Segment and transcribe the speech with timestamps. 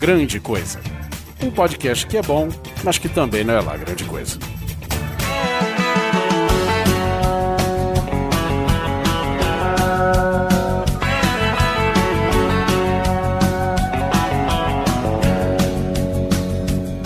[0.00, 0.80] Grande Coisa.
[1.42, 2.48] Um podcast que é bom,
[2.82, 4.38] mas que também não é lá grande coisa.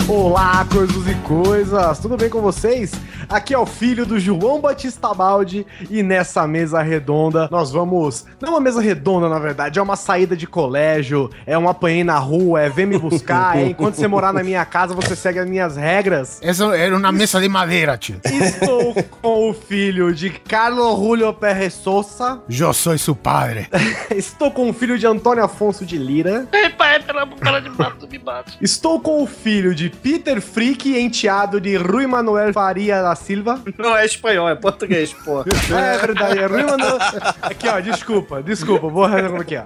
[0.07, 2.93] Olá, coisas e coisas, tudo bem com vocês?
[3.29, 8.25] Aqui é o filho do João Batista Baldi e nessa mesa redonda nós vamos.
[8.39, 12.03] Não é uma mesa redonda, na verdade, é uma saída de colégio, é um apanhei
[12.03, 15.39] na rua, é vem me buscar, é enquanto você morar na minha casa você segue
[15.39, 16.39] as minhas regras.
[16.41, 18.19] Essa era uma mesa de madeira, tio.
[18.23, 22.41] Estou com o filho de Carlos Julio Perre Sousa.
[22.49, 23.67] Eu sou seu padre.
[24.15, 26.47] Estou com o filho de Antônio Afonso de Lira.
[26.51, 28.57] Ei, pai, pela cara de mato, me bate.
[28.61, 33.61] Estou com o filho de Peter Frick, enteado de Rui Manuel Faria da Silva.
[33.77, 35.41] Não é espanhol, é português, pô.
[35.41, 36.97] É verdade, é Rui Manuel.
[37.41, 39.63] Aqui, ó, desculpa, desculpa, vou arranjar aqui, ó.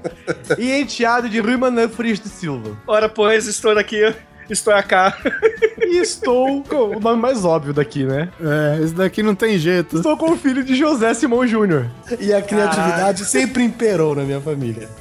[0.58, 2.78] E enteado de Rui Manuel Frias de Silva.
[2.88, 4.14] Ora, pois, estou aqui,
[4.50, 5.18] estou cá.
[5.82, 8.30] E estou com o nome mais óbvio daqui, né?
[8.40, 9.98] É, esse daqui não tem jeito.
[9.98, 11.88] Estou com o filho de José Simão Júnior.
[12.20, 14.88] E a criatividade sempre imperou na minha família.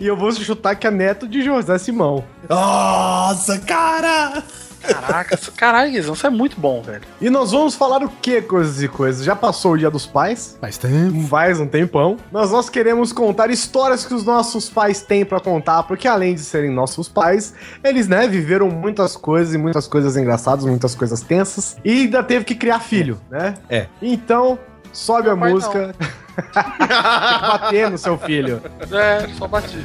[0.00, 2.24] E eu vou chutar que é neto de José Simão.
[2.48, 4.42] Nossa, cara!
[4.82, 7.02] Caraca, isso- caralho, Guizão, isso é muito bom, velho.
[7.20, 9.24] E nós vamos falar o que, coisas e coisas?
[9.24, 10.56] Já passou o dia dos pais?
[10.60, 11.26] Faz tempo.
[11.28, 12.16] Faz um tempão.
[12.32, 16.40] Mas nós queremos contar histórias que os nossos pais têm pra contar, porque além de
[16.40, 21.76] serem nossos pais, eles, né, viveram muitas coisas e muitas coisas engraçadas, muitas coisas tensas,
[21.84, 23.54] e ainda teve que criar filho, né?
[23.68, 23.86] É.
[24.00, 24.58] Então,
[24.92, 25.94] sobe a pai música.
[26.36, 26.52] Tem
[26.88, 28.62] que bater no seu filho.
[28.90, 29.84] É, só bati.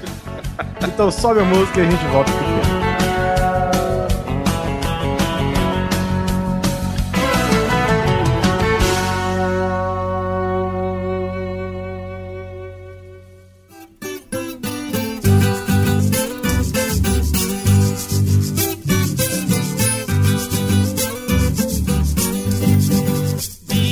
[0.88, 3.15] Então sobe a música e a gente volta pro dia.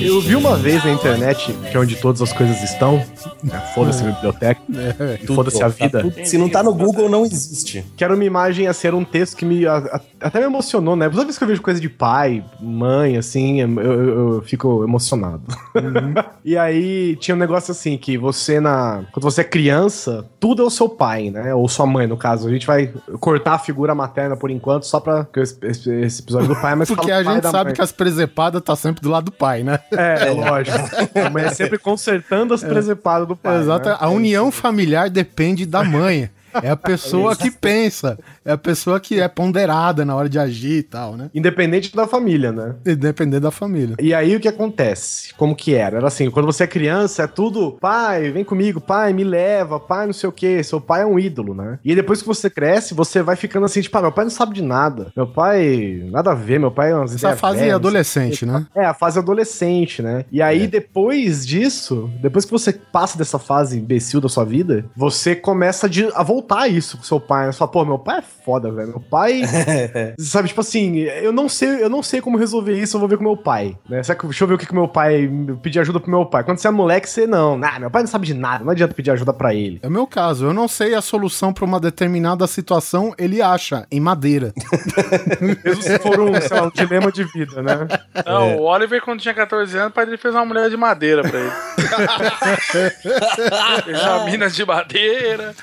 [0.06, 3.04] Eu vi uma vez na internet, que é onde todas as coisas estão,
[3.44, 4.62] né, foda-se a biblioteca,
[5.22, 7.86] e foda-se a vida, Se não tá no Google, não existe.
[7.96, 10.96] que era uma imagem, assim, era um texto que me a- a- até me emocionou,
[10.96, 11.10] né?
[11.10, 15.42] Toda vez que eu vejo coisa de pai, mãe, assim, eu, eu- eu fico emocionado.
[16.44, 19.04] e aí tinha um negócio assim, que você na.
[19.12, 21.54] Quando você é criança, tudo é o seu pai, né?
[21.54, 22.48] Ou sua mãe, no caso.
[22.48, 25.28] A gente vai cortar a figura materna por enquanto, só pra.
[25.36, 27.74] Esse, esse- episódio do pai, mas Porque fala a gente sabe mãe.
[27.74, 29.80] que as presepadas tá sempre do lado do pai, né?
[29.98, 30.78] É, lógico.
[31.26, 33.60] A mãe é sempre consertando as presepadas do pai.
[33.60, 33.90] Exato.
[33.90, 33.98] né?
[34.00, 36.30] A união familiar depende da mãe.
[36.62, 38.18] É a pessoa que pensa.
[38.46, 41.30] É a pessoa que é ponderada na hora de agir e tal, né?
[41.34, 42.76] Independente da família, né?
[42.86, 43.96] E Depender da família.
[44.00, 45.34] E aí o que acontece?
[45.36, 45.98] Como que era?
[45.98, 50.06] Era assim, quando você é criança, é tudo, pai, vem comigo, pai, me leva, pai,
[50.06, 50.64] não sei o quê.
[50.64, 51.80] Seu pai é um ídolo, né?
[51.84, 54.54] E depois que você cresce, você vai ficando assim, tipo, ah, meu pai não sabe
[54.56, 55.12] de nada.
[55.16, 58.66] Meu pai, nada a ver, meu pai é umas Essa ideias fase velhas, adolescente, né?
[58.76, 60.26] é, a fase adolescente, né?
[60.32, 65.36] E aí, depois disso, depois que você passa dessa fase imbecil da sua vida, você
[65.36, 67.52] começa de- a voltar a isso com seu pai, né?
[67.52, 68.90] Você fala, pô, meu pai é foda, velho.
[68.90, 69.42] Meu pai.
[70.20, 73.18] sabe, tipo assim, eu não sei, eu não sei como resolver isso, eu vou ver
[73.18, 73.78] com meu pai.
[73.90, 74.02] Né?
[74.04, 75.30] Será que- Deixa eu ver o que, que meu pai.
[75.62, 76.44] Pedir ajuda pro meu pai.
[76.44, 77.58] Quando você é moleque, você não.
[77.58, 79.80] Nah, meu pai não sabe de nada, não adianta pedir ajuda pra ele.
[79.82, 80.46] É o meu caso.
[80.46, 84.54] Eu não sei a solução pra uma determinada situação, ele acha em madeira.
[85.64, 87.88] Mesmo se for um, sei lá, um dilema de vida, né?
[88.26, 91.22] Não, o Oliver, quando tinha 14 anos, o pai dele fez uma mulher de madeira
[91.22, 91.52] pra ele.
[93.84, 95.54] fez uma mina de madeira,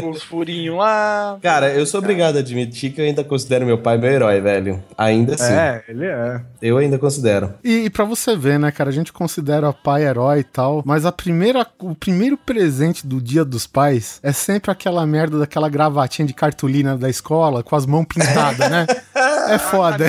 [0.00, 1.38] com os furinhos lá.
[1.42, 4.82] Cara, eu sou obrigado a admitir que eu ainda considero meu pai meu herói, velho.
[4.96, 5.52] Ainda assim.
[5.52, 6.40] É, ele é.
[6.60, 7.54] Eu ainda considero.
[7.62, 11.04] E, e para você ver, né, cara, a gente considera pai herói e tal, mas
[11.06, 16.26] a primeira, o primeiro presente do Dia dos Pais é sempre aquela merda daquela gravatinha
[16.26, 18.86] de cartolina da escola com as mãos pintadas, né?
[19.48, 20.04] É foda.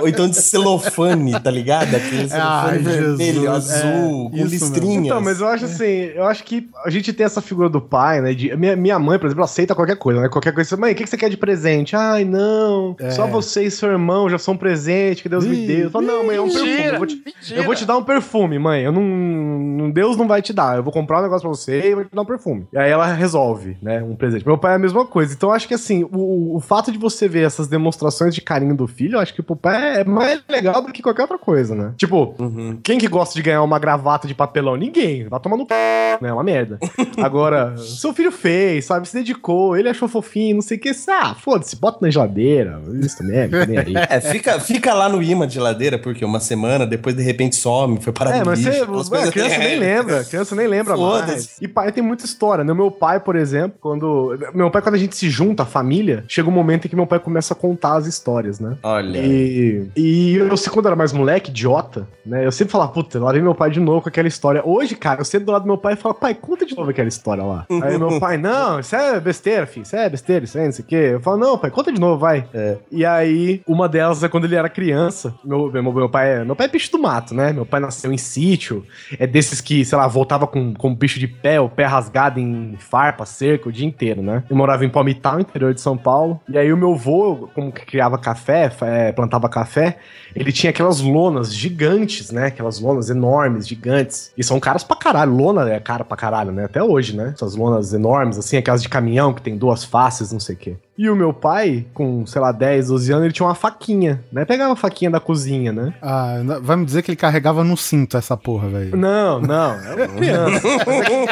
[0.00, 1.94] Ou então de celofane, tá ligado?
[1.94, 3.72] Aquele Ai, celofane vermelho, Jesus.
[3.74, 5.04] azul, É, com listrinhas.
[5.06, 5.84] Então, mas eu acho assim,
[6.14, 8.32] eu acho que a gente tem essa figura do pai, né?
[8.34, 10.28] De, minha, minha mãe, por exemplo, aceita qualquer coisa, né?
[10.28, 10.76] Qualquer coisa.
[10.76, 11.96] Mãe, o que, que você quer de presente?
[11.96, 12.96] Ai, não.
[13.10, 15.78] Só você e seu irmão já são um presente que Deus me deu.
[15.86, 16.84] Eu falo, não, mãe, é um perfume.
[16.86, 17.60] Eu vou, te, mentira.
[17.60, 18.82] eu vou te dar um perfume, mãe.
[18.82, 20.76] Eu não, não- Deus não vai te dar.
[20.76, 22.66] Eu vou comprar um negócio pra você e vou te dar um perfume.
[22.72, 24.02] E aí ela resolve, né?
[24.02, 24.46] Um presente.
[24.46, 25.32] Meu pai é a mesma coisa.
[25.34, 28.76] Então eu acho que assim, o, o fato de você ver essas demonstrações de carinho
[28.76, 31.74] do filho, eu acho que pro pai é mais legal do que qualquer outra coisa,
[31.74, 31.94] né?
[31.96, 32.78] Tipo, Uhum.
[32.82, 34.76] quem que gosta de ganhar uma gravata de papelão?
[34.76, 35.26] Ninguém.
[35.28, 35.74] Vai tomar no p,
[36.20, 36.28] né?
[36.28, 36.78] É uma merda.
[37.22, 39.08] Agora, seu filho fez, sabe?
[39.08, 40.90] Se dedicou, ele achou fofinho, não sei o que.
[41.08, 42.80] Ah, foda-se, bota na geladeira.
[43.00, 43.94] Isso também, é, nem aí.
[44.08, 48.00] É, fica, fica lá no imã de geladeira, porque uma semana, depois de repente some,
[48.00, 49.78] foi parar É, mas lixo, você, ué, coisas- a criança nem É.
[49.78, 51.56] lembra, criança nem lembra mais.
[51.60, 52.72] E pai tem muita história, né?
[52.74, 54.36] Meu pai, por exemplo, quando...
[54.54, 57.06] Meu pai, quando a gente se junta, a família, chega um momento em que meu
[57.06, 58.76] pai começa a contar as histórias, né?
[58.82, 59.18] Olha.
[59.18, 62.44] E, e eu, sei, quando eu era mais moleque, idiota, né?
[62.44, 64.62] Eu sempre falava, puta, lá vem meu pai de novo com aquela história.
[64.64, 66.90] Hoje, cara, eu sento do lado do meu pai e falo, pai, conta de novo
[66.90, 67.66] aquela história lá.
[67.82, 70.84] Aí meu pai, não, isso é besteira, filho, isso é besteira, isso é não sei
[70.84, 71.10] o quê.
[71.12, 72.46] Eu falo, não, pai, conta de novo, vai.
[72.90, 75.34] E aí, uma delas é quando ele era criança.
[75.44, 76.44] Meu, meu, meu pai é.
[76.44, 77.52] Meu pai é bicho do mato, né?
[77.52, 78.84] Meu pai nasceu em sítio.
[79.18, 82.76] É desses que, sei lá, voltava com, com bicho de pé, o pé rasgado em
[82.78, 84.42] farpa, cerca, o dia inteiro, né?
[84.48, 86.37] Eu morava em Palmital, interior de São Paulo.
[86.48, 89.98] E aí o meu avô, como que criava café, é, plantava café,
[90.34, 92.46] ele tinha aquelas lonas gigantes, né?
[92.46, 94.32] Aquelas lonas enormes, gigantes.
[94.36, 95.32] E são caras pra caralho.
[95.34, 96.64] Lona é cara pra caralho, né?
[96.64, 97.32] Até hoje, né?
[97.34, 100.76] Essas lonas enormes, assim, aquelas de caminhão que tem duas faces, não sei o quê.
[100.98, 104.44] E o meu pai, com, sei lá, 10, 12 anos, ele tinha uma faquinha, né?
[104.44, 105.94] Pegava a faquinha da cozinha, né?
[106.02, 108.96] Ah, vai me dizer que ele carregava no cinto essa porra, velho.
[108.96, 110.66] Não, não, é uma criança.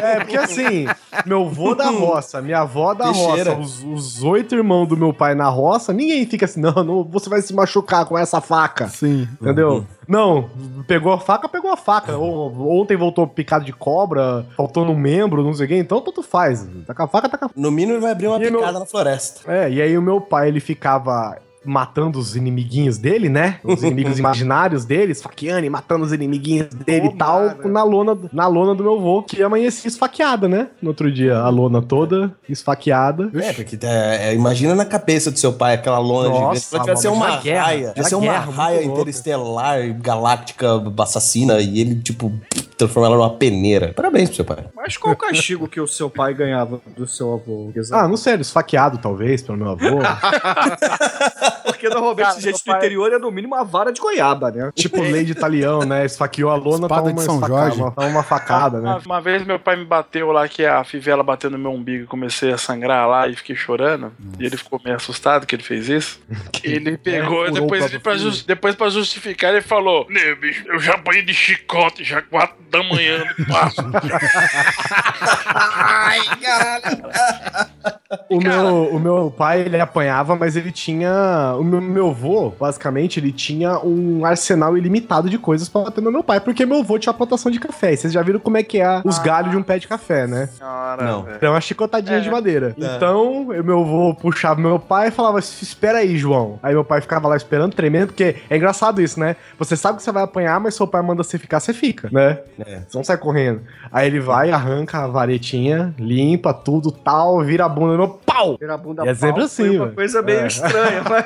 [0.00, 0.86] é, porque assim,
[1.26, 3.54] meu avô da roça, minha avó da Peixeira.
[3.54, 7.02] roça, os, os oito irmãos do meu pai na roça, ninguém fica assim, não, não,
[7.02, 8.86] você vai se machucar com essa faca.
[8.86, 9.26] Sim.
[9.40, 9.84] Entendeu?
[10.06, 10.48] Não,
[10.86, 12.16] pegou a faca, pegou a faca.
[12.16, 16.66] Ontem voltou picado de cobra, faltou no membro, não sei o quê, então tanto faz.
[16.86, 18.78] Tá com a faca, tá com a No mínimo ele vai abrir uma E picada
[18.78, 19.50] na floresta.
[19.52, 23.58] é, e aí o meu pai, ele ficava matando os inimiguinhos dele, né?
[23.62, 28.46] Os inimigos imaginários dele, esfaqueando e matando os inimiguinhos dele e tal, na lona, na
[28.46, 30.68] lona do meu avô, que amanhecia esfaqueada, né?
[30.80, 33.30] No outro dia, a lona toda esfaqueada.
[33.34, 36.78] É, porque é, é, imagina na cabeça do seu pai aquela lona Nossa, gigante.
[36.78, 37.88] Devia ser uma guerra, raia.
[37.88, 39.00] Devia ser uma guerra, raia louca.
[39.00, 40.66] interestelar, galáctica,
[40.98, 42.32] assassina, e ele, tipo,
[42.76, 43.92] transforma ela numa peneira.
[43.94, 44.66] Parabéns pro seu pai.
[44.74, 47.70] Mas qual o castigo que o seu pai ganhava do seu avô?
[47.74, 47.98] Guizão?
[47.98, 49.86] Ah, não sei, esfaqueado talvez, pelo meu avô.
[51.64, 54.50] porque normalmente Cara, esse gente do pai- interior é no mínimo uma vara de goiaba,
[54.50, 54.70] né?
[54.74, 56.04] tipo lei de talião, né?
[56.04, 57.80] Esfaqueou a lona, Espada toma de uma, São esfaca- Jorge.
[57.80, 58.90] uma, toma uma facada, né?
[58.90, 62.04] Uma, uma vez meu pai me bateu lá, que a fivela bateu no meu umbigo
[62.04, 64.12] e comecei a sangrar lá e fiquei chorando.
[64.38, 66.20] E ele ficou meio assustado que ele fez isso.
[66.62, 68.24] ele pegou, o depois, ele, pra filho.
[68.24, 72.56] jus- depois pra justificar, ele falou: Né, bicho, eu já apanhei de chicote, já quatro
[72.70, 73.76] da manhã no passo.
[78.28, 81.10] O meu, o meu pai, ele apanhava, mas ele tinha.
[81.58, 86.10] O meu, meu avô, basicamente, ele tinha um arsenal ilimitado de coisas pra bater no
[86.12, 87.92] meu pai, porque meu avô tinha plantação de café.
[87.92, 90.26] E vocês já viram como é que é os galhos de um pé de café,
[90.26, 90.46] né?
[90.46, 91.26] Senhora, Não.
[91.36, 92.20] Então, uma chicotadinha É.
[92.20, 92.74] de madeira.
[92.76, 96.58] Então, eu- meu avô puxava meu pai e falava: Espera aí, João.
[96.62, 99.36] Aí meu pai ficava lá esperando, tremendo, porque é engraçado isso, né?
[99.58, 102.38] Você sabe que você vai apanhar, mas seu pai manda você ficar, você fica, né?
[102.60, 102.80] É.
[102.88, 103.60] Você não sai correndo.
[103.92, 108.56] Aí ele vai, arranca a varetinha, limpa tudo tal, vira a bunda no pau!
[108.58, 110.46] Virar a bunda E é sempre assim, foi uma coisa meio É.
[110.46, 111.25] estranha, mas...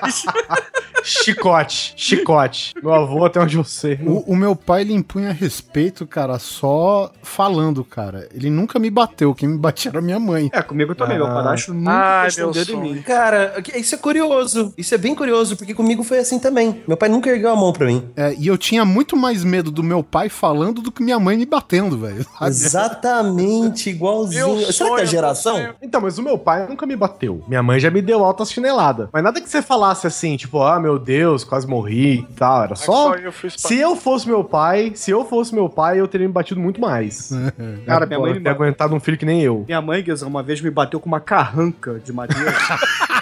[1.02, 2.74] Chicote, chicote.
[2.82, 3.98] Meu avô até onde eu sei.
[4.06, 8.28] O, o meu pai, ele impunha respeito, cara, só falando, cara.
[8.34, 10.50] Ele nunca me bateu, quem me batia era minha mãe.
[10.52, 11.34] É, comigo também, meu Ah.
[11.34, 13.02] padrasto nunca respondeu meu de mim.
[13.02, 14.74] Cara, isso é curioso.
[14.76, 16.82] Isso é bem curioso, porque comigo foi assim também.
[16.86, 18.06] Meu pai nunca ergueu a mão pra mim.
[18.16, 21.36] É, e eu tinha muito mais medo do meu pai falando do que minha mãe
[21.36, 22.26] me batendo, velho.
[22.42, 24.56] Exatamente, igualzinho.
[24.56, 25.58] Meu Será que é a geração?
[25.58, 25.74] meu.
[25.80, 27.42] Então, mas o meu pai nunca me bateu.
[27.48, 29.08] Minha mãe já me deu altas chineladas.
[29.12, 32.62] Mas nada que você falasse assim, tipo, ah, meu Deus, quase morri e tal.
[32.62, 32.92] Era só.
[32.92, 36.32] Só eu Se eu fosse meu pai, se eu fosse meu pai, eu teria me
[36.32, 37.30] batido muito mais.
[37.86, 39.64] Cara, minha mãe me ter aguentado um filho que nem eu.
[39.66, 42.54] Minha mãe, Guizão, uma vez me bateu com uma carranca de madeira.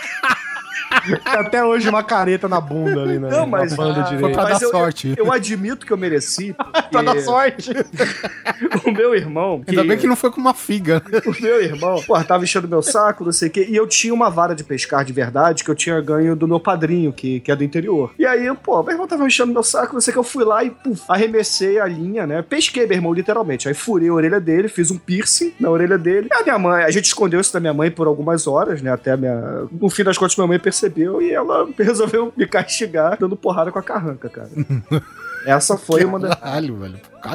[1.25, 3.29] Até hoje uma careta na bunda ali, né?
[3.31, 4.35] Não, mas- na banda ah, Foi direita.
[4.35, 5.15] pra Mas dar eu- sorte.
[5.17, 7.71] Eu admito que eu mereci, Pra porque dar sorte.
[8.85, 9.63] o meu irmão...
[9.67, 11.03] Ainda bem que não foi com uma figa.
[11.29, 13.67] O meu irmão, pô, tava enchendo meu saco, não sei o quê.
[13.69, 16.59] E eu tinha uma vara de pescar de verdade que eu tinha ganho do meu
[16.59, 18.13] padrinho, que, que é do interior.
[18.19, 20.19] E aí, pô, meu irmão tava enchendo meu saco, não sei o que.
[20.19, 22.43] Eu fui lá e, puf, arremessei a linha, né?
[22.43, 23.69] Pesquei meu irmão, literalmente.
[23.69, 26.29] Aí furei a orelha dele, fiz um piercing na orelha dele.
[26.31, 28.91] E a minha mãe, a gente escondeu isso da minha mãe por algumas horas, né?
[28.93, 29.67] Até a minha.
[29.73, 30.88] No fim das contas, minha mãe percebeu
[31.23, 34.51] e ela resolveu me castigar dando porrada com a carranca, cara.
[35.47, 36.35] Essa foi uma das.
[36.35, 36.77] Caralho,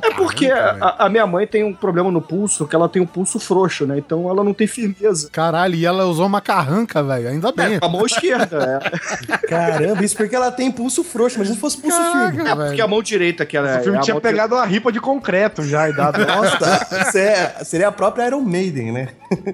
[0.01, 3.05] É porque a, a minha mãe tem um problema no pulso, que ela tem um
[3.05, 3.97] pulso frouxo, né?
[3.97, 5.29] Então ela não tem firmeza.
[5.31, 7.29] Caralho, e ela usou uma carranca, velho.
[7.29, 7.75] Ainda bem.
[7.75, 9.37] É, com a mão esquerda, é.
[9.47, 12.43] Caramba, isso porque ela tem pulso frouxo, mas se fosse pulso firme.
[12.43, 13.79] Caraca, É porque a mão direita que ela é.
[13.79, 16.19] O filme é a tinha pegado uma ripa de concreto já e dado.
[16.25, 19.09] Nossa, é- seria a própria Iron Maiden, né?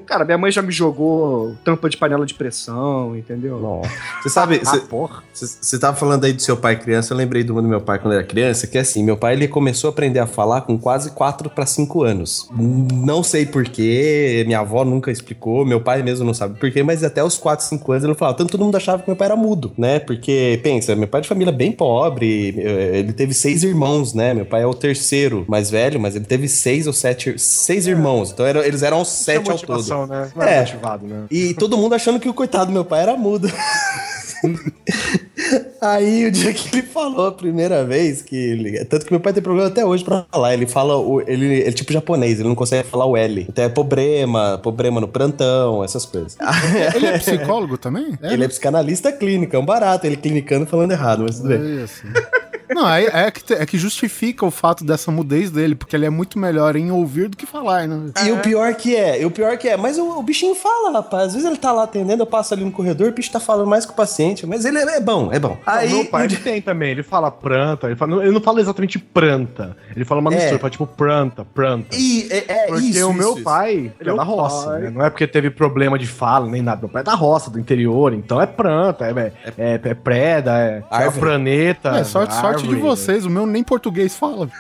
[0.06, 3.60] Cara, minha mãe já me jogou tampa de panela de pressão, entendeu?
[3.60, 3.90] Nossa.
[4.22, 5.24] Você sabe, Ah, você- porra.
[5.34, 8.14] Você tava falando aí do seu pai criança, eu lembrei do do meu pai quando
[8.14, 11.12] era criança, que é assim, meu pai ele começou a aprender a falar com quase
[11.12, 12.48] 4 para 5 anos.
[12.56, 17.24] Não sei porquê, minha avó nunca explicou, meu pai mesmo não sabe porquê, mas até
[17.24, 18.38] os 4, 5 anos ele não falava.
[18.38, 20.00] Tanto todo mundo achava que meu pai era mudo, né?
[20.00, 24.34] Porque, pensa, meu pai é de família bem pobre, eh, ele teve seis irmãos, né?
[24.34, 28.32] Meu pai é o terceiro mais velho, mas ele teve seis ou sete, seis irmãos.
[28.32, 30.08] Então era- eles eram sete ao todo.
[30.08, 30.32] né?
[30.36, 30.58] Não É.
[30.58, 31.24] é motivado, né?
[31.32, 33.50] E todo mundo achando que o coitado do meu pai era mudo.
[35.82, 39.34] Aí o dia que ele falou a primeira vez que ele, tanto que meu pai
[39.34, 42.50] tem problema até hoje pra falar, ele fala o ele, ele é tipo japonês, ele
[42.50, 43.46] não consegue falar o L.
[43.48, 46.38] Então é problema, problema no plantão, essas coisas.
[46.96, 48.18] Ele é psicólogo também?
[48.22, 51.58] ele é psicanalista clínico, é um barato, ele clinicando falando errado, mas tudo bem.
[51.58, 52.04] É isso.
[52.70, 56.06] Não, é, é, que, te- é que justifica o fato dessa mudez dele, porque ele
[56.06, 58.12] é muito melhor em ouvir do que falar, né?
[58.26, 60.92] E o pior que é, e o pior que é, mas o, o bichinho fala,
[60.92, 61.28] rapaz.
[61.30, 63.68] Às vezes ele tá lá atendendo, eu passo ali no corredor, o bicho tá falando
[63.68, 65.58] mais com o paciente, mas ele é, é bom, é bom.
[65.66, 68.42] Aí, Aí, meu pai um ele tem também, ele fala planta, ele, fala, ele não
[68.42, 70.36] fala exatamente planta, ele fala uma É.
[70.36, 71.96] mistura, ele fala tipo planta, planta.
[71.96, 73.44] E, é, é Porque isso, o meu isso, isso.
[73.44, 74.82] pai, ele é da roça, pai.
[74.82, 74.90] né?
[74.92, 76.82] Não é porque teve problema de fala nem nada.
[76.82, 80.58] Meu pai é da roça, do interior, então é planta, é, é, é, é preda,
[80.60, 81.90] é, é planeta.
[81.98, 82.82] É, sorte, sorte de árvore.
[82.82, 84.50] vocês, o meu nem português fala.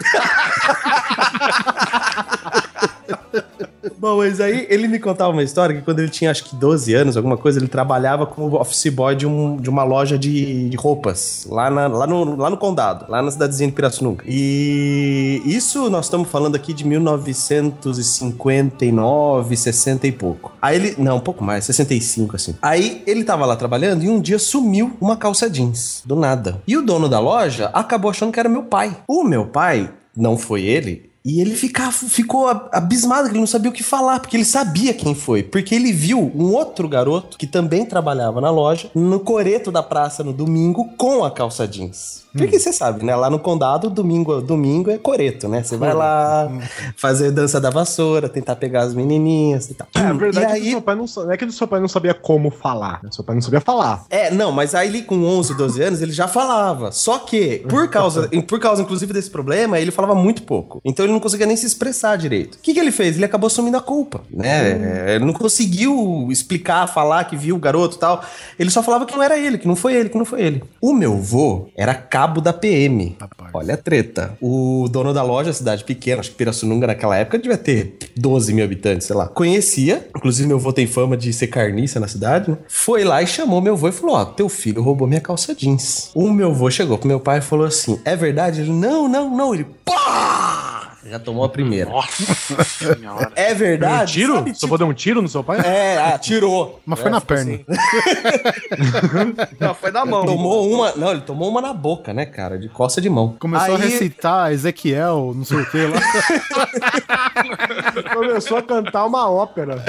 [3.99, 6.93] Bom, mas aí ele me contava uma história que quando ele tinha acho que 12
[6.93, 10.77] anos, alguma coisa, ele trabalhava como office boy de, um, de uma loja de, de
[10.77, 14.23] roupas, lá, na- lá, no, lá no condado, lá na cidadezinha de Pirassununga.
[14.25, 20.53] E isso nós estamos falando aqui de 1959, 60 e pouco.
[20.61, 22.55] Aí ele, não, um pouco mais, 65 assim.
[22.61, 26.61] Aí ele tava lá trabalhando e um dia sumiu uma calça jeans, do nada.
[26.65, 28.95] E o dono da loja acabou achando que era meu pai.
[29.07, 33.47] O meu pai, não foi ele, e ele ficava, ficou ab- abismado, que ele não
[33.47, 35.43] sabia o que falar, porque ele sabia quem foi.
[35.43, 40.23] Porque ele viu um outro garoto que também trabalhava na loja, no coreto da praça
[40.23, 42.19] no domingo, com a calça jeans.
[42.31, 43.15] Porque você sabe, né?
[43.15, 45.63] Lá no condado, domingo, domingo é coreto, né?
[45.63, 46.47] Você vai lá
[46.95, 49.87] fazer dança da vassoura, tentar pegar as menininhas e tal.
[49.95, 51.67] É, a verdade e é que o aí, seu pai não, é que o seu
[51.67, 53.09] pai não sabia como falar, né?
[53.11, 54.05] Seu pai não sabia falar.
[54.11, 56.91] É, não, mas aí ele com 11, 12 anos, ele já falava.
[56.91, 60.79] Só que, por causa, por causa inclusive desse problema, ele falava muito pouco.
[60.85, 62.55] Então ele não conseguia nem se expressar direito.
[62.55, 63.15] O que, que ele fez?
[63.15, 65.15] Ele acabou assumindo a culpa, né?
[65.15, 68.23] Ele não conseguiu explicar, falar que viu o garoto e tal.
[68.57, 70.63] Ele só falava que não era ele, que não foi ele, que não foi ele.
[70.81, 73.15] O meu vô era cabo da PM.
[73.19, 73.51] Rapaz.
[73.53, 74.37] Olha a treta.
[74.41, 78.63] O dono da loja, cidade pequena, acho que Pirassununga naquela época devia ter 12 mil
[78.63, 79.27] habitantes, sei lá.
[79.27, 82.57] Conhecia, inclusive meu vô tem fama de ser carniça na cidade, né?
[82.67, 86.11] Foi lá e chamou meu vô e falou: Ó, teu filho roubou minha calça jeans.
[86.13, 88.61] O meu vô chegou pro meu pai e falou assim: É verdade?
[88.61, 89.53] Ele, não, não, não.
[89.53, 90.88] Ele, pá!
[91.05, 91.89] Já tomou a primeira.
[91.89, 93.31] Nossa senhora.
[93.35, 94.13] É Um verdade?
[94.13, 94.35] tiro?
[94.35, 95.59] Sabe, Seu avô deu um tiro no seu pai?
[95.61, 96.79] É, atirou.
[96.85, 97.53] Mas foi É, na ficou perna.
[97.53, 97.65] assim.
[99.59, 100.25] Não, foi na mão.
[100.25, 100.91] Tomou uma.
[100.95, 102.57] Não, ele tomou uma na boca, né, cara?
[102.59, 103.35] De coça de mão.
[103.39, 105.99] Começou a Aí- recitar Ezequiel, não sei o que lá.
[108.13, 109.83] Começou a cantar uma ópera.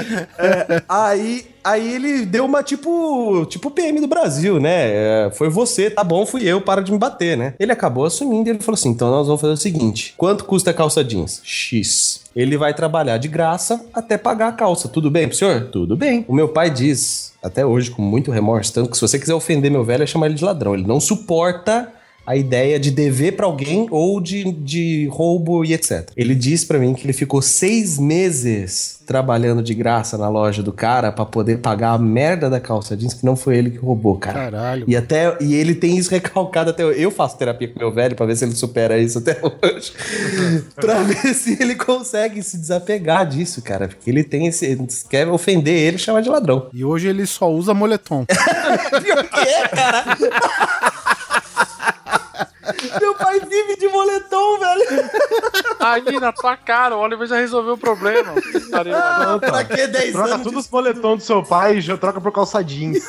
[0.87, 4.71] Aí, aí ele deu uma tipo, tipo PM do Brasil, né?
[5.27, 7.53] É, foi você, tá bom, fui eu, para de me bater, né?
[7.59, 10.71] Ele acabou assumindo e ele falou assim: então nós vamos fazer o seguinte: quanto custa
[10.71, 11.41] a calça jeans?
[11.43, 12.21] X.
[12.35, 14.87] Ele vai trabalhar de graça até pagar a calça.
[14.87, 15.69] Tudo bem pro senhor?
[15.71, 16.25] Tudo bem.
[16.27, 19.69] O meu pai diz, até hoje, com muito remorso, tanto que se você quiser ofender
[19.69, 20.73] meu velho, é chamar ele de ladrão.
[20.73, 21.91] Ele não suporta
[22.31, 26.09] a ideia de dever pra alguém ou de, de roubo e etc.
[26.15, 30.71] Ele diz pra mim que ele ficou seis meses trabalhando de graça na loja do
[30.71, 34.17] cara pra poder pagar a merda da calça jeans que não foi ele que roubou,
[34.17, 34.49] cara.
[34.49, 34.85] Caralho.
[34.87, 37.01] E até e ele tem isso recalcado até hoje.
[37.01, 39.91] Eu faço terapia com meu velho pra ver se ele supera isso até hoje.
[40.75, 45.77] pra ver se ele consegue se desapegar disso, cara, porque ele tem esse quer ofender
[45.77, 46.69] ele, chamar de ladrão.
[46.73, 48.23] E hoje ele só usa moletom.
[49.03, 50.17] Pior que é, cara.
[52.99, 55.09] Meu pai vive de moletom, velho.
[55.79, 58.33] Aí na tua cara, o Oliver já resolveu o problema.
[58.73, 59.39] Olha.
[59.39, 60.43] Pra que 10 Troca anos?
[60.43, 63.03] todos os moletons do seu pai e já troca por calça jeans.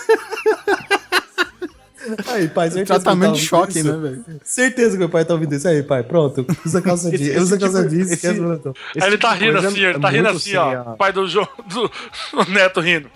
[2.27, 3.93] Aí, pai, certeza Tratamento que de ele tá choque, isso.
[3.93, 4.25] né, velho?
[4.43, 5.69] Certeza que meu pai tá ouvindo isso.
[5.69, 6.45] Aí, pai, pronto.
[6.67, 7.31] Usa calça Esse- jeans.
[7.31, 8.73] esse Usa calça tipo- jeans, esse- esquece o moletom.
[8.97, 10.93] Esse Aí ele tá tipo de rindo assim, é- ele tá é rindo assim, ó.
[10.93, 11.91] O pai do, jo, do
[12.35, 13.09] o neto rindo.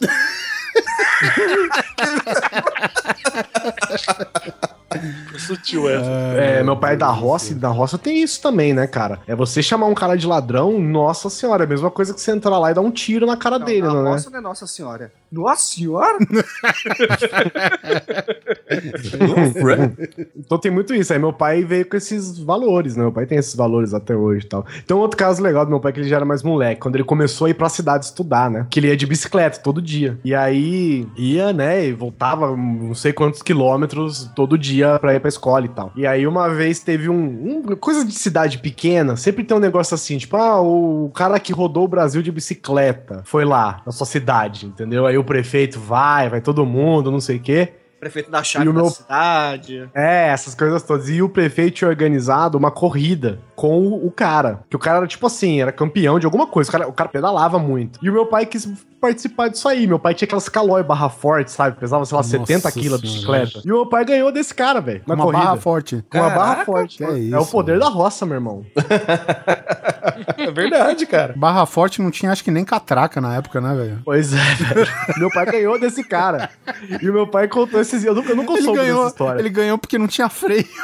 [5.38, 6.10] sutil essa.
[6.10, 9.20] É, meu pai é da roça, e da roça tem isso também, né, cara?
[9.26, 12.30] É você chamar um cara de ladrão, nossa senhora, é a mesma coisa que você
[12.30, 14.10] entrar lá e dar um tiro na cara dele, não, não, né?
[14.10, 15.12] Nossa, não é Nossa Senhora.
[15.30, 16.18] Nossa Senhora?
[20.36, 21.12] Então tem muito isso.
[21.12, 23.02] Aí meu pai veio com esses valores, né?
[23.02, 24.66] Meu pai tem esses valores até hoje e tal.
[24.84, 26.96] Então, outro caso legal do meu pai é que ele já era mais moleque, quando
[26.96, 28.66] ele começou a ir pra cidade estudar, né?
[28.70, 30.18] Que ele ia de bicicleta todo dia.
[30.24, 31.86] E aí ia, né?
[31.86, 35.92] E voltava não sei quantos quilômetros todo dia pra ir pra escola e tal.
[35.96, 37.14] E aí uma vez teve um,
[37.70, 41.52] um- coisa de cidade pequena, sempre tem um negócio assim, tipo, ah, o cara que
[41.52, 45.06] rodou o Brasil de bicicleta foi lá na sua cidade, entendeu?
[45.06, 47.72] Aí o prefeito vai, vai todo mundo, não sei o quê.
[48.04, 49.88] Prefeito da chave E o da meu- cidade.
[49.94, 51.08] É, essas coisas todas.
[51.08, 54.60] E o prefeito tinha organizado uma corrida com o, cara.
[54.68, 56.68] Que o cara era tipo assim, era campeão de alguma coisa.
[56.68, 57.98] O cara, o cara pedalava muito.
[58.02, 58.68] E o meu pai quis
[59.00, 59.86] participar disso aí.
[59.86, 61.78] Meu pai tinha aquelas calói barra forte, sabe?
[61.78, 63.60] Pesava, sei lá, Nossa 70 quilos de bicicleta.
[63.64, 65.00] E o meu pai ganhou desse cara, velho.
[65.06, 65.38] Uma corrida.
[65.44, 66.04] barra forte.
[66.10, 67.02] Com uma barra forte.
[67.02, 67.84] é isso, o poder mano.
[67.84, 68.66] da roça, meu irmão.
[70.36, 71.32] É verdade, cara.
[71.36, 74.02] Barra forte não tinha, acho que nem catraca na época, né, velho?
[74.04, 74.86] Pois é, velho.
[75.16, 76.50] meu pai ganhou desse cara.
[77.00, 78.06] E o meu pai contou esses.
[78.06, 79.40] Eu nunca, eu nunca Ele soube ganhou, dessa história.
[79.40, 80.68] ele ganhou porque não tinha freio.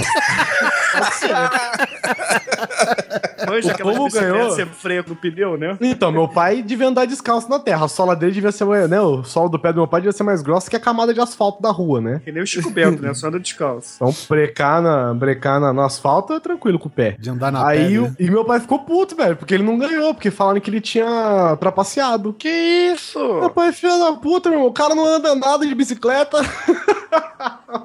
[3.46, 4.50] Manja O aquela povo bicicleta ganhou.
[4.52, 5.76] sem freio no pneu, né?
[5.80, 7.84] Então, meu pai devia andar descalço na terra.
[7.84, 9.00] A sola dele devia ser, né?
[9.00, 11.20] O solo do pé do meu pai devia ser mais grossa que a camada de
[11.20, 12.20] asfalto da rua, né?
[12.24, 13.12] Que nem o Chico Bento, né?
[13.14, 13.94] Só anda descalço.
[13.96, 17.16] Então, brecar, na, brecar na, no asfalto é tranquilo com o pé.
[17.18, 20.12] De andar na Aí, o- e meu pai ficou puto, velho, porque ele não ganhou,
[20.14, 22.32] porque falaram que ele tinha trapaceado.
[22.32, 22.48] Que
[22.94, 23.18] isso?
[23.18, 24.70] Meu pai é filho da puta, meu irmão.
[24.70, 26.38] O cara não anda nada de bicicleta.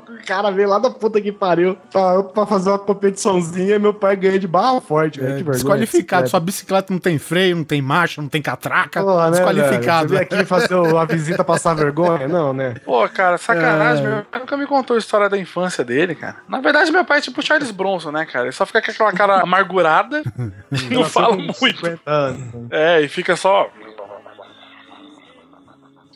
[0.08, 3.94] o cara veio lá da puta que pariu pra, pra fazer uma competiçãozinha e meu
[3.94, 5.34] pai ganha de barra forte, velho.
[5.34, 5.54] É, que vergonha.
[5.78, 6.24] desqualificado.
[6.24, 6.28] bicicleta.
[6.28, 9.02] Sua bicicleta não tem freio, não tem marcha, não tem catraca.
[9.02, 10.10] Porra, né, desqualificado.
[10.10, 12.28] veio aqui fazer o- a visita passar vergonha?
[12.28, 12.76] Não, né?
[12.86, 14.06] Pô, cara, sacanagem.
[14.06, 14.10] É.
[14.10, 16.38] Meu pai nunca me contou a história da infância dele, cara.
[16.50, 18.46] Na verdade, meu pai é tipo Charles Bronson, né, cara?
[18.46, 20.22] Ele só fica com aquela cara amargurada,
[20.92, 21.54] não fala muito.
[21.56, 22.42] 50 anos.
[22.72, 23.70] É, e fica só.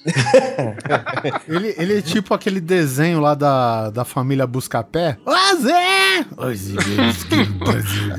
[1.47, 5.17] Ele, ele é tipo aquele desenho lá da, da família Buscapé.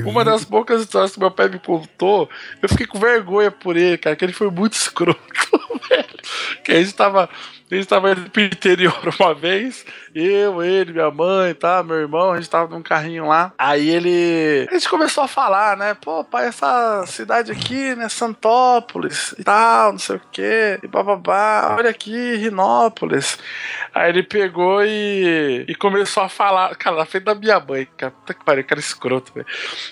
[0.05, 2.29] Uma das poucas histórias que meu pai me contou,
[2.63, 5.21] eu fiquei com vergonha por ele, cara, que ele foi muito escroto.
[6.65, 7.29] Que a gente tava.
[7.71, 12.33] A gente tava indo pro interior uma vez, eu, ele, minha mãe, tá, meu irmão,
[12.33, 13.53] a gente tava num carrinho lá.
[13.57, 14.67] Aí ele.
[14.69, 15.95] A gente começou a falar, né?
[15.95, 18.09] Pô, pai, essa cidade aqui, né?
[18.09, 21.77] Santópolis e tal, não sei o quê, e bababá.
[21.79, 23.39] Olha aqui, Rinópolis.
[23.95, 28.11] Aí ele pegou e, e começou a falar, cara, na frente da minha mãe, cara,
[28.11, 29.47] puta que pariu, cara escroto, velho.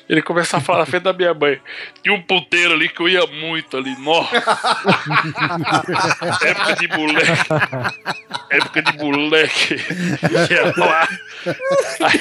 [0.09, 1.61] Ele começou a falar na frente da minha mãe.
[2.03, 4.35] Tinha um puteiro ali que eu ia muito ali, nossa.
[6.43, 7.49] Época de moleque.
[8.51, 9.75] Época de moleque.
[10.51, 11.09] Ia lá.
[12.01, 12.21] Aí,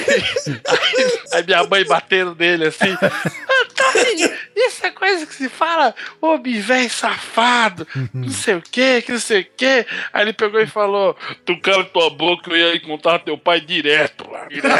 [0.68, 2.92] aí- aí minha mãe batendo nele assim.
[2.92, 9.12] Antônio, isso é coisa que se fala, ô velho safado, não sei o que, que
[9.12, 9.86] não sei o que.
[10.14, 14.30] Aí ele pegou e falou: Tu cala tua boca, eu ia encontrar teu pai direto
[14.30, 14.46] lá.
[14.48, 14.76] Direto.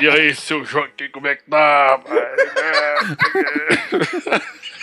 [0.00, 2.00] e aí, seu Joaquim, como é que tá?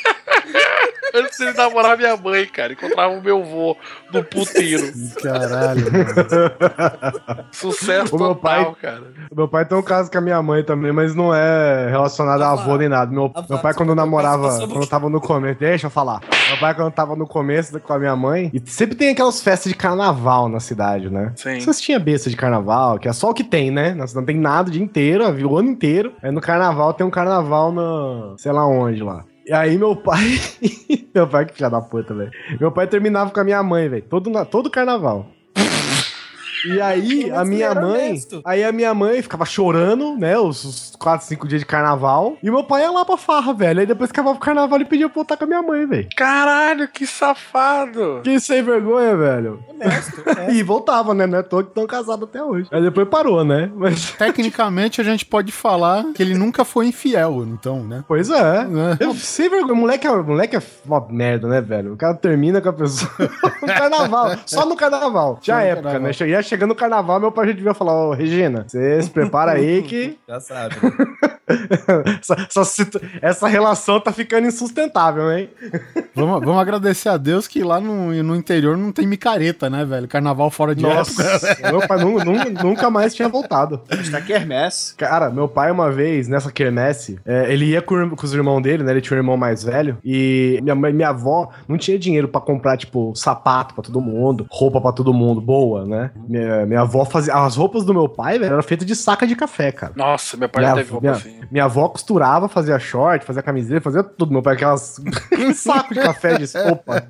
[1.15, 3.77] Antes ele namorar minha mãe, cara, encontrava o meu vô
[4.11, 4.91] no puteiro.
[5.21, 7.45] Caralho, mano.
[7.53, 9.03] Sucesso O meu total, pai- cara.
[9.29, 12.41] O meu pai tem um caso com a minha mãe também, mas não é relacionado
[12.41, 13.11] a avô nem nada.
[13.11, 16.19] Meu, meu pai, quando eu namorava, quando tava no começo, deixa eu falar.
[16.49, 19.71] Meu pai, quando tava no começo com a minha mãe, e sempre tem aquelas festas
[19.71, 21.31] de carnaval na cidade, né?
[21.35, 21.59] Sim.
[21.59, 23.95] Vocês tinham besta de carnaval, que é só o que tem, né?
[24.15, 26.13] Não tem nada o dia inteiro, o ano inteiro.
[26.23, 28.35] Aí no carnaval tem um carnaval no.
[28.39, 29.23] sei lá onde lá.
[29.51, 30.39] Aí meu pai.
[31.13, 32.31] meu pai, que filha da puta, velho.
[32.59, 34.03] Meu pai terminava com a minha mãe, velho.
[34.03, 35.27] Todo, todo carnaval.
[36.65, 38.09] E aí, a minha mãe.
[38.09, 38.41] honesto.
[38.45, 40.37] Aí a minha mãe ficava chorando, né?
[40.37, 42.37] Os, os 4, 5 dias de carnaval.
[42.41, 43.79] E meu pai ia lá pra farra, velho.
[43.81, 46.07] Aí depois que acabava o carnaval, ele pedia pra voltar com a minha mãe, velho.
[46.15, 48.21] Caralho, que safado!
[48.23, 49.63] Que sem vergonha, velho.
[49.67, 50.53] Honesto, é.
[50.53, 51.25] E voltava, né?
[51.27, 52.67] Não é todo que estão casados até hoje.
[52.71, 53.69] Aí depois parou, né?
[53.75, 54.11] Mas.
[54.17, 58.03] Tecnicamente, a gente pode falar que ele nunca foi infiel, então, né?
[58.07, 58.33] Pois é.
[58.99, 59.03] É.
[59.05, 59.73] Eu, sem vergonha.
[59.73, 61.93] Moleque, é- moleque é uma merda, né, velho?
[61.93, 63.11] O cara termina com a pessoa
[63.61, 64.35] no carnaval.
[64.45, 65.39] Só no carnaval.
[65.41, 66.13] Tinha no época, carnaval.
[66.21, 66.27] né?
[66.29, 69.81] Ia chegando no carnaval, meu pai já devia falar, ô, Regina, você se prepara aí
[69.81, 70.75] que Já sabe.
[70.83, 70.91] né?
[72.21, 75.49] essa, essa, situ- essa relação tá ficando insustentável, hein?
[76.15, 80.07] Vamos, vamos agradecer a Deus que lá no, no interior não tem micareta, né, velho?
[80.07, 80.99] Carnaval fora de época.
[81.23, 83.81] Nossa, meu pai nu- nu- nunca mais tinha voltado.
[83.89, 84.93] Está quermesse.
[84.95, 88.83] Cara, meu pai, uma vez, nessa quermesse, é, ele ia com, com os irmãos dele,
[88.83, 88.91] né?
[88.91, 89.97] Ele tinha um irmão mais velho.
[90.05, 94.45] E minha mãe, minha avó não tinha dinheiro pra comprar, tipo, sapato pra todo mundo,
[94.51, 96.11] roupa pra todo mundo, boa, né?
[96.29, 97.33] Minha, minha avó fazia.
[97.33, 99.93] As roupas do meu pai, velho, eram feitas de saca de café, cara.
[99.95, 101.39] Nossa, meu pai Minha, já teve roupa minha, assim.
[101.51, 104.31] minha avó costurava, fazia short, fazia camiseta, fazia tudo.
[104.31, 104.99] Meu pai, aquelas.
[105.55, 107.03] saco de café de roupa.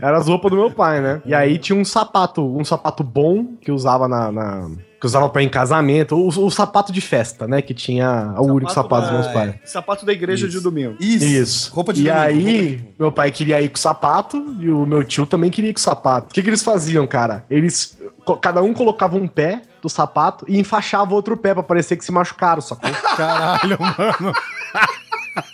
[0.00, 1.20] Era as roupas do meu pai, né?
[1.24, 4.30] E aí tinha um sapato, um sapato bom que usava na.
[4.32, 7.60] na- que usava pra ir em casamento, o, o sapato de festa, né?
[7.60, 9.54] Que tinha o único sapato dos meus pais.
[9.66, 10.96] Sapato da igreja de domingo.
[10.98, 11.24] Isso.
[11.26, 11.74] Isso.
[11.74, 15.04] Roupa de E domingo, aí, meu pai queria ir com o sapato e o meu
[15.04, 16.28] tio também queria ir com o sapato.
[16.30, 17.44] O que, que eles faziam, cara?
[17.50, 17.98] Eles.
[18.40, 22.10] Cada um colocava um pé do sapato e enfaixava outro pé pra parecer que se
[22.10, 22.90] machucaram, sacou?
[23.16, 24.34] Caralho, mano.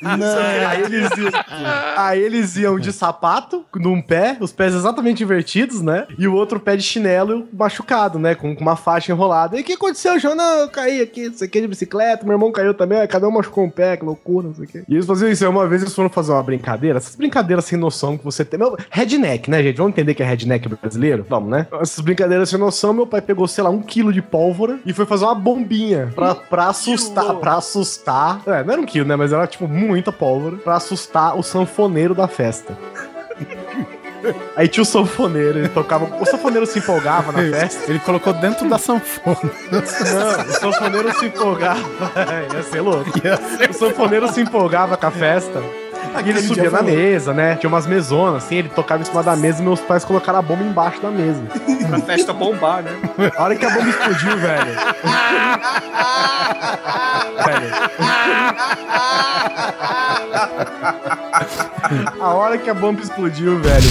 [0.02, 1.30] Aí eles, iam,
[1.96, 6.06] aí eles iam de sapato, num pé, os pés exatamente invertidos, né?
[6.18, 8.34] E o outro pé de chinelo machucado, né?
[8.34, 9.56] Com, com uma faixa enrolada.
[9.56, 10.34] E o que aconteceu, João?
[10.34, 13.08] Não, eu caí aqui, não sei o que, de bicicleta, meu irmão caiu também, aí
[13.08, 14.84] cada um machucou um pé, que loucura, não sei o que.
[14.88, 15.44] E eles faziam isso.
[15.44, 18.58] Aí uma vez eles foram fazer uma brincadeira, essas brincadeiras sem noção que você tem.
[18.58, 19.76] Meu, redneck, né, gente?
[19.76, 21.26] Vamos entender que é redneck brasileiro?
[21.28, 21.66] Vamos, né?
[21.80, 25.06] Essas brincadeiras sem noção, meu pai pegou, sei lá, um quilo de pólvora e foi
[25.06, 28.42] fazer uma bombinha pra, pra assustar, pra assustar.
[28.46, 29.16] É, não era um quilo, né?
[29.16, 32.76] Mas era tipo muita pólvora pra assustar o sanfoneiro da festa.
[34.54, 36.04] Aí tinha o sanfoneiro, ele tocava.
[36.20, 37.90] O sanfoneiro se empolgava na festa.
[37.90, 39.50] Ele colocou dentro da sanfona.
[39.72, 41.80] Não, o sanfoneiro se empolgava.
[42.54, 43.10] Ia ser louco.
[43.68, 45.60] O sanfoneiro se empolgava com a festa.
[46.24, 47.56] E ele subia na mesa, né?
[47.56, 50.42] Tinha umas mesonas, assim, ele tocava em cima da mesa e meus pais colocaram a
[50.42, 51.42] bomba embaixo da mesa.
[51.88, 52.90] Pra festa bombar, né?
[53.36, 54.64] A hora que a bomba explodiu, velho.
[57.44, 57.72] velho.
[62.20, 63.88] A hora que a bomba explodiu, velho,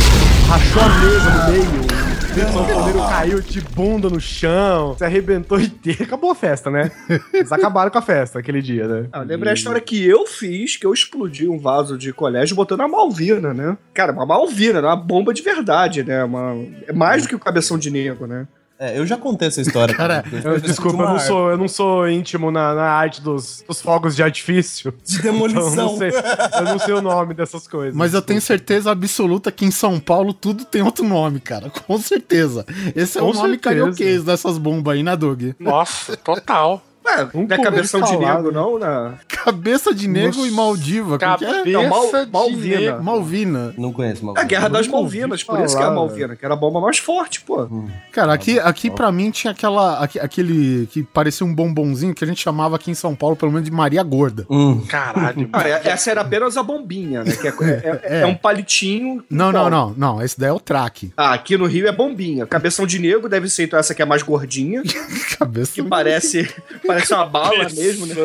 [0.47, 2.10] rachou a mesa no meio.
[2.31, 6.03] O sanfoneiro caiu de bunda no chão, se arrebentou inteiro.
[6.03, 6.89] Acabou a festa, né?
[7.33, 9.09] Eles acabaram com a festa aquele dia, né?
[9.11, 12.55] Ah, eu lembrei a história que eu fiz, que eu explodi um vaso de colégio
[12.55, 13.77] botando a Malvina, né?
[13.93, 16.23] Cara, uma Malvina, uma bomba de verdade, né?
[16.23, 16.55] Uma...
[16.87, 18.47] É mais do que o cabeção de negro, né?
[18.83, 19.93] É, eu já contei essa história.
[19.93, 23.79] Cara, Eu- desculpa, eu não sou, eu não sou íntimo na, na arte dos, dos
[23.79, 24.91] fogos de artifício.
[25.05, 25.75] De Então, eu demolição.
[25.75, 27.95] não sei, eu não sei o nome dessas coisas.
[27.95, 31.69] Mas eu tenho certeza absoluta que em São Paulo tudo tem outro nome, cara.
[31.85, 32.65] Com certeza.
[32.95, 33.59] Esse é Com o nome certeza.
[33.75, 35.43] carioquês dessas bombas aí, né, Doug?
[35.59, 36.81] Nossa, total.
[37.03, 39.13] Ué, Um não é cabeção de negro, não, né?
[39.27, 41.17] Cabeça de negro e Maldiva.
[41.17, 41.47] como que é?
[41.57, 42.79] Cabeça Não, Mal- de Malvina.
[42.79, 43.03] negro.
[43.03, 43.73] Malvina.
[43.77, 44.33] Não conheço.
[44.37, 46.57] É a Guerra das Malvinas, por isso que é a falar, Malvina, que era a
[46.57, 47.67] bomba mais forte, pô.
[48.11, 52.27] Cara, aqui, aqui pra mim tinha aquela, aque- aquele que parecia um bombonzinho que a
[52.27, 54.45] gente chamava aqui em São Paulo, pelo menos de Maria Gorda.
[54.49, 54.81] Hum.
[54.87, 55.49] Caralho.
[55.53, 57.31] Ah, é- essa era apenas a bombinha, né?
[57.35, 59.23] Que é, é- é- é um palitinho.
[59.29, 60.21] Não, não, não, não.
[60.21, 61.11] Esse daí é o traque.
[61.17, 62.45] Ah, aqui no Rio é bombinha.
[62.45, 64.83] Cabeção de negro deve ser então essa que é mais gordinha,
[65.39, 65.71] Cabeça.
[65.73, 66.47] que parece,
[66.85, 68.15] parece uma bala mesmo, né?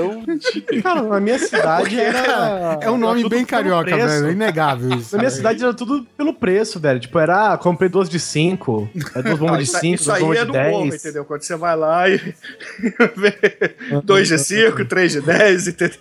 [0.83, 2.79] Cara, na minha cidade era.
[2.81, 4.07] É um nome era bem carioca, preço.
[4.07, 4.29] velho.
[4.29, 5.15] É inegável isso.
[5.17, 7.01] Na minha cidade era tudo pelo preço, velho.
[7.01, 8.91] Tipo, era, ah, comprei duas de 5,
[9.25, 10.95] duas bombas de 5, isso duas bombas é de 10.
[10.95, 11.25] entendeu?
[11.25, 12.17] Quando você vai lá e
[13.17, 15.99] vê 2 de 5, 3 de 10, entendeu?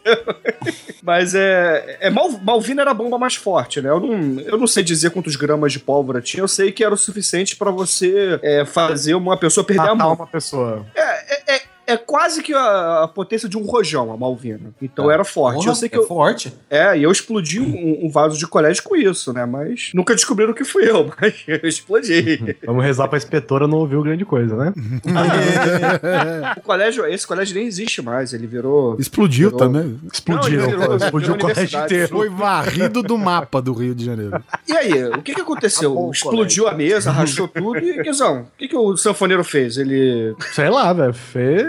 [1.04, 1.98] Mas é.
[2.00, 3.90] é Mal, Malvina era a bomba mais forte, né?
[3.90, 6.94] Eu não, eu não sei dizer quantos gramas de pólvora tinha, eu sei que era
[6.94, 10.14] o suficiente pra você é, fazer uma pessoa perder a Matar mão.
[10.16, 10.86] uma pessoa.
[10.96, 11.62] É, é, é
[11.98, 14.74] quase que a, a potência de um rojão, a Malvina.
[14.82, 15.58] Então era forte.
[15.58, 16.54] Porra, eu sei que é eu, forte.
[16.70, 19.46] é, e eu explodi um, um vaso de colégio com isso, né?
[19.46, 22.56] Mas nunca descobriram que fui eu, mas eu explodi.
[22.66, 24.74] Vamos rezar pra inspetora não ouvir grande coisa, né?
[26.58, 28.96] o colégio, esse colégio nem existe mais, ele virou.
[29.00, 30.00] Explodiu Virou- também.
[30.12, 32.10] Explodiram, Não, ele virou- explodiu o virou colégio inteiro.
[32.10, 34.44] Foi varrido do mapa do Rio de Janeiro.
[34.68, 35.92] E aí, o que que aconteceu?
[35.92, 39.78] Acabou Explodiu a mesa, rachou tudo e, Guizão, o que que o sanfoneiro fez?
[39.78, 40.36] Ele...
[40.54, 41.14] Sei lá, velho.
[41.14, 41.66] Fez.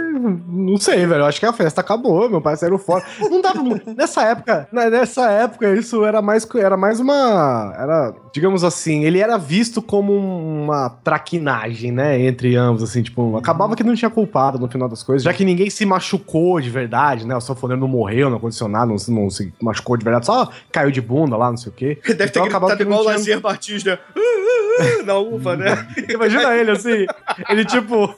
[0.48, 1.20] Não sei, velho.
[1.22, 2.28] Eu acho que a festa acabou.
[2.30, 3.04] Meu pai saiu fora.
[3.20, 3.62] Não dava.
[3.96, 7.74] nessa época, na- nessa época, isso era mais, era mais uma.
[7.78, 12.20] Era, digamos assim, ele era visto como uma traquinagem, né?
[12.20, 15.44] Entre ambos, assim, tipo, acabava que não tinha culpado no final das coisas, já que
[15.44, 17.36] ninguém se machucou de verdade, né?
[17.36, 20.48] O sanfoneiro não morreu, não aconteceu nada, não, se- não se machucou de verdade, só
[20.72, 21.98] caiu de bunda lá, não sei o quê.
[22.04, 23.98] Deve ter Então, acabava gritado igual o tinha- Lazier né?
[24.16, 25.86] Uh, uh, uh, Na uva, né?
[26.08, 27.06] Imagina ele assim,
[27.48, 28.14] ele tipo.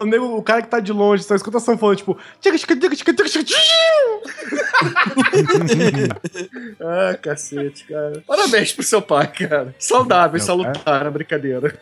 [0.00, 2.16] O, nego, o cara que tá de longe só escuta a sanfona, tipo.
[6.80, 8.22] Ah, cacete, cara.
[8.26, 9.74] Parabéns pro seu pai, cara.
[9.78, 11.76] Saudável, Meu salutar, a brincadeira.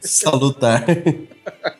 [0.00, 0.84] Salutar.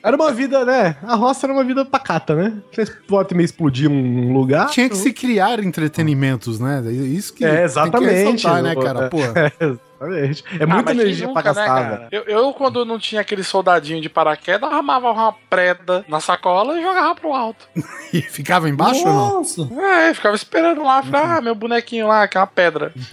[0.02, 0.96] Era uma vida, né?
[1.02, 2.52] A roça era uma vida pacata, né?
[2.72, 4.68] Você pode meio explodir um lugar.
[4.70, 6.82] Tinha que se criar entretenimentos, né?
[6.90, 8.12] Isso que É, tem que exatamente.
[8.12, 9.08] ressaltar, né, cara?
[9.08, 9.18] Pô.
[10.00, 10.44] Exatamente.
[10.60, 12.08] É Ah, muita energia nunca, pra né, gastar, cara?
[12.10, 16.82] eu, eu, quando não tinha aquele soldadinho de paraquedas, armava uma preda na sacola e
[16.82, 17.66] jogava pro alto.
[18.12, 19.34] E ficava embaixo ou não?
[19.38, 19.68] Nossa.
[19.78, 22.92] É, ficava esperando lá, falava, ah, meu bonequinho lá, que é uma pedra.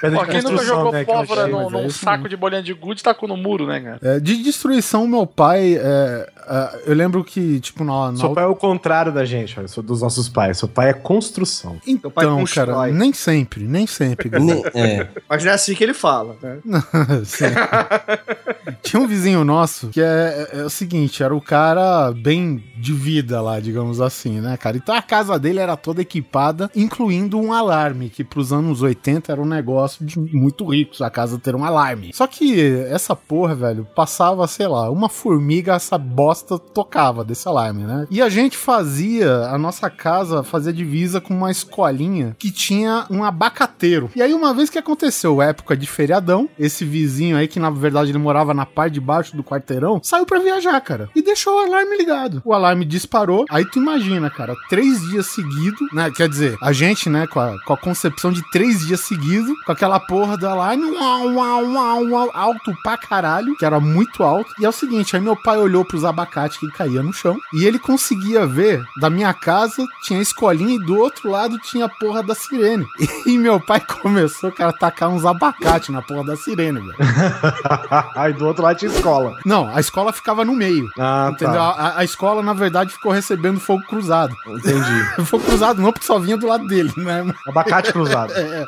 [0.00, 2.28] Pedra Pô, de quem nunca construção, jogou né, pólvora achei, num, é num isso saco
[2.28, 3.98] de bolinha de gude tacou no muro, né, cara?
[4.02, 5.76] É, de destruição, meu pai.
[5.76, 8.10] é, é, eu lembro que, tipo, na.
[8.12, 10.58] na Seu pai é o contrário da gente, olha, dos nossos pais.
[10.58, 11.72] Seu pai é construção.
[11.72, 12.66] Pai Então, constrói.
[12.66, 14.30] cara, nem sempre, nem sempre.
[14.74, 15.06] É.
[15.28, 16.58] Mas é assim que ele fala, né?
[18.82, 22.92] Tinha um vizinho nosso que é, é- é o seguinte, era o cara bem de
[22.92, 24.76] vida lá, digamos assim, né, cara?
[24.76, 29.40] Então a casa dele era toda equipada, incluindo um alarme, que pros anos 80 era
[29.40, 32.10] um negócio de muito ricos a casa ter um alarme.
[32.14, 37.84] Só que essa porra, velho, passava, sei lá, uma formiga, essa bosta tocava desse alarme,
[37.84, 38.06] né?
[38.10, 43.24] E a gente fazia, a nossa casa fazia divisa com uma escolinha que tinha um
[43.24, 44.10] abacateiro.
[44.14, 48.10] E aí uma vez que aconteceu, época de feriadão, esse vizinho aí, que na verdade
[48.10, 51.08] ele morava na parte de baixo do quarteirão, saiu pra viajar, cara.
[51.14, 52.42] E deixou o alarme ligado.
[52.44, 53.44] O alarme disparou.
[53.50, 56.10] Aí tu imagina, cara, três dias seguidos, né?
[56.10, 59.72] Quer dizer, a gente, né, com a, com a concepção de três dias seguidos, com
[59.72, 64.52] aquela porra do alarme, uau, uau, uau, uau, alto pra caralho, que era muito alto.
[64.60, 67.64] E é o seguinte, aí meu pai olhou pros abacates que caía no chão e
[67.64, 71.88] ele conseguia ver da minha casa tinha a escolinha e do outro lado tinha a
[71.88, 72.86] porra da sirene.
[73.26, 76.94] E meu pai começou, cara, a tacar uns abacates na porra da sirene, velho.
[78.14, 79.38] Aí do outro lado tinha escola.
[79.44, 80.90] Não, a escola ficava no meio.
[80.98, 81.54] Ah, Entendeu?
[81.54, 81.70] tá.
[81.70, 84.34] A, a escola, na verdade, ficou recebendo fogo cruzado.
[84.46, 84.88] Entendi.
[85.28, 87.24] Fogo cruzado não, porque só vinha do lado dele, né?
[87.46, 88.32] Abacate cruzado.
[88.38, 88.66] É.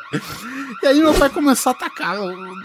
[0.83, 2.17] E aí meu pai começou a atacar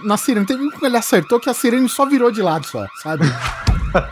[0.02, 0.44] na sirene.
[0.46, 3.24] Teve um que ele acertou que a sirene só virou de lado só, sabe?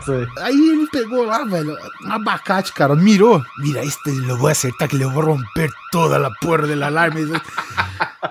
[0.03, 0.27] Sei.
[0.39, 3.43] Aí ele pegou lá, velho, um abacate, cara, mirou.
[3.59, 7.21] Mira, este lo vou acertar que le vou romper toda a porra do alarme.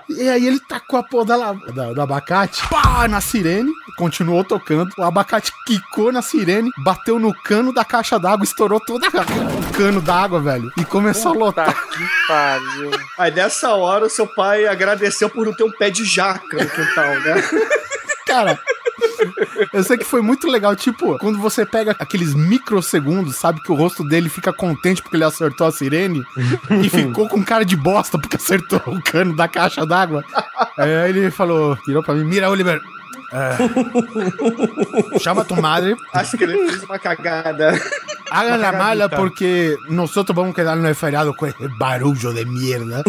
[0.09, 4.91] E aí ele tacou a porra da, da- do abacate, pá, na sirene, continuou tocando.
[4.97, 10.01] O abacate quicou na sirene, bateu no cano da caixa d'água, estourou todo o cano
[10.01, 10.73] d'água, velho.
[10.79, 11.75] E começou a lotar.
[11.89, 12.91] Que pariu.
[13.19, 16.69] Aí nessa hora o seu pai agradeceu por não ter um pé de jaca no
[16.71, 17.35] quintal, né?
[18.27, 18.59] Cara,
[19.73, 20.75] eu sei que foi muito legal.
[20.75, 25.25] Tipo, quando você pega aqueles microsegundos, sabe que o rosto dele fica contente porque ele
[25.25, 26.23] acertou a sirene
[26.83, 30.25] e ficou com cara de bosta porque acertou o cano da caixa d'água.
[30.77, 32.81] Aí ele falou, virou pra mim: Mira, Oliver.
[33.35, 37.75] Eh, chama tu madre, Acho que ele fez uma cagada.
[38.31, 43.03] hagan la mala porque nosotros vamos a quedar no feriado con ese barullo de mierda.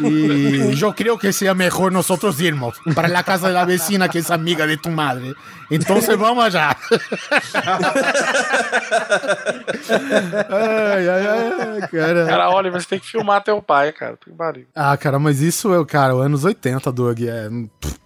[0.00, 4.18] Y yo creo que sea mejor nosotros irnos para la casa de la vecina que
[4.18, 5.34] es amiga de tu madre.
[5.70, 6.76] Entonces vamos allá.
[10.50, 12.26] ai, ai, ai, cara.
[12.26, 14.16] Cara, olha, você tem que filmar teu pai, cara.
[14.16, 14.66] Que pariu.
[14.74, 17.20] Ah, cara, mas isso é, cara, anos 80, Doug.
[17.22, 17.48] É,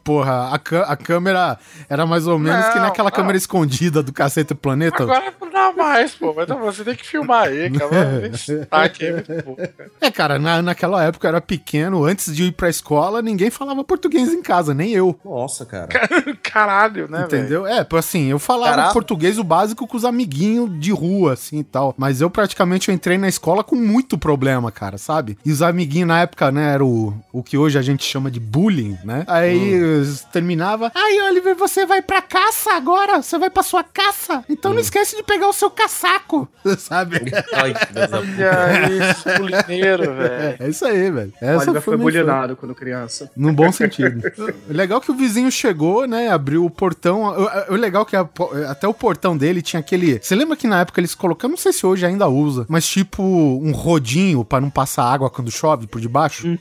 [0.02, 1.53] porra, a, a câmera
[1.88, 3.16] era mais ou menos que Não, naquela não.
[3.16, 5.02] câmera escondida do Cacete Planeta.
[5.02, 6.34] Agora não dá mais, pô.
[6.34, 8.28] Mas você tem que filmar aí, cara.
[8.28, 9.56] Destaque aí, bom.
[10.00, 13.82] É, cara, na, naquela época eu era pequeno, antes de ir pra escola, ninguém falava
[13.84, 15.18] português em casa, nem eu.
[15.24, 15.88] Nossa, cara.
[16.42, 17.26] Caralho, né, velho?
[17.26, 17.66] Entendeu?
[17.66, 18.92] É, pô, assim, eu falava Caraca.
[18.92, 21.94] português o básico com os amiguinhos de rua, assim e tal.
[21.96, 25.36] Mas eu praticamente eu entrei na escola com muito problema, cara, sabe?
[25.44, 28.40] E os amiguinhos na época, né, era o, o que hoje a gente chama de
[28.40, 29.24] bullying, né?
[29.26, 30.14] Aí Hum.
[30.32, 30.90] terminava.
[30.94, 31.18] Ai,
[31.58, 33.22] Você vai pra caça agora?
[33.22, 34.44] Você vai pra sua caça?
[34.48, 34.74] Então Hum.
[34.74, 37.20] não esquece de pegar o seu casaco, sabe?
[37.52, 37.98] Ai, que.
[38.44, 40.56] Olha isso, pulineiro, velho.
[40.60, 41.32] É isso aí, velho.
[41.40, 43.30] Essa Oliver foi bulinado quando criança.
[43.36, 44.20] Num bom sentido.
[44.68, 46.30] legal que o vizinho chegou, né?
[46.30, 47.22] Abriu o portão.
[47.68, 48.28] O, legal que a-
[48.68, 50.18] até o portão dele tinha aquele.
[50.22, 53.22] Você lembra que na época eles colocaram, não sei se hoje ainda usa, mas tipo
[53.22, 56.58] um rodinho pra não passar água quando chove por debaixo?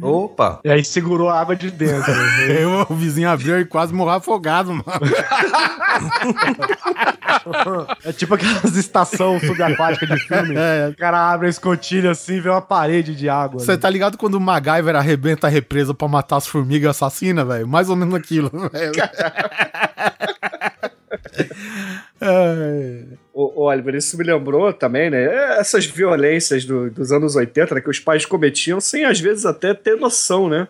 [0.00, 0.60] Opa.
[0.64, 2.10] E aí segurou a água de dentro.
[2.12, 2.22] né?
[2.88, 4.84] O vizinho abriu e quase morreu afogado, mano.
[8.04, 10.54] É tipo aquelas estações subaquáticas de filme.
[10.56, 10.88] É.
[10.88, 13.58] O cara abre a escotilha assim e vê uma parede de água.
[13.58, 17.66] Você tá ligado quando o MacGyver arrebenta a represa pra matar as formigas assassinas, velho?
[17.66, 18.50] Mais ou menos aquilo.
[18.70, 18.92] velho.
[22.20, 23.18] Ai.
[23.34, 25.24] Ô, ô, Oliver, isso me lembrou também, né?
[25.58, 27.80] Essas violências do- dos anos 80, né?
[27.80, 30.68] Que os pais cometiam sem, às vezes, até ter noção, né?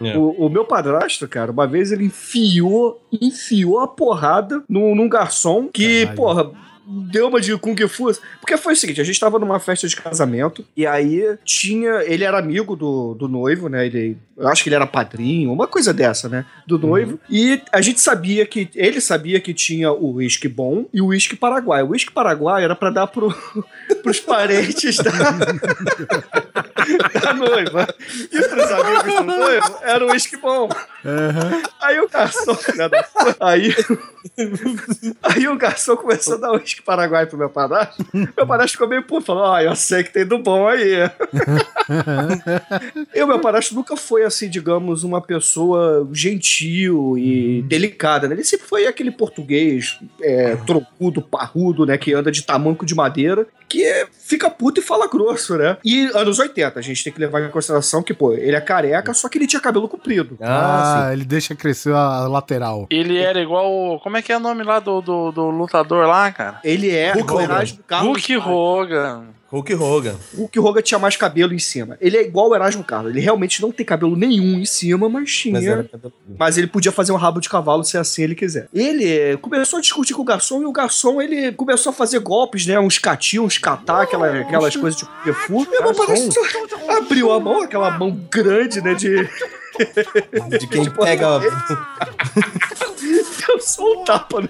[0.00, 0.16] É.
[0.16, 5.68] O, o meu padrasto, cara, uma vez ele enfiou, enfiou a porrada num, num garçom
[5.68, 6.16] que, Caralho.
[6.16, 6.50] porra,
[7.10, 8.10] deu uma de Kung Fu.
[8.40, 12.02] Porque foi o seguinte: a gente tava numa festa de casamento e aí tinha.
[12.04, 13.84] Ele era amigo do, do noivo, né?
[13.86, 16.46] Ele, eu acho que ele era padrinho, uma coisa dessa, né?
[16.64, 17.18] Do noivo.
[17.28, 18.70] E a gente sabia que.
[18.74, 21.82] Ele sabia que tinha o uísque bom e o uísque paraguai.
[21.82, 23.34] O uísque paraguai era pra dar pro,
[24.00, 25.10] pros parentes da,
[27.20, 27.88] da noiva.
[28.32, 30.68] E pros amigos do noivo era o uísque bom.
[31.80, 32.56] Aí o garçom,
[33.40, 33.74] aí,
[35.22, 38.06] aí o garçom começou a dar uísque paraguai pro meu padrasto.
[38.12, 41.10] Meu padrasto ficou meio puto, falou: Ah, eu sei que tem do bom aí.
[43.14, 48.34] e o meu padrasto nunca foi, assim, digamos, uma pessoa gentil e delicada, né?
[48.34, 51.98] Ele sempre foi aquele português é, troncudo, parrudo, né?
[51.98, 55.76] Que anda de tamanco de madeira, que é- fica puto e fala grosso, né?
[55.84, 59.12] E anos 80, a gente tem que levar em consideração que, pô, ele é careca,
[59.12, 60.36] só que ele tinha cabelo comprido.
[60.40, 62.86] Ah, ele deixa crescer a lateral.
[62.90, 63.70] Ele era igual.
[63.94, 66.60] o- Como é que é o nome lá do, do, do lutador lá, cara?
[66.64, 67.46] Ele é Hogan.
[68.06, 69.24] Hulk Hogan.
[69.50, 70.14] Hulk Hogan.
[70.34, 71.96] O Hulk Hogan tinha mais cabelo em cima.
[72.00, 73.10] Ele é igual o Erasmo Carlos.
[73.10, 75.88] Ele realmente não tem cabelo nenhum em cima, mas tinha.
[75.88, 75.88] Mas
[76.38, 78.68] Mas, ele podia fazer um rabo de cavalo se assim ele quiser.
[78.74, 82.18] Ele eh, começou a discutir com o garçom e o garçom ele começou a fazer
[82.18, 82.78] golpes, né?
[82.78, 85.66] Uns cati, uns catá, aquela, aquelas coisas de Kung Fu.
[85.70, 86.28] Meu parece
[86.88, 88.92] abriu a mão, aquela mão grande, né?
[88.94, 89.16] De.
[90.58, 91.40] De quem pega.
[93.48, 94.48] Deu só um tapa no,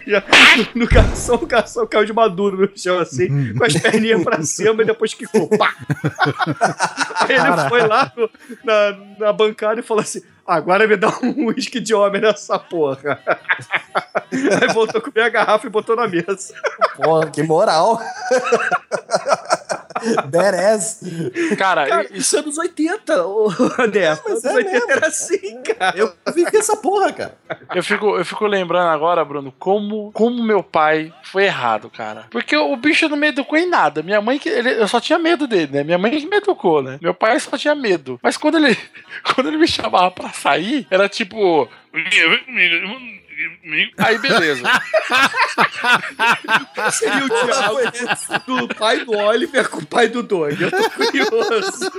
[0.75, 4.83] no garçom, o garçom caiu de maduro no chão, assim, com as perninhas pra cima
[4.83, 5.49] e depois quicou.
[5.57, 5.73] Pá!
[7.21, 8.29] Aí ele foi lá no-
[8.65, 13.21] na, na bancada e falou assim: agora me dá um uísque de homem nessa porra.
[14.61, 16.55] Aí voltou com a garrafa e botou na mesa.
[16.97, 18.01] Porra, que moral.
[20.27, 21.01] Badass.
[21.59, 22.37] Cara, Cara, isso.
[22.37, 24.07] é anos 80, ô, André.
[24.09, 24.91] Anos é 80 mesmo.
[24.93, 25.97] era assim, cara.
[25.99, 27.37] Eu vivi essa porra, cara.
[27.75, 32.27] Eu fico, eu fico lembrando agora, Bruno, como, como meu pai foi errado, cara.
[32.31, 34.03] Porque o bicho não me educou em nada.
[34.03, 35.85] Minha mãe, que ele, eu só tinha medo dele, né?
[35.85, 36.99] Minha mãe que me educou, né?
[37.01, 38.19] Meu pai só tinha medo.
[38.23, 38.77] Mas quando ele,
[39.35, 41.69] quando ele me chamava pra sair, era tipo.
[43.99, 44.63] Aí beleza.
[46.93, 47.79] Seria o Thiago
[48.47, 50.61] do pai do Oliver com o pai do Doug.
[50.61, 51.91] Eu tô curioso.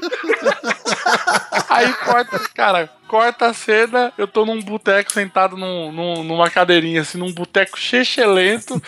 [1.69, 7.01] Aí corta, cara, corta a cena, eu tô num boteco sentado num, num- numa cadeirinha,
[7.01, 8.81] assim, num boteco chechelento.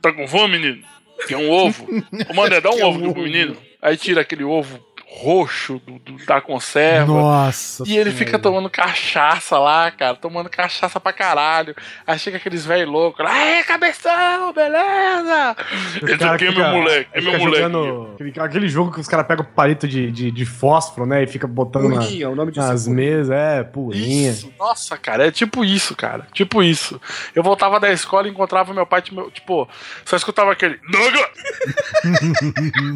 [0.00, 0.84] Tá com fome, menino?
[1.26, 1.86] Quer um ovo?
[2.28, 3.56] Ô, Mané, dá um ovo pro menino.
[3.82, 7.06] Aí tira aquele ovo roxo do, do- da conserva.
[7.12, 7.84] Nossa.
[7.86, 8.18] E ele Senhora.
[8.18, 11.76] fica tomando cachaça lá, cara, tomando cachaça pra caralho.
[12.04, 15.56] Aí chega aqueles velhos loucos lá, Aê, cabeção, beleza?
[16.02, 17.62] Esse cara aqui é meu moleque, é meu moleque.
[17.62, 21.22] jogando Aquele, aquele jogo que os caras pegam palito de, de, de fósforo, né?
[21.22, 22.66] E fica botando na- Purinha, o nome disso.
[22.66, 23.36] nas é mesas.
[23.36, 24.30] É, purinha.
[24.32, 26.26] Isso, nossa, cara, é tipo isso, cara.
[26.32, 27.00] Tipo isso.
[27.34, 29.68] Eu voltava da escola e encontrava meu pai, tipo, tipo,
[30.04, 30.78] só escutava aquele.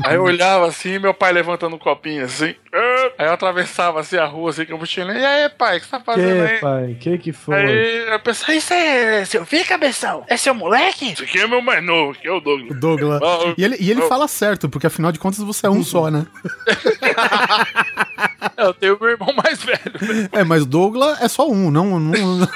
[0.05, 2.55] Aí eu olhava assim, meu pai levantando um copinho assim.
[3.19, 5.19] Aí eu atravessava assim a rua, assim, com a mochilinha.
[5.19, 6.59] E aí, pai, o que você tá fazendo Que, aí?
[6.59, 6.97] pai?
[6.99, 7.55] Que que foi?
[7.55, 10.25] Aí eu pensei, isso é seu filho, cabeção?
[10.29, 11.13] É seu moleque?
[11.13, 12.71] Isso aqui é meu mais novo, que é o Douglas.
[12.71, 13.21] O Douglas.
[13.57, 16.27] E ele, e ele fala certo, porque afinal de contas você é um só, né?
[18.57, 20.29] Eu tenho meu irmão mais velho.
[20.33, 21.99] É, mas Douglas é só um, não.
[22.01, 22.13] não...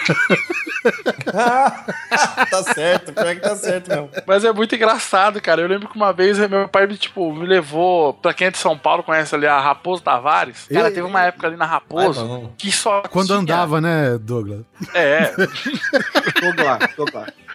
[1.33, 4.11] tá certo, pior que tá certo mesmo.
[4.27, 5.61] Mas é muito engraçado, cara.
[5.63, 8.15] Eu lembro que uma vez meu pai me, tipo, me levou.
[8.15, 10.67] Pra quem é de São Paulo, conhece ali a Raposo Tavares.
[10.73, 12.53] Cara, teve uma época ali na Raposo Ai, não.
[12.57, 13.03] que só.
[13.03, 14.61] Quando tinha- andava, né, Douglas?
[14.95, 15.27] É.
[15.27, 16.79] Tô lá.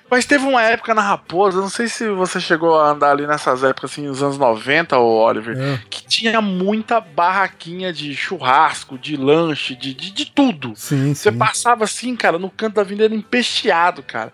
[0.10, 3.63] Mas teve uma época na Raposa, não sei se você chegou a andar ali nessas
[3.63, 5.80] épocas, assim, nos anos 90, ô Oliver, É.
[5.89, 10.74] que tinha muita barraquinha de churrasco, de lanche, de, de, de tudo.
[10.76, 11.38] Sim, Você sim.
[11.38, 14.34] passava assim, cara, no canto da avenida empesteado, cara.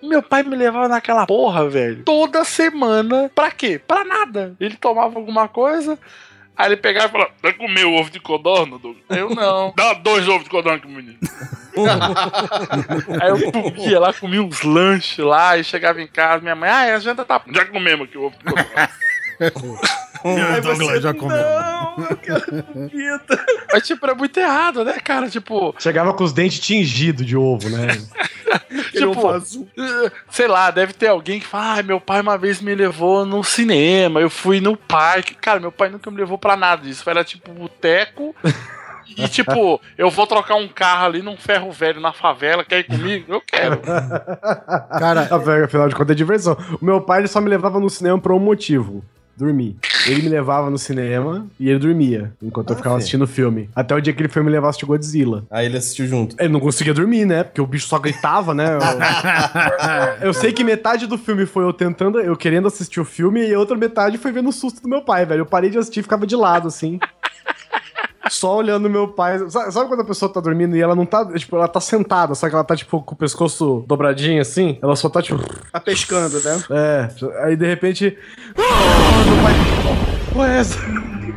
[0.00, 2.02] E meu pai me levava naquela porra, velho.
[2.04, 3.30] Toda semana.
[3.34, 3.80] Pra quê?
[3.84, 4.54] Pra nada.
[4.60, 5.98] Ele tomava alguma coisa.
[6.56, 9.04] Aí ele pegava e falava: Vai comer o ovo de codorna, Douglas?
[9.10, 9.72] Eu não.
[9.76, 11.18] Dá dois ovos de codorna pro menino.
[13.20, 16.42] Aí eu pum, ia lá, comia uns lanches lá e chegava em casa.
[16.42, 17.42] Minha mãe, ah, a janta tá.
[17.52, 18.90] Já comemos aqui o ovo de codorna.
[20.34, 21.36] O Douglas já comeu.
[21.36, 23.46] Não, eu quero pita.
[23.72, 25.28] Mas, tipo, era muito errado, né, cara?
[25.28, 27.88] Tipo, Chegava com os dentes tingidos de ovo, né?
[28.92, 29.34] Tipo.
[29.34, 33.26] Eh, sei lá, deve ter alguém que fala, ah, meu pai uma vez me levou
[33.26, 35.34] no cinema, eu fui no parque.
[35.34, 37.08] Cara, meu pai nunca me levou pra nada disso.
[37.08, 38.34] Era tipo boteco.
[39.16, 42.84] E tipo, eu vou trocar um carro ali num ferro velho na favela, quer ir
[42.84, 43.34] comigo?
[43.34, 43.80] Eu quero.
[44.98, 45.28] Cara,
[45.64, 46.56] Afinal de contas é diversão.
[46.80, 49.04] O meu pai ele só me levava no cinema por um motivo.
[49.36, 49.76] Dormir.
[50.06, 52.98] Ele me levava no cinema e ele dormia enquanto eu ficava filho.
[52.98, 53.68] assistindo o filme.
[53.74, 55.44] Até o dia que ele foi me levar a assistir Godzilla.
[55.50, 56.36] Aí ele assistiu junto.
[56.38, 57.44] Ele não conseguia dormir, né?
[57.44, 58.78] Porque o bicho só gritava, né?
[60.20, 63.46] Eu, eu sei que metade do filme foi eu tentando, eu querendo assistir o filme,
[63.46, 65.40] e a outra metade foi vendo o susto do meu pai, velho.
[65.40, 66.98] Eu parei de assistir e ficava de lado, assim.
[68.30, 69.38] Só olhando meu pai.
[69.50, 71.24] Sabe, sabe quando a pessoa tá dormindo e ela não tá.
[71.34, 74.78] Tipo, ela tá sentada, só que ela tá, tipo, com o pescoço dobradinho assim?
[74.82, 75.38] Ela só tá, tipo.
[75.72, 76.62] Tá pescando, né?
[76.70, 77.08] É.
[77.44, 78.16] Aí de repente.
[78.56, 79.54] "Ah", meu pai.
[80.32, 80.78] Qual é essa?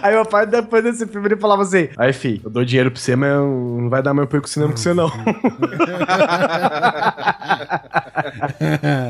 [0.00, 3.00] Aí meu pai, depois desse filme, ele falava assim: Aí, fi, eu dou dinheiro pra
[3.00, 5.10] você, mas não vai dar mais pra ir pro cinema com você, não.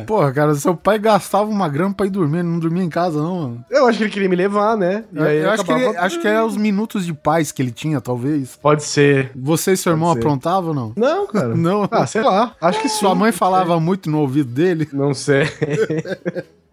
[0.07, 3.21] Porra, cara, seu pai gastava uma grana pra ir dormir, ele não dormia em casa,
[3.23, 3.65] não, mano.
[3.71, 5.05] Eu acho que ele queria me levar, né?
[5.13, 7.71] E Eu, eu acho, que ele- acho que era os minutos de paz que ele
[7.71, 8.57] tinha, talvez.
[8.57, 9.31] Pode ser.
[9.37, 10.93] Você e seu irmão aprontavam ou não?
[10.97, 11.55] Não, cara.
[11.63, 11.87] Não.
[11.91, 12.55] Ah, sei lá.
[12.61, 14.89] Acho que Sua mãe falava muito no ouvido dele.
[14.93, 15.43] Não sei.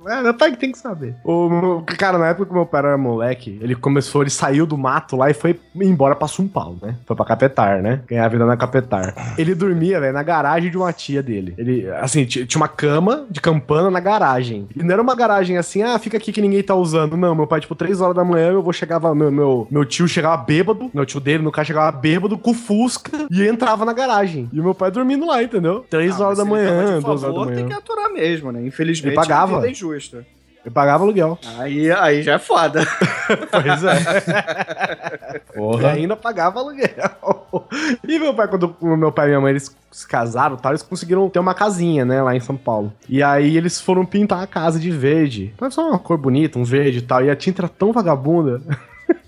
[0.08, 1.16] É, meu pai que tem que saber.
[1.26, 5.16] O, cara, na época que meu pai era moleque, ele começou, ele saiu do mato
[5.18, 6.96] lá e foi embora pra São Paulo, né?
[7.06, 8.02] Foi pra Capetar, né?
[8.08, 9.14] Ganhar a vida na Capetar.
[9.38, 11.54] Ele dormia, velho, na garagem de uma tia dele.
[11.58, 14.68] Ele, assim, ti- tinha uma cama de campana na garagem.
[14.76, 17.18] E não era uma garagem assim, ah, fica aqui que ninguém tá usando.
[17.18, 20.08] Não, meu pai, tipo, três horas da manhã, eu vou chegava, meu, meu, meu tio
[20.08, 24.50] chegava bêbado, meu tio dele, no caso, chegava bêbado com Fusca e entrava na garagem.
[24.54, 25.86] E o meu pai dormindo lá, entendeu?
[25.90, 27.68] Três Ah, horas da ele manhã, duas horas da favor, Tem manhã.
[27.68, 28.66] que aturar mesmo, né?
[28.66, 29.58] Infelizmente, Ele pagava.
[29.58, 30.26] a injusta.
[30.64, 31.40] Eu pagava aluguel.
[31.58, 32.86] Aí, aí já é foda.
[33.52, 35.82] Pois é.
[35.82, 36.90] E ainda pagava aluguel.
[38.08, 41.30] E meu pai, quando meu pai e minha mãe eles se casaram, tal, eles conseguiram
[41.30, 42.92] ter uma casinha, né, lá em São Paulo.
[43.08, 45.54] E aí eles foram pintar a casa de verde.
[45.60, 47.24] Mas só uma cor bonita, um verde e tal.
[47.24, 48.62] E a tinta era tão vagabunda.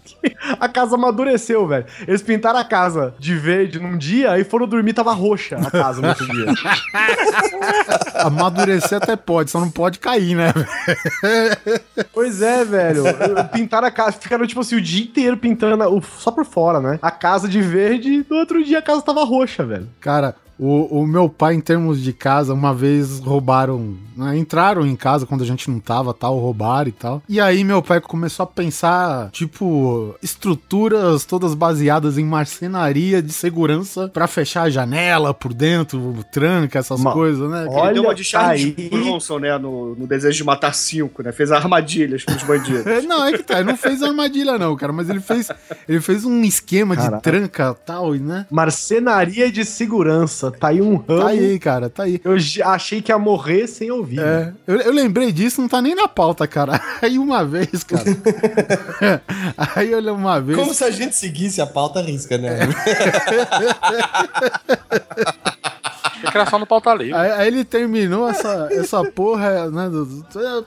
[0.60, 1.86] A casa amadureceu, velho.
[2.08, 6.02] Eles pintaram a casa de verde num dia e foram dormir, tava roxa a casa
[6.02, 6.46] no outro dia.
[8.26, 10.54] Amadurecer até pode, só não pode cair, né?
[12.14, 13.04] Pois é, velho.
[13.54, 15.84] Pintaram a casa, ficaram, tipo assim, o dia inteiro pintando,
[16.20, 17.00] só por fora, né?
[17.02, 19.88] A casa de verde e no outro dia a casa tava roxa, velho.
[20.00, 23.96] Cara, o, o meu pai, em termos de casa, uma vez roubaram.
[24.16, 27.24] né, entraram em casa quando a gente não tava, tal, roubaram e tal.
[27.28, 34.08] E aí meu pai começou a pensar, tipo, estruturas todas baseadas em marcenaria de segurança
[34.10, 37.66] pra fechar a janela por dentro, tranca, essas coisas, né?
[37.68, 38.90] Olha, Ele deu uma de Charles aí.
[38.90, 39.58] Bronson, né?
[39.58, 41.32] No, no Desejo de Matar Cinco, né?
[41.32, 42.86] Fez armadilhas pros bandidos.
[42.92, 45.48] É, Não, é que tá, ele não fez armadilha não, cara, mas ele fez,
[45.88, 47.22] ele fez um esquema de Caraca.
[47.22, 48.46] tranca tal, né?
[48.52, 50.51] Marcenaria de segurança.
[50.60, 51.22] Tá aí um ramo.
[51.22, 52.22] Tá aí, cara, tá aí.
[52.24, 52.36] Eu
[52.66, 54.20] achei que ia morrer sem ouvir.
[54.20, 56.80] É, eu, eu lembrei disso, não tá nem na pauta, cara.
[57.02, 58.04] Aí uma vez, cara.
[59.76, 60.58] aí olha uma vez.
[60.58, 62.60] Como se a gente seguisse a pauta risca, né?
[66.34, 67.14] Era só no pauta livre.
[67.16, 69.90] Aí, aí ele terminou essa, essa porra, né?
[69.90, 70.66] do- do-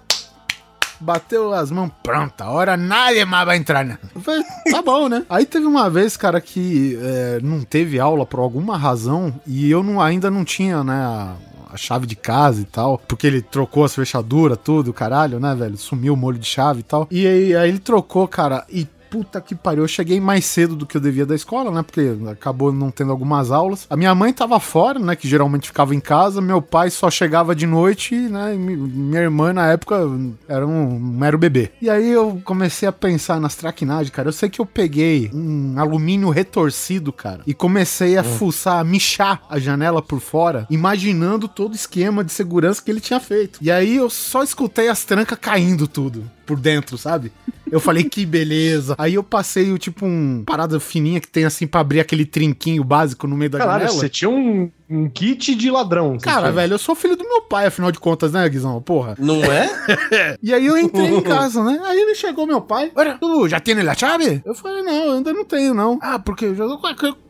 [1.00, 3.98] Bateu as mãos, pronto, agora nada mais vai entrar, né?
[4.20, 5.24] Falei, tá bom, né?
[5.28, 9.82] Aí teve uma vez, cara, que é, não teve aula por alguma razão e eu
[9.82, 11.34] não, ainda não tinha, né, a,
[11.72, 15.76] a chave de casa e tal, porque ele trocou as fechaduras, tudo, caralho, né, velho?
[15.76, 17.08] Sumiu o molho de chave e tal.
[17.10, 20.84] E aí, aí ele trocou, cara, e puta que pariu, eu cheguei mais cedo do
[20.84, 21.82] que eu devia da escola, né?
[21.84, 23.86] Porque acabou não tendo algumas aulas.
[23.88, 25.14] A minha mãe tava fora, né?
[25.14, 26.40] Que geralmente ficava em casa.
[26.40, 28.54] Meu pai só chegava de noite, né?
[28.56, 30.00] E mi- minha irmã, na época,
[30.48, 31.70] era um mero bebê.
[31.80, 34.28] E aí eu comecei a pensar nas traquinagens, cara.
[34.30, 39.42] Eu sei que eu peguei um alumínio retorcido, cara, e comecei a fuçar, a michar
[39.48, 43.60] a janela por fora, imaginando todo o esquema de segurança que ele tinha feito.
[43.62, 47.30] E aí eu só escutei as trancas caindo tudo por dentro, sabe?
[47.74, 48.94] Eu falei, que beleza.
[48.96, 52.84] Aí eu passei o tipo um parada fininha que tem assim pra abrir aquele trinquinho
[52.84, 53.98] básico no meio da Caralho, janela.
[53.98, 56.16] você tinha um, um kit de ladrão.
[56.22, 56.52] Cara, tinha.
[56.52, 58.80] velho, eu sou filho do meu pai, afinal de contas, né, Guizão?
[58.80, 59.16] Porra.
[59.18, 59.68] Não é?
[60.40, 61.80] E aí eu entrei em casa, né?
[61.84, 62.92] Aí ele chegou, meu pai.
[62.94, 64.40] Olha, tu já tem a chave?
[64.44, 65.98] Eu falei, não, eu ainda não tenho, não.
[66.00, 66.64] Ah, porque eu já.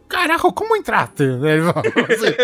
[0.09, 1.23] Caraca, como entraste?
[1.43, 2.35] Ele falou assim.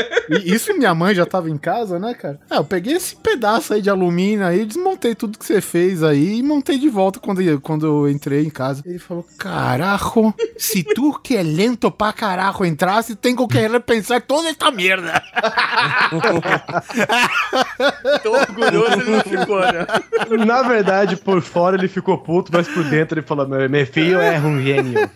[0.44, 2.40] E isso minha mãe já tava em casa, né, cara?
[2.50, 6.38] Ah, eu peguei esse pedaço aí de alumínio aí, desmontei tudo que você fez aí
[6.38, 8.82] e montei de volta quando, eu- quando eu entrei em casa.
[8.84, 14.48] Ele falou: Carajo, se tu que é lento pra carajo entrasse, tem que repensar toda
[14.48, 15.22] esta merda.
[18.22, 19.86] Tão orgulhoso ele não ficou, né?
[20.46, 24.20] Na verdade, por fora ele ficou puto, mas por dentro ele falou: meu, meu filho
[24.20, 25.08] é um gênio.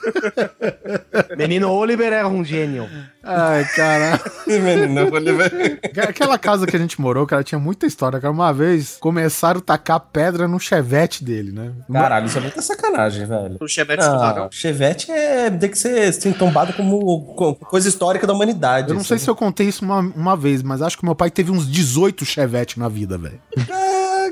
[1.36, 2.88] Menino Oliver é um gênio.
[3.22, 4.20] Ai, caralho.
[4.46, 5.78] Menino, vai-
[6.08, 8.20] Aquela casa que a gente morou, cara, tinha muita história.
[8.20, 11.72] Cara, uma vez começaram a tacar pedra no chevette dele, né?
[11.92, 13.56] Caralho, isso é muita sacanagem, velho.
[13.60, 14.52] O Chevette estudar, Não, não.
[14.52, 18.88] Chevette é, tem que ser assim, tombado como co- coisa histórica da humanidade.
[18.88, 21.30] Eu não sei se eu contei isso uma, uma vez, mas acho que meu pai
[21.30, 23.40] teve uns 18 chevette na vida, velho.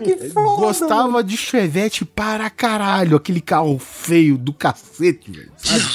[0.00, 0.56] Que foda.
[0.56, 5.50] Gostava de Chevette para caralho, aquele carro feio do cacete, velho.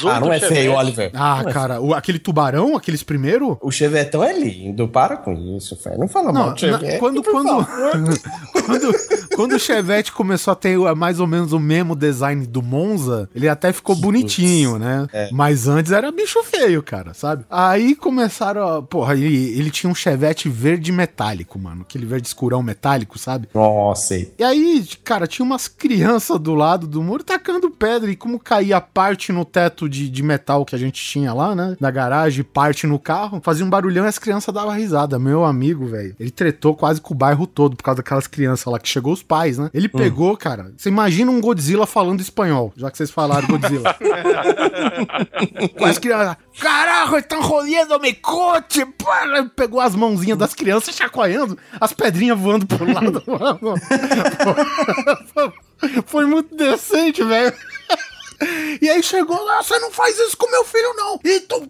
[0.05, 1.11] Ah, não é feio, Oliver.
[1.13, 3.57] Ah, cara, o- aquele tubarão, aqueles primeiro?
[3.61, 5.99] O Chevetão é lindo, para com isso, velho.
[5.99, 6.93] Não fala mal Não, do Chevette.
[6.93, 7.65] na- quando, quando,
[8.65, 8.95] quando,
[9.35, 13.47] quando o Chevette começou a ter mais ou menos o mesmo design do Monza, ele
[13.47, 15.07] até ficou bonitinho, né?
[15.13, 15.29] É.
[15.31, 17.45] Mas antes era bicho feio, cara, sabe?
[17.49, 18.81] Aí começaram a.
[18.81, 21.81] Porra, ele, ele tinha um Chevette verde metálico, mano.
[21.81, 23.47] Aquele verde escurão metálico, sabe?
[23.53, 28.09] Nossa, e- E aí, cara, tinha umas crianças do lado do muro tacando pedra.
[28.11, 31.75] E como caía parte no teto de, de metal que a gente tinha lá, né?
[31.79, 35.17] Da garagem, parte no carro, fazia um barulhão e as crianças davam risada.
[35.19, 38.79] Meu amigo, velho, ele tretou quase com o bairro todo por causa daquelas crianças lá
[38.79, 39.69] que chegou os pais, né?
[39.73, 40.71] Ele pegou, cara.
[40.77, 43.95] Você imagina um Godzilla falando espanhol, já que vocês falaram Godzilla.
[45.77, 46.37] com as crianças.
[46.59, 47.41] Caralho, estão
[48.21, 48.85] coche!
[48.97, 49.39] Para!
[49.39, 53.23] Ele Pegou as mãozinhas das crianças chacoalhando, as pedrinhas voando pro lado.
[55.35, 55.53] mano.
[56.05, 57.53] Foi muito decente, velho.
[58.81, 61.19] E aí chegou lá, você não faz isso com meu filho, não.
[61.23, 61.69] E tu.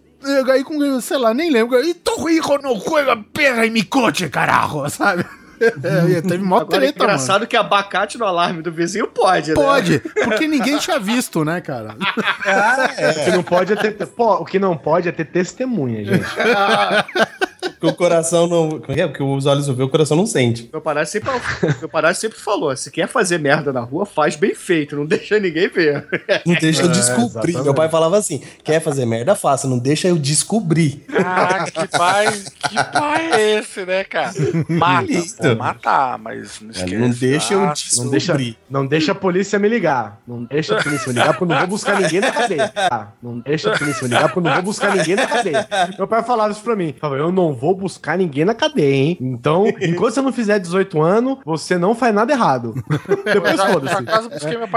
[0.50, 1.80] Aí com, sei lá, nem lembro.
[1.84, 5.24] E tu hijo não juega perra em mi coche, caralho, sabe?
[5.60, 7.12] É, teve mó Agora é treta, mano.
[7.12, 9.54] engraçado que abacate no alarme do vizinho pode, né?
[9.54, 11.94] Pode, porque ninguém tinha visto, né, cara?
[11.94, 16.24] O que não pode é ter, pô, o que não pode é ter testemunha, gente.
[17.70, 18.68] Porque o coração não.
[18.80, 19.06] como é que é?
[19.06, 20.68] Porque os olhos não vê, o coração não sente.
[20.72, 21.30] Meu padrasto sempre,
[21.80, 25.68] meu sempre falou: se quer fazer merda na rua, faz bem feito, não deixa ninguém
[25.68, 26.06] ver.
[26.46, 27.28] Não deixa eu descobrir.
[27.28, 27.62] exatamente.
[27.64, 31.04] Meu pai falava assim: quer fazer merda, faça, não deixa eu descobrir.
[31.10, 32.26] Caraca, que pai,
[32.68, 34.32] que pai é esse, né, cara?
[34.68, 35.06] Mata,
[35.38, 36.96] pô, matar, mas não esquece.
[36.96, 38.58] Não deixa eu Ah, Não deixa, descobrir.
[38.68, 40.20] não deixa a polícia me ligar.
[40.26, 42.72] Não deixa a polícia me ligar, porque eu não vou buscar ninguém na cadeia.
[42.76, 45.68] Ah, não deixa a polícia me ligar, porque eu não vou buscar ninguém na cadeia.
[45.98, 46.94] Meu pai falava isso pra mim.
[47.00, 49.18] Falava, eu não vou buscar ninguém na cadeia, hein?
[49.20, 52.74] Então, enquanto você não fizer 18 anos, você não faz nada errado.
[53.24, 53.94] Depois foda-se.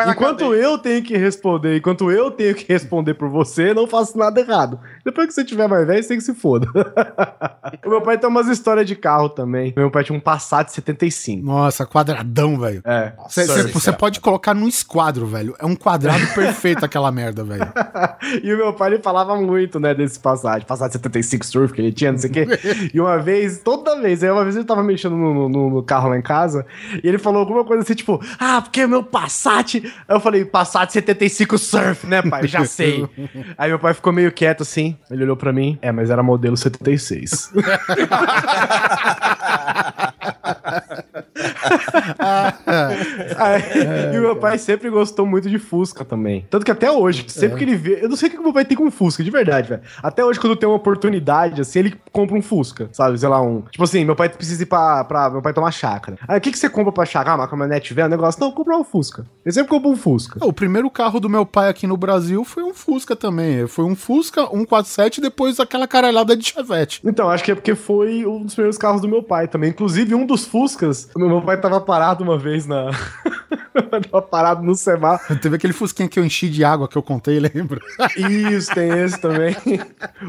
[0.09, 0.61] Enquanto cadeia.
[0.61, 4.79] eu tenho que responder, enquanto eu tenho que responder por você, não faço nada errado.
[5.03, 6.67] Depois que você tiver mais velho, você tem que se foda.
[7.85, 9.73] o meu pai tem umas histórias de carro também.
[9.75, 11.45] Meu pai tinha um Passat 75.
[11.45, 12.81] Nossa, quadradão, velho.
[12.85, 13.13] É.
[13.73, 15.55] Você pode colocar num esquadro, velho.
[15.59, 17.71] É um quadrado perfeito aquela merda, velho.
[18.43, 20.65] E o meu pai ele falava muito, né, desse Passat.
[20.65, 22.47] Passat 75 Surf que ele tinha, não sei o quê.
[22.93, 26.09] E uma vez, toda vez, aí uma vez ele tava mexendo no, no- no carro
[26.09, 26.65] lá em casa,
[27.03, 29.75] e ele falou alguma coisa assim, tipo, ah, porque meu Passat...
[29.75, 32.47] Aí eu falei, Passat 75 Surf, né, pai?
[32.47, 33.07] Já sei.
[33.57, 36.55] aí meu pai ficou meio quieto assim, ele olhou pra mim, é, mas era modelo
[36.57, 37.51] 76.
[44.13, 46.45] E meu pai sempre gostou muito de Fusca também.
[46.49, 48.03] Tanto que até hoje, sempre que ele vê.
[48.03, 49.81] Eu não sei o que meu pai tem com Fusca, de verdade, velho.
[50.01, 53.17] Até hoje, quando tem uma oportunidade, assim, ele compra um Fusca, sabe?
[53.17, 53.61] Sei lá, um.
[53.61, 55.03] Tipo assim, meu pai precisa ir pra.
[55.03, 56.17] pra meu pai tomar chácara.
[56.27, 57.31] Aí o que, que você compra pra chácara?
[57.31, 58.39] Ah, uma caminhonete velha, um negócio.
[58.39, 59.25] Não, compra um Fusca.
[59.45, 60.45] Ele sempre compra um Fusca.
[60.45, 63.67] O primeiro carro do meu pai aqui no Brasil foi um Fusca também.
[63.67, 67.01] Foi um Fusca 147 e depois aquela caralhada de Chevette.
[67.03, 69.69] Então, acho que é porque foi um dos primeiros carros do meu pai também.
[69.69, 72.91] Inclusive, um dos Fuscas, o meu pai tava parado uma vez na.
[74.11, 75.39] tava parado no semáforo.
[75.39, 77.79] Teve aquele Fusquinha que eu enchi de água que eu contei, lembra?
[78.17, 79.55] Isso, tem esse também.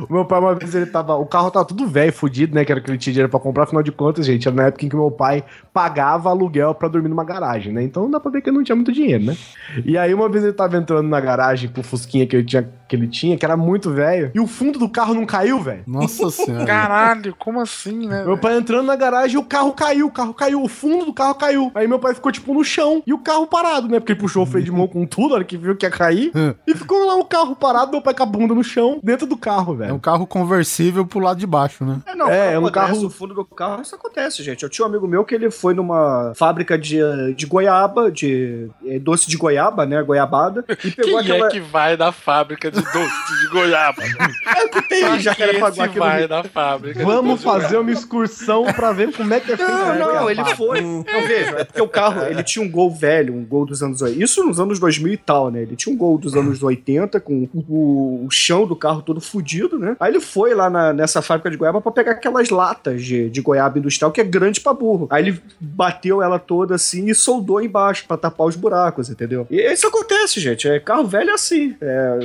[0.09, 1.17] o meu pai, uma vez, ele tava.
[1.17, 2.65] O carro tava tudo velho, fudido, né?
[2.65, 3.65] Que era que ele tinha dinheiro pra comprar.
[3.65, 7.09] Afinal de contas, gente, era na época em que meu pai pagava aluguel pra dormir
[7.09, 7.83] numa garagem, né?
[7.83, 9.37] Então dá pra ver que ele não tinha muito dinheiro, né?
[9.85, 12.69] E aí, uma vez ele tava entrando na garagem com o Fusquinha que ele tinha,
[12.89, 15.83] que, ele, tinha, que era muito velho, e o fundo do carro não caiu, velho.
[15.87, 16.65] Nossa senhora.
[16.65, 18.25] Caralho, como assim, né?
[18.25, 21.13] Meu pai entrando na garagem e o carro caiu, o carro caiu, o fundo do
[21.13, 21.71] carro caiu.
[21.75, 24.01] Aí meu pai ficou, tipo, no chão e o carro parado, né?
[24.01, 25.91] Porque ele puxou o freio de mão com tudo, na hora que viu que ia
[25.91, 26.33] cair.
[26.67, 29.37] e ficou lá o carro parado, meu pai com a bunda no chão, dentro do
[29.37, 29.99] carro, É um velho.
[29.99, 31.99] carro conversível pro lado de baixo, né?
[32.07, 34.63] É, não, É, é um acontece, carro- O fundo do carro, isso acontece, gente.
[34.63, 36.99] Eu tinha um amigo meu que ele foi numa fábrica de,
[37.35, 40.03] de goiaba, de eh, doce de goiaba, né?
[40.03, 40.65] Goiabada.
[40.85, 41.47] E pegou Quem aquela.
[41.49, 44.03] é que vai na fábrica de doce de goiaba?
[44.03, 47.91] É tem Jacarepaguá que aqui esse no vai na fábrica de Vamos de fazer uma
[47.91, 49.71] excursão pra ver como é que é feito.
[49.71, 50.81] Não, não, ele foi.
[50.81, 54.01] Não, veja, é porque o carro, ele tinha um gol velho, um gol dos anos
[54.03, 54.25] 80.
[54.25, 55.63] Isso nos anos 2000 e tal, né?
[55.63, 59.79] Ele tinha um gol dos anos 80, com o, o chão do carro todo fudido,
[59.79, 59.97] né?
[60.01, 63.41] Aí ele foi lá na- nessa fábrica de goiaba pra pegar aquelas latas de, de
[63.41, 65.07] goiaba industrial que é grande pra burro.
[65.11, 69.47] Aí ele bateu ela toda assim e soldou embaixo pra tapar os buracos, entendeu?
[69.51, 70.69] E isso acontece, gente.
[70.69, 71.77] É, carro velho é assim.
[71.81, 72.19] É,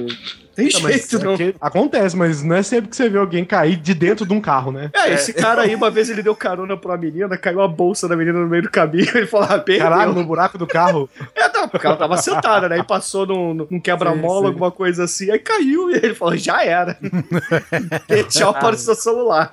[0.56, 1.34] tem Não, jeito, não.
[1.34, 4.34] é que Acontece, mas não é sempre que você vê alguém cair de dentro de
[4.34, 4.92] um carro, né?
[4.94, 8.08] É, esse cara aí, uma vez ele deu carona pra uma menina, caiu a bolsa
[8.08, 9.84] da menina no meio do caminho, ele falou, ah, perdeu.
[9.84, 11.10] Caralho, no buraco do carro.
[11.36, 12.78] É, não, porque ela tava sentada, né?
[12.78, 16.98] E passou num, num quebra-mola, alguma coisa assim, aí caiu e ele falou, já era.
[18.08, 19.52] e tchau para o seu celular.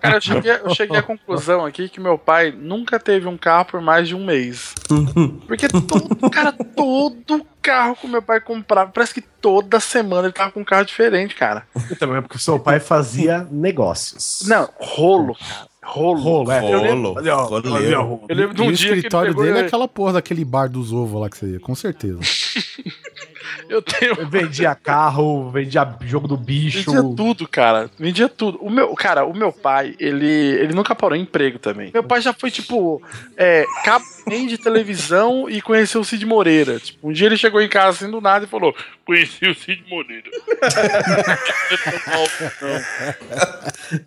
[0.00, 3.66] Cara, eu cheguei, eu cheguei à conclusão aqui que meu pai nunca teve um carro
[3.66, 4.74] por mais de um mês.
[5.46, 10.50] Porque todo, cara, todo carro que meu pai comprava, parece que toda semana ele tava
[10.50, 11.66] com um carro diferente, cara.
[11.90, 14.42] E também é porque o seu pai fazia negócios.
[14.46, 15.68] Não, rolo, cara.
[15.82, 16.20] Rolo.
[16.20, 16.72] Rolo, é.
[16.72, 18.20] Eu lembro, Rolo, ó, ó.
[18.28, 20.14] eu lembro de E um o dia que ele escritório pegou, dele é aquela porra
[20.14, 22.20] daquele bar dos ovos lá que você ia, com certeza.
[23.68, 26.90] eu tenho Eu vendia carro, vendia jogo do bicho.
[26.90, 27.90] Vendia tudo, cara.
[27.98, 28.58] Vendia tudo.
[28.60, 31.90] O meu, cara, o meu pai, ele, ele nunca parou em emprego também.
[31.92, 33.02] Meu pai já foi, tipo,
[33.36, 36.78] é, capim de televisão e conheceu o Cid Moreira.
[36.78, 39.84] Tipo, um dia ele chegou em casa assim do nada e falou: Conheci o Cid
[39.88, 40.28] Moreira.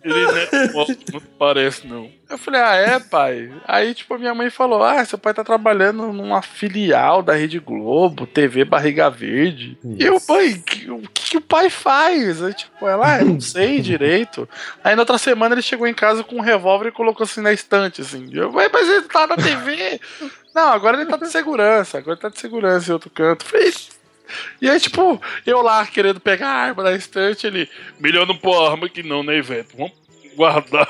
[0.04, 0.62] ele não é não.
[0.64, 2.10] Ele não é não parece, não.
[2.32, 3.52] Eu falei, ah, é, pai?
[3.68, 8.26] Aí, tipo, minha mãe falou: Ah, seu pai tá trabalhando numa filial da Rede Globo,
[8.26, 9.76] TV Barriga Verde.
[9.84, 12.42] E eu, pai, que- o que, que o pai faz?
[12.42, 14.48] Aí, tipo, ela, ah, não sei direito.
[14.82, 17.52] Aí na outra semana ele chegou em casa com um revólver e colocou assim na
[17.52, 18.26] estante, assim.
[18.32, 20.00] Eu, "Ué, mas ele tá na TV.
[20.54, 23.44] não, agora ele tá de segurança, agora ele tá de segurança em outro canto.
[23.44, 23.72] Eu Falei,
[24.62, 27.68] e aí, tipo, eu lá querendo pegar a arma na estante, ele,
[28.00, 29.76] melhor não pôr arma aqui não, né, Ivete?
[29.76, 29.92] Vamos
[30.36, 30.86] guardar.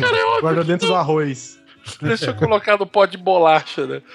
[0.00, 0.40] Cara, é óbvio.
[0.40, 1.62] Guarda dentro do arroz.
[2.00, 4.00] Deixa eu colocar no pó de bolacha, né?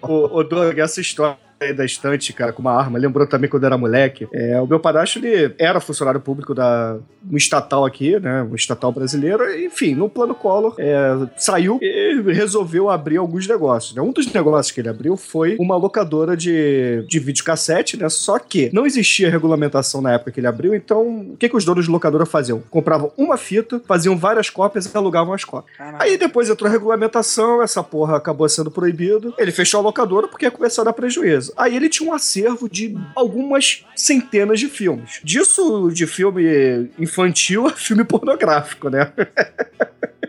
[0.00, 1.36] Ô, ô Doug, essa história
[1.72, 4.26] da estante, cara, com uma arma, lembrou também quando eu era moleque.
[4.32, 6.98] É, o meu padrasto, ele era funcionário público da
[7.30, 8.42] um estatal aqui, né?
[8.42, 9.44] Um estatal brasileiro.
[9.60, 13.94] Enfim, no plano Collor, é, saiu e resolveu abrir alguns negócios.
[13.94, 14.02] Né?
[14.02, 18.08] Um dos negócios que ele abriu foi uma locadora de, de videocassete, né?
[18.08, 21.64] Só que não existia regulamentação na época que ele abriu, então o que, que os
[21.64, 22.62] donos de locadora faziam?
[22.70, 25.76] Compravam uma fita, faziam várias cópias e alugavam as cópias.
[25.98, 29.34] Aí depois entrou a regulamentação, essa porra acabou sendo proibido.
[29.38, 31.51] Ele fechou a locadora porque ia começar a dar prejuízo.
[31.56, 35.20] Aí ele tinha um acervo de algumas centenas de filmes.
[35.22, 39.12] Disso de filme infantil a filme pornográfico, né?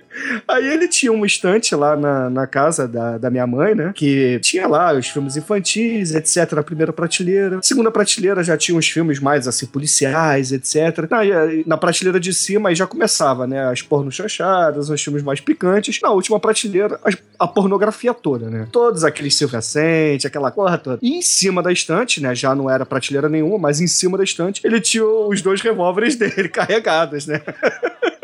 [0.47, 3.91] Aí ele tinha uma estante lá na, na casa da, da minha mãe, né?
[3.95, 6.51] Que tinha lá os filmes infantis, etc.
[6.53, 7.59] Na primeira prateleira.
[7.61, 11.07] Segunda prateleira já tinha uns filmes mais, assim, policiais, etc.
[11.09, 11.19] Na,
[11.65, 13.65] na prateleira de cima aí já começava, né?
[13.69, 15.99] As pornos chanchadas, os filmes mais picantes.
[16.01, 18.67] Na última prateleira, as- a pornografia toda, né?
[18.71, 20.99] Todos aqueles Silvia Sente, aquela porra toda.
[21.01, 22.33] E em cima da estante, né?
[22.35, 26.15] Já não era prateleira nenhuma, mas em cima da estante, ele tinha os dois revólveres
[26.17, 27.41] dele carregados, né?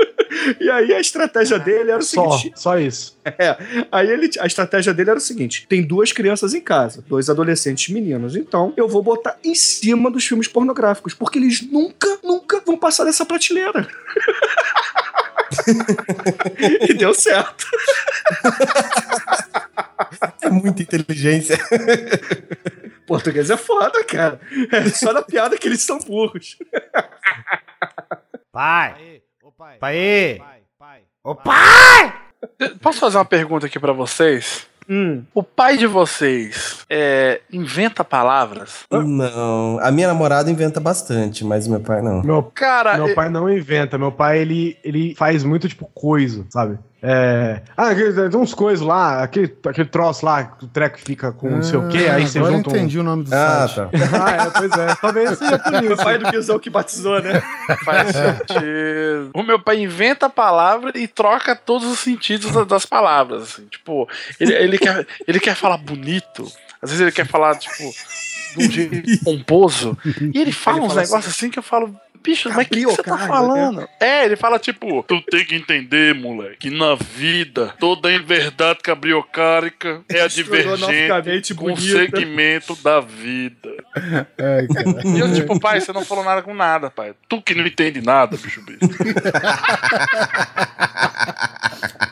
[0.60, 3.18] E aí a estratégia dele era o Só, seguinte: só isso.
[3.26, 3.58] é,
[3.92, 7.94] aí ele, a estratégia dele era o seguinte: tem duas crianças em casa, dois adolescentes
[7.94, 8.36] meninos.
[8.36, 13.06] Então eu vou botar em cima dos filmes pornográficos, porque eles nunca, nunca vão passar
[13.06, 13.88] dessa prateleira.
[16.88, 17.66] e deu certo.
[20.42, 21.58] É muita inteligência.
[23.06, 24.40] Português é foda, cara.
[24.72, 26.58] É só na piada que eles são burros.
[28.52, 29.22] Pai!
[29.60, 30.42] Pai!
[32.82, 34.66] Posso fazer uma pergunta aqui pra vocês?
[34.90, 35.24] Hum.
[35.36, 38.86] O pai de vocês é, inventa palavras?
[38.90, 39.78] Não.
[39.82, 42.24] A minha namorada inventa bastante, mas meu pai não.
[42.24, 43.98] Meu, Cara, meu eu- pai não inventa.
[43.98, 46.80] Meu pai, ele, ele faz muito, tipo, coisa, sabe?
[47.02, 47.62] É.
[47.78, 51.64] Ah, tem uns coisas lá, aquele, aquele troço lá, que o treco fica com não
[51.64, 52.72] sei o quê, aí você Ah, eu junta um...
[52.76, 53.76] entendi o nome do Ah, site.
[53.76, 53.90] tá.
[54.22, 54.96] Ah, é, pois é.
[54.96, 56.04] Talvez seja por Foi o isso.
[56.04, 57.42] pai do Guizão que batizou, né?
[57.86, 59.32] Faz sentido.
[59.34, 63.44] O meu pai inventa a palavra e troca todos os sentidos da- das palavras.
[63.44, 63.66] Assim.
[63.68, 64.08] Tipo,
[64.40, 66.44] ele, ele, quer, ele quer falar bonito,
[66.82, 67.78] às vezes ele quer falar, tipo,
[68.58, 69.98] de um jeito pomposo.
[70.34, 71.96] E ele fala Ele uns negócios assim que eu falo.
[72.24, 73.88] Bicho, mas o que, que você tá falando?
[74.00, 80.02] É, ele fala tipo, tu tem que entender, moleque, que na vida toda inverdade cabriocárica
[80.10, 83.70] é a divergente com o segmento da vida.
[83.96, 85.08] Ai, cara.
[85.08, 87.14] E eu, tipo, pai, você não falou nada com nada, pai.
[87.28, 88.80] Tu que não entende nada, bicho bicho.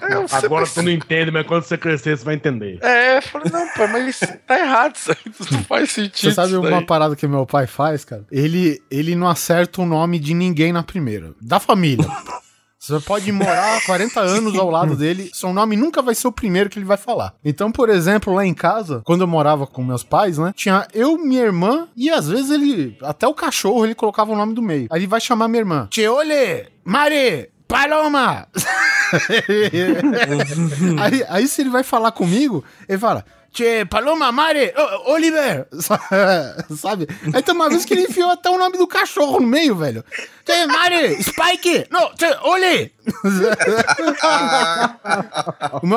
[0.09, 2.79] Eu, Agora precisa- tu não entende, mas quando você crescer, você vai entender.
[2.81, 5.17] É, eu falei, não, pai, mas isso tá errado isso aí.
[5.39, 6.29] Isso não faz sentido.
[6.29, 8.23] Você sabe isso uma parada que meu pai faz, cara?
[8.31, 11.33] Ele, ele não acerta o nome de ninguém na primeira.
[11.41, 12.07] Da família.
[12.79, 16.69] Você pode morar 40 anos ao lado dele, seu nome nunca vai ser o primeiro
[16.69, 17.33] que ele vai falar.
[17.43, 20.53] Então, por exemplo, lá em casa, quando eu morava com meus pais, né?
[20.55, 22.95] Tinha eu, minha irmã, e às vezes ele.
[23.01, 24.87] Até o cachorro ele colocava o nome do meio.
[24.91, 25.87] Aí ele vai chamar minha irmã.
[25.89, 26.67] Tiole!
[26.85, 27.49] Mare!
[27.67, 28.47] Paloma!
[31.01, 33.25] aí, aí se ele vai falar comigo, ele fala.
[33.57, 34.71] Tchê, Paloma, Mare,
[35.07, 35.65] ô, Oliver,
[36.77, 37.07] sabe?
[37.33, 40.05] Aí tem uma vez que ele enfiou até o nome do cachorro no meio, velho.
[40.45, 42.91] Tchê, Mare, Spike, não, tchê, Oli,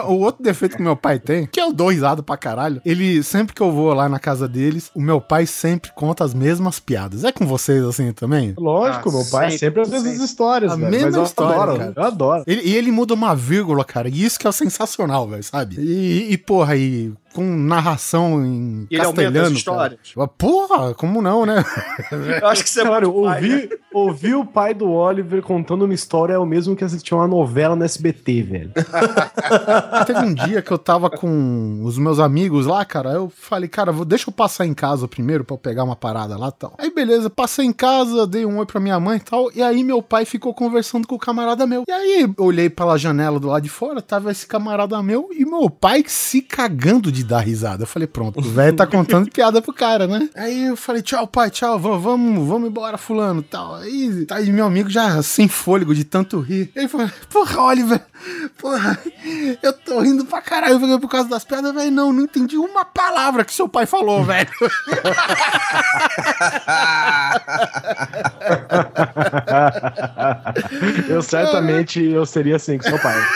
[0.08, 3.54] o, outro defeito que meu pai tem, que eu dou risada pra caralho, ele, sempre
[3.54, 7.24] que eu vou lá na casa deles, o meu pai sempre conta as mesmas piadas.
[7.24, 8.54] É com vocês assim também?
[8.56, 10.24] Lógico, Ah, meu pai sempre, sempre as mesmas sempre.
[10.24, 10.90] histórias, A velho.
[10.90, 11.92] mesma Mas eu história, adoro, cara.
[11.94, 12.44] eu adoro.
[12.46, 15.76] Ele- e ele muda uma vírgula, cara, e isso que é sensacional, velho, sabe?
[15.78, 19.56] E, e, porra, e com narração em E ele aumenta as castelhano.
[19.56, 20.00] histórias?
[20.14, 20.28] cara.
[20.28, 21.64] Porra, como não, né?
[22.40, 23.12] Eu acho que você é Cara, né?
[23.12, 27.26] ouvir, ouvir o pai do Oliver contando uma história é o mesmo que assistir uma
[27.26, 28.72] novela no SBT, velho.
[30.06, 33.10] Teve um dia que eu tava com os meus amigos lá, cara.
[33.10, 36.36] Eu falei, cara, vou, deixa eu passar em casa primeiro pra eu pegar uma parada
[36.36, 36.74] lá e tal.
[36.78, 39.50] Aí, beleza, passei em casa, dei um oi pra minha mãe e tal.
[39.54, 41.84] E aí, meu pai ficou conversando com o camarada meu.
[41.88, 45.44] E aí, eu olhei pela janela do lado de fora, tava esse camarada meu e
[45.44, 47.84] meu pai se cagando de dar risada.
[47.84, 50.28] Eu falei, pronto, o velho tá contando piada pro cara, né?
[50.34, 53.76] Aí eu falei, tchau, pai, tchau, vamos, vamos, vamos embora, fulano tal.
[53.76, 56.70] Aí, aí meu amigo já sem fôlego de tanto rir.
[56.74, 58.00] Ele falou, porra, Oliver,
[58.58, 58.98] porra,
[59.62, 61.90] eu tô rindo pra caralho eu falei, por causa das piadas, velho.
[61.90, 64.48] Não, não entendi uma palavra que seu pai falou, velho.
[71.08, 73.16] eu certamente eu seria assim com seu pai.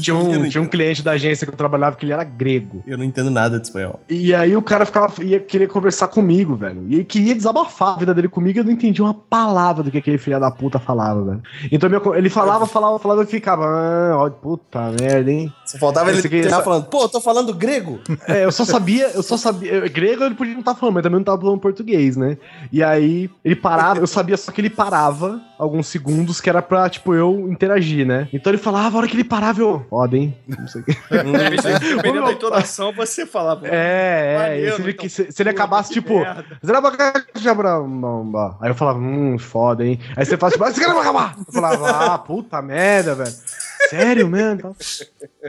[0.00, 2.82] tinha, um, tinha um cliente da agência que eu trabalhava que ele era grego.
[2.86, 4.00] Eu não entendo nada de espanhol.
[4.08, 6.84] E aí o cara ficava, ia querer conversar comigo, velho.
[6.88, 9.90] E ele queria desabafar a vida dele comigo e eu não entendia uma palavra do
[9.90, 11.42] que aquele filho da puta falava, velho.
[11.70, 15.52] Então meu- ele falava, falava, falava e ficava, ah, ó, puta merda, hein?
[15.64, 18.00] Só faltava ele Esse terminar falando, pô, eu tô falando grego.
[18.28, 19.72] É, eu só sabia, eu só sabia.
[19.72, 22.36] eu- Grego ele podia não estar falando, mas também não tava falando português, né?
[22.72, 26.88] E aí ele parava, eu sabia só que ele parava alguns segundos que era pra,
[26.88, 28.28] tipo, eu interagir, né?
[28.32, 29.86] Então ele falava, a hora que ele parava, eu.
[29.88, 30.36] Foda, hein?
[30.48, 30.96] Não sei o quê.
[31.96, 33.66] Dependendo da entonação, você falava.
[33.68, 34.72] É, é.
[34.72, 36.14] Se, ele, então, se, se ele acabasse, que tipo.
[38.60, 39.98] Aí eu falava, hum, foda, hein?
[40.16, 43.34] Aí você fala, tipo, "Ah, Zerabacabra!" eu falava, ah, puta merda, velho.
[43.90, 44.74] Sério, mesmo?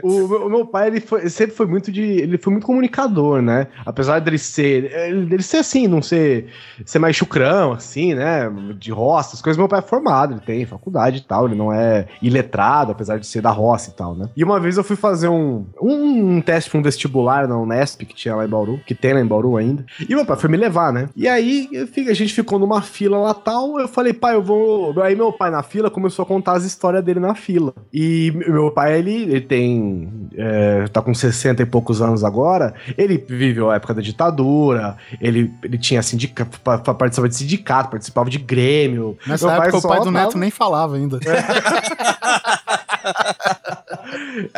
[0.02, 2.02] O, meu- o meu pai, ele, foi- sempre foi muito de.
[2.02, 3.66] Ele foi muito comunicador, né?
[3.84, 4.92] Apesar dele ser.
[4.94, 6.46] ele- ser assim, não ser,
[6.84, 8.50] ser mais chucrão, assim, né?
[8.78, 9.58] De roça, as coisas.
[9.58, 13.26] Meu pai é formado, ele tem faculdade e tal, ele não é iletrado, apesar de
[13.26, 14.28] ser da roça e tal, né?
[14.36, 18.14] E uma vez eu fui fazer um, um, teste pra um vestibular na Unesp, que
[18.14, 19.84] tinha lá em Bauru, que tem lá em Bauru ainda.
[20.08, 21.08] E meu pai foi me levar, né?
[21.16, 21.68] E aí
[22.08, 23.80] a gente ficou numa fila lá tal.
[23.80, 25.00] Eu falei, pai, eu vou.
[25.02, 27.74] Aí meu pai na fila começou a contar as histórias dele na fila.
[27.92, 30.28] E meu pai, ele, ele tem.
[30.36, 32.74] é, tá com 60 e poucos anos agora.
[32.96, 34.96] Ele viveu a época da ditadura.
[35.20, 39.16] Ele, ele tinha sindicato, participava de sindicato, participava de grêmio.
[39.26, 41.18] Nessa Meu época o só pai do tava- Neto nem falava ainda.
[41.24, 42.77] É,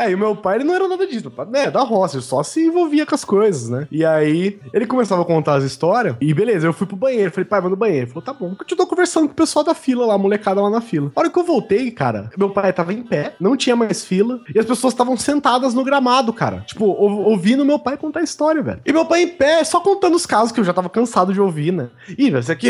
[0.08, 2.64] e o meu pai, ele não era nada disso, né, da roça, ele só se
[2.66, 3.86] envolvia com as coisas, né?
[3.90, 7.44] E aí, ele começava a contar as histórias, e beleza, eu fui pro banheiro, falei,
[7.44, 8.04] pai, vai no banheiro.
[8.06, 8.54] Ele falou, tá bom.
[8.54, 11.12] Tô conversando com o pessoal da fila lá, a molecada lá na fila.
[11.14, 14.40] A hora que eu voltei, cara, meu pai tava em pé, não tinha mais fila,
[14.54, 16.60] e as pessoas estavam sentadas no gramado, cara.
[16.66, 18.80] Tipo, ou- ouvindo meu pai contar a história, velho.
[18.86, 21.40] E meu pai em pé, só contando os casos que eu já tava cansado de
[21.40, 21.88] ouvir, né?
[22.18, 22.68] Ih, isso aqui,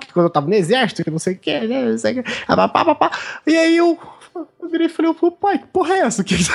[0.00, 2.22] que quando eu tava no exército, que não sei o que, né, não sei o
[2.22, 3.10] que, ah.
[3.46, 3.98] E aí eu,
[4.62, 6.22] eu virei e falei, pai, que porra é essa?
[6.24, 6.54] Que tá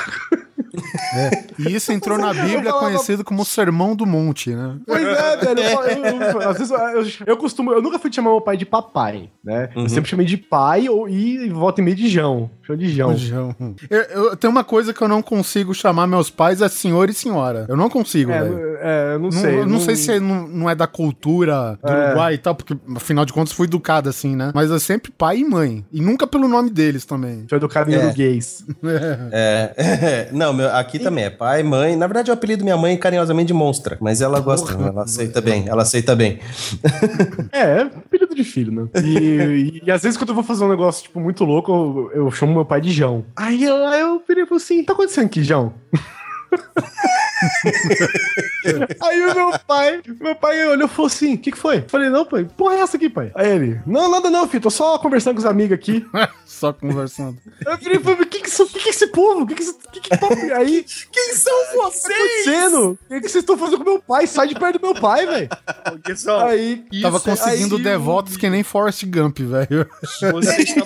[1.58, 4.78] E isso entrou na Bíblia falava- conhecido como Sermão do Monte, né?
[4.86, 5.60] Pois é, velho.
[5.60, 7.72] Eu, eu- eu- às vezes eu, eu- eu costumo.
[7.72, 9.70] Eu nunca fui chamar meu pai de papai, né?
[9.74, 12.50] Eu sempre chamei de pai ou, e volta e meio de Jão.
[12.66, 12.88] Chama de
[13.26, 13.54] Jão.
[13.90, 17.12] Eu, eu- tem uma coisa que eu não consigo chamar meus pais é senhor e
[17.14, 17.66] senhora.
[17.68, 18.58] Eu não consigo, É, velho.
[18.80, 19.58] é, eu não, Não, sei.
[19.60, 22.06] eu não sei se é- não, não é da cultura do É.
[22.08, 24.52] Uruguai e tal, porque afinal de contas fui educado assim, né?
[24.54, 25.84] Mas é sempre pai e mãe.
[25.92, 27.44] E nunca pelo nome deles também.
[27.48, 27.98] Foi educado em É.
[28.06, 28.64] uruguês.
[29.32, 31.96] É, não, meu, aqui também é pai, mãe.
[31.96, 35.64] Na verdade, eu apelido minha mãe carinhosamente de monstra, mas ela gosta, ela aceita bem,
[35.66, 36.38] ela aceita bem.
[37.52, 38.88] É, é apelido de filho, né?
[39.02, 42.24] E, e- e às vezes quando eu vou fazer um negócio, tipo, muito louco, eu,
[42.24, 43.24] eu chamo meu pai de Jão.
[43.36, 45.74] Aí eu, eu virei e falei assim, tá acontecendo aqui, Jão?
[49.02, 51.82] Aí o meu pai, meu pai olhou e falou assim: o que, que foi?
[51.88, 53.32] Falei, não, pai, porra é essa aqui, pai?
[53.34, 56.04] Aí ele, não, nada não, filho, tô só conversando com os amigos aqui.
[56.52, 57.38] Só conversando.
[57.66, 59.40] Eu e falei, o que que, isso- que que é esse povo?
[59.42, 60.34] O que que, isso- que que papo?
[60.54, 62.90] Aí, Quem são o que tá acontecendo?
[62.92, 64.26] O que, que vocês estão fazendo com meu pai?
[64.28, 65.48] Sai de perto do meu pai, velho.
[66.46, 69.88] Aí, Tava isso, conseguindo aí- devotos que nem Forrest Gump, velho.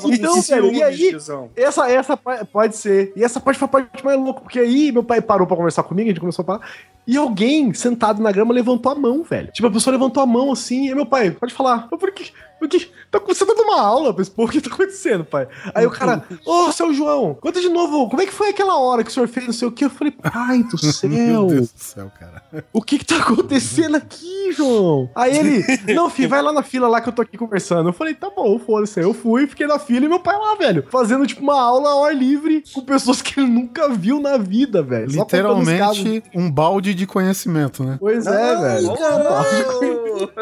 [0.01, 1.13] com Então, velho, e ciúmes, aí?
[1.13, 1.51] Guizão.
[1.57, 3.13] Essa, essa pode ser.
[3.15, 5.83] E essa parte foi a parte mais louca, porque aí meu pai parou pra conversar
[5.83, 6.96] comigo, a gente começou a falar.
[7.07, 9.51] E alguém sentado na grama levantou a mão, velho.
[9.53, 11.89] Tipo, a pessoa levantou a mão assim, e meu pai, pode falar.
[11.91, 12.91] Eu falei, que, O que?
[13.11, 15.47] Tá, você tá uma aula, mas pô, o que tá acontecendo, pai?
[15.75, 19.05] Aí o cara, ô, seu João, conta de novo, como é que foi aquela hora
[19.05, 19.85] que o senhor fez não sei o que?
[19.85, 22.43] Eu falei, pai do Meu céu, Deus do céu, cara.
[22.73, 25.11] o que que tá acontecendo aqui, João?
[25.15, 27.89] Aí ele, não, filho, vai lá na fila lá que eu tô aqui conversando.
[27.89, 29.01] Eu falei, tá bom, foda-se.
[29.01, 32.05] Eu fui, fiquei na fila e meu pai lá, velho, fazendo tipo uma aula ao
[32.05, 35.07] ar livre com pessoas que ele nunca viu na vida, velho.
[35.07, 37.97] Literalmente um balde de conhecimento, né?
[38.01, 38.97] Pois é, velho.
[38.97, 40.33] Caralho!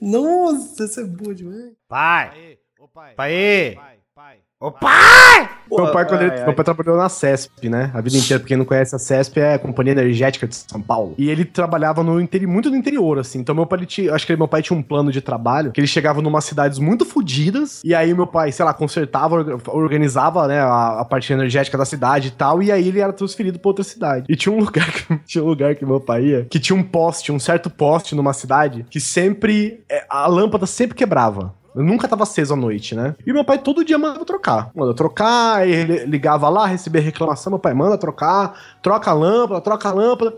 [0.00, 1.72] Nossa, essa é boa demais.
[1.88, 2.58] Pai.
[3.16, 3.99] Pai.
[4.62, 7.90] Ô Meu pai, quando ele, meu pai trabalhou na CESP, né?
[7.94, 10.82] A vida inteira, pra quem não conhece, a CESP é a Companhia Energética de São
[10.82, 11.14] Paulo.
[11.16, 13.38] E ele trabalhava no interi- muito no interior, assim.
[13.38, 15.86] Então, meu pai, tinha, acho que meu pai tinha um plano de trabalho, que ele
[15.86, 20.60] chegava numa cidades muito fodidas, e aí meu pai, sei lá, consertava, orga- organizava, né,
[20.60, 23.84] a, a parte energética da cidade e tal, e aí ele era transferido pra outra
[23.84, 24.26] cidade.
[24.28, 26.82] E tinha um lugar que, tinha um lugar que meu pai ia, que tinha um
[26.82, 31.54] poste, um certo poste numa cidade, que sempre, é, a lâmpada sempre quebrava.
[31.74, 33.14] Eu nunca tava aceso à noite, né?
[33.26, 34.70] E meu pai todo dia mandava trocar.
[34.74, 39.88] Manda trocar, ele ligava lá, recebia reclamação, meu pai manda trocar, troca a lâmpada, troca
[39.88, 40.34] a lâmpada.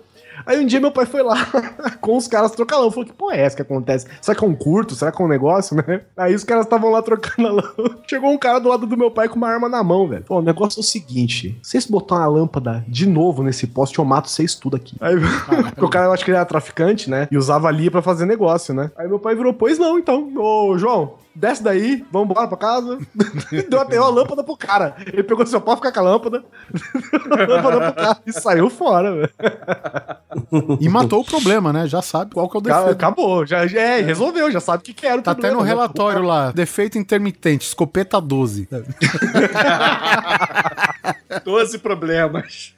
[0.46, 1.46] Aí um dia meu pai foi lá
[2.00, 2.92] com os caras trocar a lâmpada.
[2.92, 4.06] Falou, que porra é essa que acontece?
[4.20, 4.94] Será que é um curto?
[4.94, 6.02] Será que é um negócio, né?
[6.16, 7.98] Aí os caras estavam lá trocando a lâmpada.
[8.08, 10.24] Chegou um cara do lado do meu pai com uma arma na mão, velho.
[10.24, 13.98] Falou, o negócio é o seguinte, se vocês botarem a lâmpada de novo nesse poste,
[13.98, 14.96] eu mato vocês tudo aqui.
[15.00, 15.14] Aí
[15.70, 17.28] porque o cara, eu acho que ele era traficante, né?
[17.30, 18.90] E usava ali pra fazer negócio, né?
[18.96, 20.30] Aí meu pai virou, pois não, então.
[20.36, 22.98] Ô, João, desce daí, vamos embora pra casa.
[23.68, 24.96] Deu até a lâmpada pro cara.
[25.06, 28.68] Ele pegou seu pau, ficar com a lâmpada, deu a lâmpada pro cara e saiu
[28.70, 29.30] fora, velho.
[30.80, 31.86] E matou o problema, né?
[31.86, 32.90] Já sabe qual que é o defeito.
[32.90, 35.20] Acabou, já, já é, resolveu, já sabe o que que era.
[35.20, 35.70] o Tá até problema, no né?
[35.70, 36.50] relatório lá.
[36.52, 38.68] Defeito intermitente, escopeta 12.
[41.44, 42.74] 12 problemas.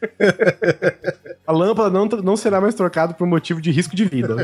[1.47, 4.37] A lâmpada não, não será mais trocada por motivo de risco de vida.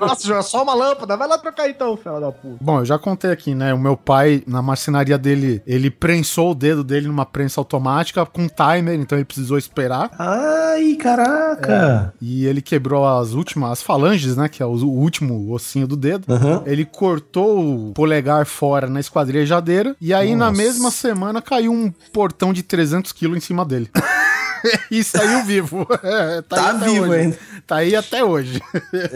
[0.00, 2.56] Nossa, João, é só uma lâmpada, vai lá trocar então, fela da puta.
[2.60, 3.72] Bom, eu já contei aqui, né?
[3.74, 8.46] O meu pai, na marcenaria dele, ele prensou o dedo dele numa prensa automática com
[8.48, 10.10] timer, então ele precisou esperar.
[10.18, 12.12] Ai, caraca!
[12.20, 14.48] E ele quebrou as últimas, as falanges, né?
[14.48, 16.32] Que é o, último ossinho do dedo.
[16.32, 16.62] Aham.
[16.66, 19.96] Ele cortou o polegar fora na esquadrejadeira.
[20.00, 20.62] E aí, na Nossa.
[20.62, 23.90] mesma semana, caiu um portão de 300 quilos em cima dele.
[24.90, 25.86] e saiu vivo.
[26.02, 27.14] É, Tá até vivo hoje.
[27.20, 27.38] ainda.
[27.66, 28.60] Tá aí até hoje.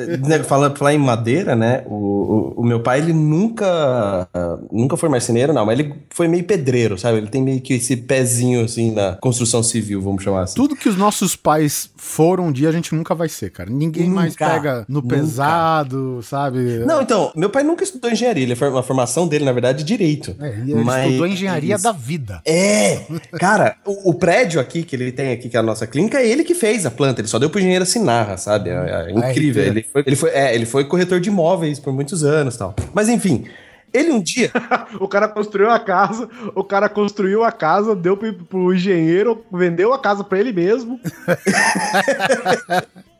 [0.06, 1.82] Né, Fala, falar em madeira, né?
[1.86, 4.28] O, o, o meu pai, ele nunca
[4.70, 7.18] nunca foi marceneiro, não, mas ele foi meio pedreiro, sabe?
[7.18, 10.54] Ele tem meio que esse pezinho, assim, na construção civil, vamos chamar assim.
[10.54, 13.70] Tudo que os nossos pais foram um dia, a gente nunca vai ser, cara.
[13.70, 15.16] Ninguém mais Nunca, pega no nunca.
[15.16, 16.58] pesado, sabe?
[16.86, 19.86] Não, então, meu pai nunca estudou engenharia, ele foi, a formação dele, na verdade, é
[19.86, 20.34] direito.
[20.40, 22.40] É, ele Mas- estudou engenharia da vida.
[22.44, 23.00] É,
[23.38, 26.26] cara, o, o prédio aqui que ele tem aqui, que é a nossa clínica, é
[26.28, 28.70] ele que fez a planta, ele só deu pro engenheiro assinar, sabe?
[28.70, 29.62] É, é incrível.
[29.62, 29.68] RT.
[29.70, 32.74] Ele foi, ele, foi, é, ele foi corretor de imóveis por muitos anos e tal.
[32.94, 33.46] Mas enfim,
[33.92, 34.50] ele um dia.
[35.00, 39.92] O cara construiu a casa, o cara construiu a casa, deu pro, pro engenheiro, vendeu
[39.92, 40.98] a casa pra ele mesmo.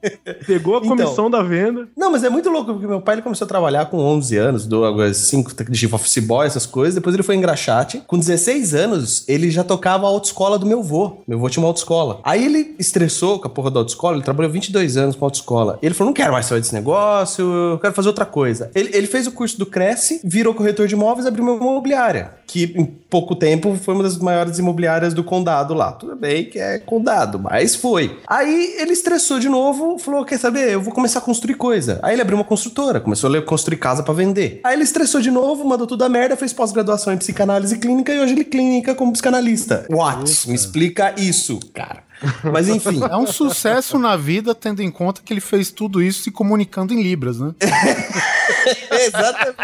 [0.46, 0.96] Pegou a Então.
[0.96, 1.88] comissão da venda.
[1.96, 4.66] Não, mas é muito louco, porque meu pai ele começou a trabalhar com 11 anos,
[4.66, 4.82] do
[5.12, 6.94] 5 de office boy, essas coisas.
[6.94, 8.02] Depois ele foi engraxate.
[8.06, 11.18] Com 16 anos, ele já tocava a autoescola do meu avô.
[11.26, 12.20] Meu avô tinha uma autoescola.
[12.24, 15.78] Aí ele estressou com a porra da autoescola, ele trabalhou 22 anos com a autoescola.
[15.82, 18.70] Ele falou: não quero mais saber desse negócio, eu quero fazer outra coisa.
[18.74, 22.34] Ele, ele fez o curso do Cresce, virou corretor de imóveis, abriu uma imobiliária.
[22.46, 25.92] Que em pouco tempo foi uma das maiores imobiliárias do condado lá.
[25.92, 28.18] Tudo bem que é condado, mas foi.
[28.26, 30.72] Aí ele estressou de novo, falou: quer saber?
[30.72, 31.98] Eu vou começar a construir coisa.
[32.02, 34.60] Aí ele abriu uma construtora, começou a construir casa pra vender.
[34.64, 38.20] Aí ele estressou de novo, mandou tudo a merda, fez pós-graduação em psicanálise clínica e
[38.20, 39.86] hoje ele clínica como psicanalista.
[39.90, 40.48] What?
[40.48, 42.04] Me explica isso, cara.
[42.52, 43.00] Mas enfim.
[43.10, 46.92] É um sucesso na vida, tendo em conta que ele fez tudo isso se comunicando
[46.92, 47.54] em Libras, né?
[48.90, 49.56] Exatamente.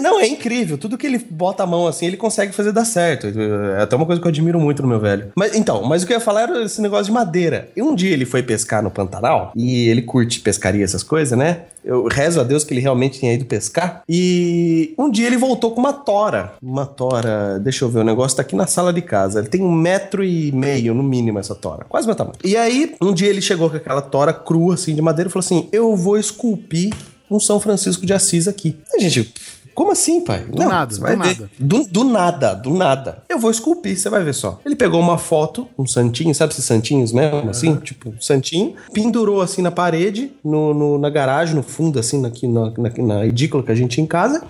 [0.00, 0.76] Não, é incrível.
[0.76, 3.28] Tudo que ele bota a mão assim, ele consegue fazer dar certo.
[3.28, 5.32] É até uma coisa que eu admiro muito no meu velho.
[5.36, 7.68] Mas então, mas o que eu ia falar era esse negócio de madeira.
[7.76, 11.62] E um dia ele foi pescar no Pantanal e ele curte pescaria, essas coisas, né?
[11.84, 14.02] Eu rezo a Deus que ele realmente tinha ido pescar.
[14.08, 16.54] E um dia ele voltou com uma tora.
[16.62, 19.40] Uma tora, deixa eu ver, o negócio tá aqui na sala de casa.
[19.40, 21.84] Ele tem um metro e meio, no mínimo, essa tora.
[21.88, 22.36] Quase meu tamanho.
[22.44, 25.44] E aí, um dia ele chegou com aquela tora crua, assim, de madeira e falou
[25.44, 26.94] assim: Eu vou esculpir
[27.30, 28.76] um São Francisco de Assis aqui.
[28.94, 29.32] A gente.
[29.74, 30.40] Como assim, pai?
[30.40, 31.28] Do nada, você vai do ver.
[31.40, 31.50] nada.
[31.58, 33.22] Do, do nada, do nada.
[33.28, 34.60] Eu vou esculpir, você vai ver só.
[34.64, 37.76] Ele pegou uma foto, um santinho, sabe esses santinhos mesmo, assim?
[37.76, 38.74] Tipo, um santinho.
[38.92, 43.26] Pendurou assim na parede, no, no- na garagem, no fundo, assim, aqui na, na, na
[43.26, 44.42] edícula que a gente tinha em casa.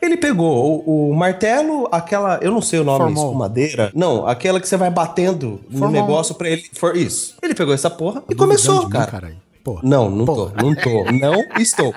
[0.00, 3.24] Ele pegou o, o martelo, aquela, eu não sei o nome, Formol.
[3.24, 3.90] escumadeira.
[3.94, 6.64] Não, aquela que você vai batendo no negócio pra ele.
[6.74, 7.34] For isso.
[7.42, 9.10] Ele pegou essa porra e Duvidando começou, mim, cara.
[9.10, 9.36] caralho.
[9.66, 9.80] Pô.
[9.82, 11.92] Não, não tô, não tô, não estou.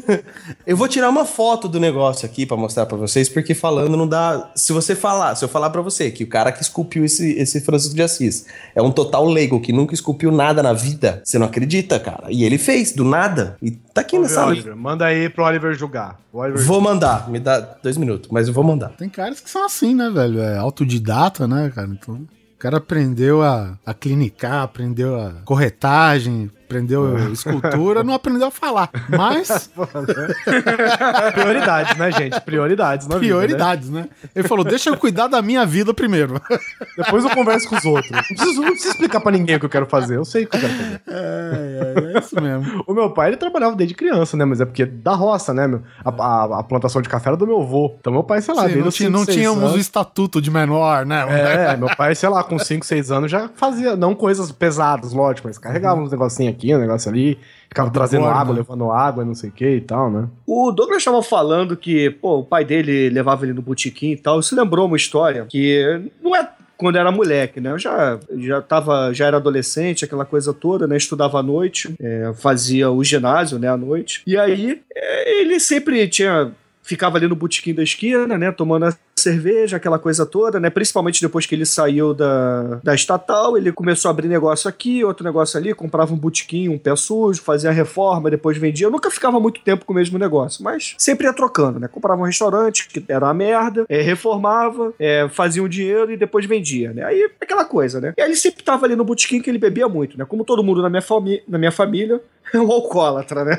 [0.66, 4.08] eu vou tirar uma foto do negócio aqui pra mostrar pra vocês, porque falando não
[4.08, 4.50] dá.
[4.54, 7.60] Se você falar, se eu falar pra você que o cara que esculpiu esse, esse
[7.60, 11.44] Francisco de Assis é um total leigo que nunca esculpiu nada na vida, você não
[11.44, 12.24] acredita, cara.
[12.30, 13.58] E ele fez, do nada.
[13.60, 14.48] E tá aqui Vamos ver, nessa.
[14.48, 16.18] Oliver, manda aí pro Oliver julgar.
[16.32, 18.88] O Oliver Vou mandar, me dá dois minutos, mas eu vou mandar.
[18.96, 20.40] Tem caras que são assim, né, velho?
[20.40, 21.86] É autodidata, né, cara?
[21.86, 28.50] Então, o cara aprendeu a, a clinicar, aprendeu a corretagem, aprendeu escultura, não aprendeu a
[28.50, 28.90] falar.
[29.08, 29.70] Mas,
[31.34, 32.40] Prioridades, né, gente?
[32.40, 33.40] Prioridades na vida, né?
[33.40, 34.08] prioridades, né?
[34.34, 36.40] Ele falou, deixa eu cuidar da minha vida primeiro.
[36.96, 38.10] Depois eu converso com os outros.
[38.10, 40.16] Não preciso, não preciso explicar pra ninguém o que eu quero fazer.
[40.16, 41.00] Eu sei o que eu quero fazer.
[41.08, 42.84] É, é, é isso mesmo.
[42.86, 44.44] O meu pai, ele trabalhava desde criança, né?
[44.44, 45.66] Mas é porque da roça, né?
[45.66, 45.82] meu?
[46.04, 47.94] A, a- a plantação de café era do meu avô.
[48.00, 51.24] Então meu pai, sei lá, Sim, não tinha- não tínhamos o estatuto de menor, né?
[51.72, 55.48] É, meu pai, sei lá, com 5, 6 anos já fazia, não coisas pesadas, lógico,
[55.48, 57.38] mas carregava uns negocinhos aqui, um negócio ali,
[57.68, 60.28] ficava trazendo água, levando água, não sei o que e tal, né?
[60.46, 64.40] O Douglas estava falando que, pô, o pai dele levava ele no botequim e tal.
[64.40, 67.70] Isso lembrou uma história que não é quando era moleque, né?
[67.70, 70.96] Eu já, já tava, já era adolescente, aquela coisa toda, né?
[70.96, 74.22] Estudava à noite, é, fazia o ginásio, né, à noite.
[74.26, 76.52] E aí, é, ele sempre tinha
[76.84, 81.20] ficava ali no botequim da esquina, né, tomando a cerveja, aquela coisa toda, né, principalmente
[81.20, 85.58] depois que ele saiu da, da estatal, ele começou a abrir negócio aqui, outro negócio
[85.58, 88.86] ali, comprava um botequim, um pé sujo, fazia reforma, depois vendia.
[88.86, 92.20] Eu nunca ficava muito tempo com o mesmo negócio, mas sempre ia trocando, né, comprava
[92.20, 96.92] um restaurante que era uma merda, é, reformava, é, fazia um dinheiro e depois vendia,
[96.92, 98.12] né, aí aquela coisa, né.
[98.18, 100.62] E aí ele sempre tava ali no botequim que ele bebia muito, né, como todo
[100.62, 101.02] mundo na minha,
[101.48, 102.20] na minha família,
[102.52, 103.58] é um alcoólatra, né.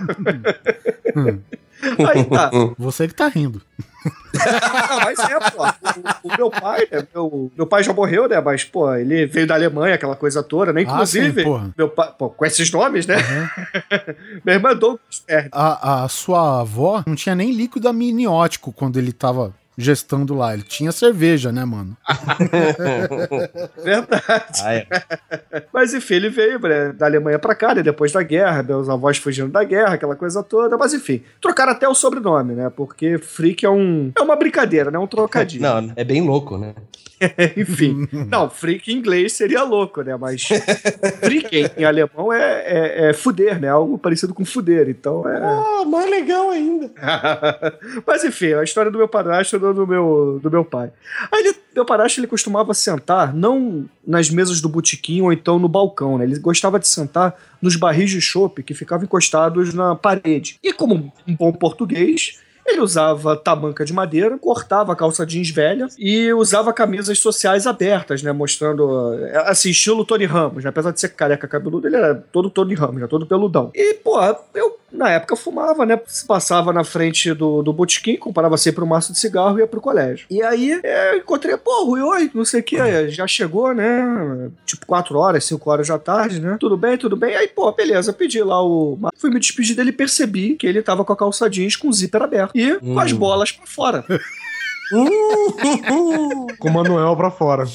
[1.15, 1.39] Hum.
[2.13, 2.51] Aí tá.
[2.77, 3.61] Você que tá rindo.
[4.61, 5.63] Ah, mas é, pô.
[6.23, 7.07] O, o meu pai, né?
[7.13, 8.39] Meu, meu pai já morreu, né?
[8.39, 10.81] Mas, pô, ele veio da Alemanha, aquela coisa toda, né?
[10.83, 13.15] Inclusive, Ah, sim, meu pai, pô, com esses nomes, né?
[14.43, 15.23] Minha irmã Douglas.
[15.51, 20.53] A, a sua avó não tinha nem líquido amniótico quando ele tava gestando lá.
[20.53, 21.95] Ele tinha cerveja, né, mano?
[23.83, 24.61] Verdade.
[24.63, 24.87] Ah, é.
[25.73, 29.17] Mas enfim, ele veio né, da Alemanha pra cá, né, depois da guerra, meus avós
[29.17, 30.77] fugindo da guerra, aquela coisa toda.
[30.77, 32.69] Mas enfim, trocaram até o sobrenome, né?
[32.69, 34.11] Porque Freak é um.
[34.17, 34.97] É uma brincadeira, né?
[34.99, 35.61] Um trocadilho.
[35.61, 36.73] Não, é bem louco, né?
[37.57, 38.07] Enfim.
[38.29, 40.15] Não, freak em inglês seria louco, né?
[40.17, 40.47] Mas
[41.21, 43.69] freak em, em alemão é, é, é fuder, né?
[43.69, 44.89] Algo parecido com fuder.
[44.89, 45.37] Então é.
[45.37, 46.91] Ah, mais legal ainda.
[48.05, 50.91] Mas enfim, a história do meu padrasto e do meu, do meu pai.
[51.31, 55.67] Aí ele, meu padrasto ele costumava sentar não nas mesas do botequim ou então no
[55.67, 56.25] balcão, né?
[56.25, 60.57] Ele gostava de sentar nos barris de chopp que ficavam encostados na parede.
[60.63, 62.39] E como um bom português,
[62.75, 68.21] ele usava tamanca de madeira, cortava a calça jeans velha e usava camisas sociais abertas,
[68.21, 68.31] né?
[68.31, 70.69] Mostrando, eh, assim, estilo Tony Ramos, né?
[70.69, 73.07] Apesar de ser careca cabeludo, ele era todo Tony Ramos, né?
[73.07, 73.71] Todo peludão.
[73.73, 74.19] E, pô,
[74.53, 75.99] eu na época fumava, né?
[76.27, 79.81] Passava na frente do, do botequim, comprava sempre um maço de cigarro e ia pro
[79.81, 80.25] colégio.
[80.29, 84.49] E aí, é, eu encontrei, pô, Rui, oi, não sei o que, já chegou, né?
[84.65, 86.57] Tipo, 4 horas, 5 horas da tarde, né?
[86.59, 87.35] Tudo bem, tudo bem.
[87.35, 88.97] Aí, pô, beleza, pedi lá o.
[89.17, 91.93] Fui me despedir dele e percebi que ele tava com a calça jeans com o
[91.93, 94.05] zíper aberto e com as bolas pra fora.
[96.59, 97.65] Com o Manuel pra fora.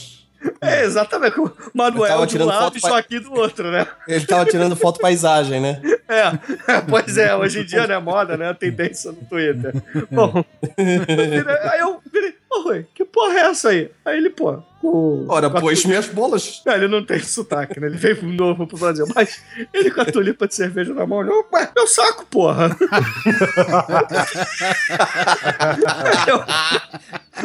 [0.62, 1.38] É, exatamente.
[1.40, 3.86] O Eu Manuel de um lado e pra- Joaquim do outro, né?
[4.06, 5.80] Ele tava tirando foto paisagem, né?
[6.10, 6.32] É,
[6.90, 9.72] pois é, hoje em dia, né, moda, né, a tendência no Twitter.
[10.10, 10.44] Bom,
[10.76, 13.92] eu virei- aí eu virei, ô Rui, que porra é essa aí?
[14.04, 15.24] Aí ele, pô, o...
[15.28, 16.62] Ora, pois minhas bolas.
[16.66, 17.86] Não, ele não tem sotaque, né?
[17.86, 19.06] Ele veio novo pro Brasil.
[19.14, 19.40] Mas
[19.72, 22.76] ele com a tulipa de cerveja na mão, olhou, ué, meu saco, porra.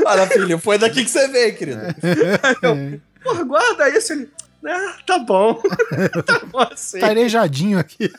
[0.04, 1.82] Olha, filho, foi daqui que você veio, querido.
[3.24, 4.14] Porra, guarda isso.
[4.14, 4.30] Ele,
[4.68, 5.62] ah, tá bom.
[6.26, 7.00] tá bom assim.
[7.00, 8.12] Tá arejadinho aqui.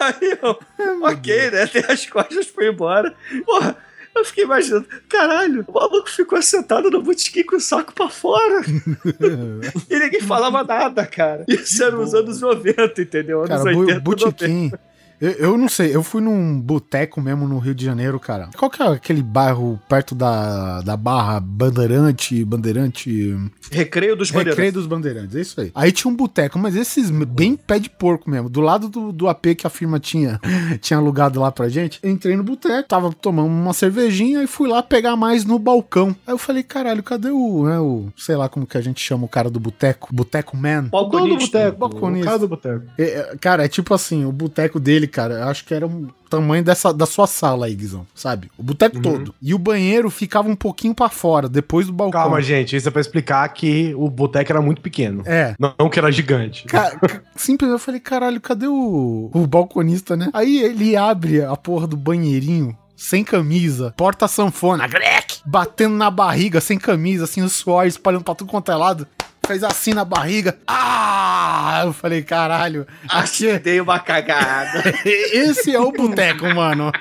[0.00, 0.58] Aí eu,
[1.02, 1.66] ok, né?
[1.66, 3.14] Tem as costas, foi embora.
[3.44, 3.76] Porra,
[4.14, 8.62] eu fiquei imaginando, caralho, o maluco ficou sentado no botequim com o saco pra fora.
[9.88, 11.44] e ninguém falava nada, cara.
[11.48, 13.44] Isso era nos anos 90, entendeu?
[13.44, 14.80] Anos Cara, bu 80, 90.
[15.22, 18.48] Eu, eu não sei, eu fui num boteco mesmo no Rio de Janeiro, cara.
[18.58, 23.36] Qual que é aquele bairro perto da, da Barra Bandeirante, Bandeirante...
[23.70, 24.56] Recreio dos bandeirantes.
[24.56, 25.70] Recreio dos Bandeirantes, é isso aí.
[25.76, 29.28] Aí tinha um boteco, mas esses bem pé de porco mesmo, do lado do, do
[29.28, 30.40] AP que a firma tinha,
[30.82, 32.00] tinha alugado lá pra gente.
[32.02, 36.16] Entrei no boteco, tava tomando uma cervejinha e fui lá pegar mais no balcão.
[36.26, 39.24] Aí eu falei, caralho, cadê o, né, o sei lá como que a gente chama
[39.24, 40.08] o cara do boteco?
[40.12, 40.88] Boteco Man?
[40.90, 41.58] O dono do Balconista.
[41.58, 41.78] boteco.
[41.78, 42.22] balconista.
[42.22, 42.84] O cara do boteco.
[42.98, 46.08] É, é, cara, é tipo assim, o boteco dele cara, eu acho que era um
[46.30, 48.50] tamanho dessa, da sua sala aí, Guizão, sabe?
[48.58, 49.34] O boteco todo.
[49.40, 52.22] E o banheiro ficava um pouquinho pra fora, depois do balcão.
[52.22, 55.22] Calma, gente, isso é pra explicar que o boteco era muito pequeno.
[55.26, 55.54] É.
[55.58, 56.64] Não, não que era gigante.
[56.64, 56.98] Ca-
[57.36, 60.30] Simplesmente eu falei, caralho, cadê o, o balconista, né?
[60.32, 62.76] Aí ele abre a porra do banheirinho.
[62.94, 68.34] Sem camisa, porta sanfona, grec, batendo na barriga, sem camisa, assim, o suor espalhando pra
[68.34, 69.08] tudo quanto é lado.
[69.46, 70.56] Fez assim na barriga.
[70.66, 71.82] Ah!
[71.84, 73.58] Eu falei, caralho, achei.
[73.58, 74.82] Dei uma cagada.
[75.04, 76.92] Esse é o boteco, mano.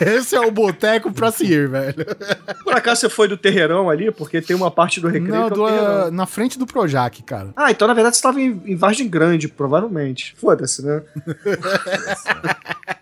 [0.00, 2.06] Esse é o boteco pra se ir, velho.
[2.64, 4.10] Por acaso você foi do terreirão ali?
[4.10, 7.22] Porque tem uma parte do recreio Não, que é do, ah, na frente do Projac,
[7.24, 7.50] cara.
[7.54, 10.34] Ah, então na verdade você tava em, em Vargem Grande, provavelmente.
[10.38, 11.02] Foda-se, né?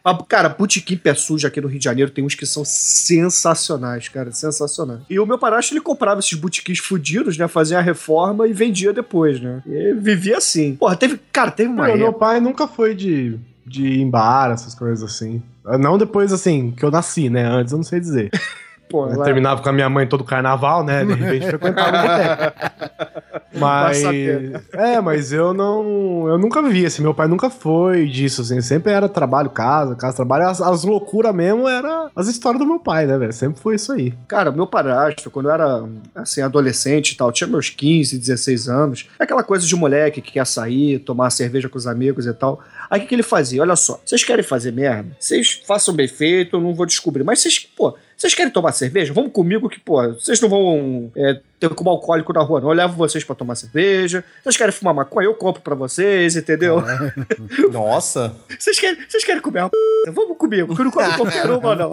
[0.03, 4.09] Mas, cara, botequim pé sujo aqui no Rio de Janeiro tem uns que são sensacionais,
[4.09, 5.03] cara, sensacionais.
[5.09, 8.80] E o meu padrasto, ele comprava esses botequins fudidos, né, fazia a reforma e vendia
[8.93, 9.63] depois, né?
[9.67, 10.75] E vivia assim.
[10.77, 14.75] Porra, teve, cara, teve uma Meu, pai nunca foi de, de ir em bar, essas
[14.75, 15.43] coisas assim.
[15.79, 17.45] Não depois, assim, que eu nasci, né?
[17.47, 18.31] Antes eu não sei dizer.
[18.91, 21.05] Pô, Eu lá- terminava com a minha mãe todo carnaval, né?
[21.05, 23.30] De repente frequentava o boteco.
[23.53, 24.03] Mas.
[24.03, 24.63] Vai saber.
[24.73, 26.29] É, mas eu não.
[26.29, 27.03] Eu nunca vi, assim.
[27.03, 28.61] Meu pai nunca foi disso, assim.
[28.61, 30.49] Sempre era trabalho, casa, casa, trabalho.
[30.49, 33.33] As, as loucuras mesmo era as histórias do meu pai, né, velho?
[33.33, 34.15] Sempre foi isso aí.
[34.29, 35.85] Cara, meu padrasto, quando eu era,
[36.15, 40.47] assim, adolescente e tal, tinha meus 15, 16 anos, aquela coisa de moleque que quer
[40.47, 42.61] sair, tomar cerveja com os amigos e tal.
[42.89, 43.63] Aí o que, que ele fazia?
[43.63, 45.11] Olha só, vocês querem fazer merda?
[45.19, 47.25] Vocês façam bem feito, eu não vou descobrir.
[47.25, 49.15] Mas vocês, pô, vocês querem tomar cerveja?
[49.15, 52.69] Vamos comigo que, pô, vocês não vão é, ter como alcoólico na rua, não.
[52.69, 54.23] Eu levo vocês pra tomar cerveja.
[54.43, 55.27] Vocês querem fumar maconha?
[55.27, 56.83] Eu compro pra vocês, entendeu?
[57.73, 58.37] Nossa.
[58.59, 59.77] Vocês querem, vocês querem comer uma p?
[60.13, 61.93] Vamos comigo, que eu não como qualquer uma, não.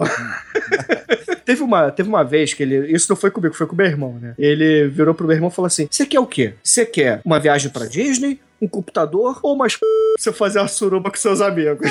[1.46, 2.92] teve, uma, teve uma vez que ele.
[2.92, 4.34] Isso não foi comigo, foi com meu irmão, né?
[4.38, 6.52] Ele virou pro meu irmão e falou assim: Você quer o quê?
[6.62, 9.86] Você quer uma viagem pra Disney, um computador ou umas p
[10.18, 11.90] você fazer uma suruba com seus amigos?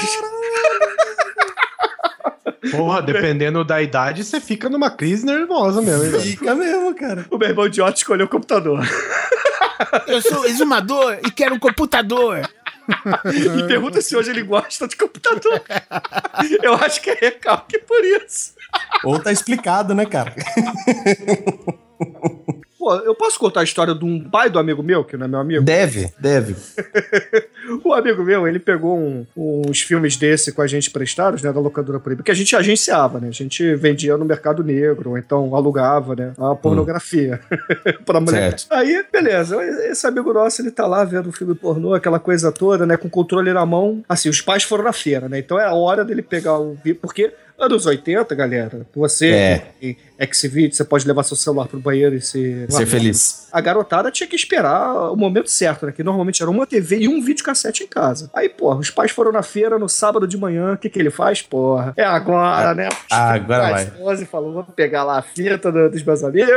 [2.71, 6.19] Porra, dependendo da idade, você fica numa crise nervosa mesmo?
[6.19, 7.25] Fica mesmo, cara.
[7.29, 8.79] o meu irmão idiota escolheu o computador.
[10.07, 12.41] Eu sou exumador e quero um computador.
[13.25, 15.61] e pergunta se hoje ele gosta de computador.
[16.63, 18.53] Eu acho que é recalque por isso.
[19.03, 20.33] Ou tá explicado, né, cara?
[22.87, 25.27] Pô, eu posso contar a história de um pai do amigo meu, que não é
[25.27, 25.61] meu amigo?
[25.65, 26.55] Deve, deve.
[27.83, 31.59] O amigo meu, ele pegou um- uns filmes desse com a gente prestados, né, da
[31.59, 33.27] locadora proibida, que a gente agenciava, né?
[33.27, 37.41] A gente vendia no mercado negro, ou então alugava, né, a pornografia
[38.05, 38.57] pra mulher.
[38.57, 38.67] Certo.
[38.71, 39.61] Aí, beleza,
[39.91, 43.09] esse amigo nosso, ele tá lá vendo o filme pornô, aquela coisa toda, né, com
[43.09, 44.01] o controle na mão.
[44.07, 45.39] Assim, os pais foram na feira, né?
[45.39, 49.61] Então é a hora dele pegar o porque anos 80, galera, você É.
[50.31, 53.47] Xvideo, você pode levar seu celular pro banheiro e se Ser feliz.
[53.51, 55.91] a garotada tinha que esperar o momento certo, né?
[55.91, 58.29] Que normalmente era uma TV e um videocassete em casa.
[58.33, 60.73] Aí, porra, os pais foram na feira no sábado de manhã.
[60.73, 61.41] O que, que ele faz?
[61.41, 62.89] Porra, é agora, né?
[63.11, 66.49] Ah, agora Às 11 falou: vou pegar lá a fita do- dos meus amigos.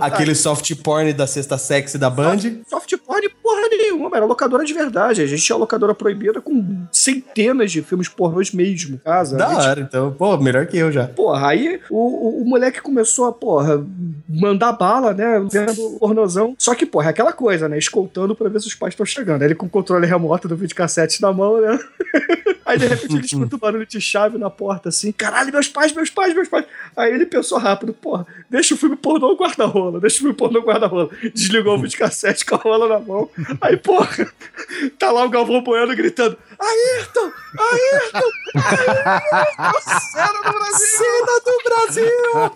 [0.00, 2.38] Aquele soft porn da sexta sexy da Band.
[2.68, 5.22] Soft porn, porra nenhuma, era locadora de verdade.
[5.22, 9.36] A gente tinha locadora proibida com centenas de filmes pornôs mesmo em casa.
[9.36, 11.06] Da gente hora, então, pô, melhor que eu já.
[11.08, 13.86] Porra, aí o, o, o moleque começou a, porra,
[14.26, 15.38] mandar bala, né?
[15.52, 16.56] Vendo pornozão.
[16.58, 17.76] Só que, porra, é aquela coisa, né?
[17.76, 19.42] Escoltando pra ver se os pais estão chegando.
[19.42, 21.78] Ele com o controle remoto do videocassete na mão, né?
[22.66, 25.12] Aí de repente ele escuta um barulho de chave na porta, assim.
[25.12, 26.66] Caralho, meus pais, meus pais, meus pais.
[26.96, 30.58] Aí ele pensou rápido, porra, deixa o filme pornô no guarda-rola, deixa o filme pornô
[30.58, 31.08] no guarda-rola.
[31.32, 33.30] Desligou o videocassete com a rola na mão.
[33.60, 34.26] Aí, porra,
[34.98, 37.30] tá lá o Galvão Bueno gritando: Ayrton!
[37.56, 38.30] Ayrton!
[38.56, 39.80] Ayrton!
[40.10, 40.96] Cena do Brasil!
[40.96, 42.52] Cena do Brasil!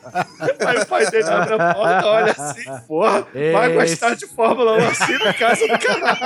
[0.67, 4.89] Aí o pai dele abre a porta, olha assim, porra, vai gostar de Fórmula 1
[4.89, 6.19] assim na casa do caralho.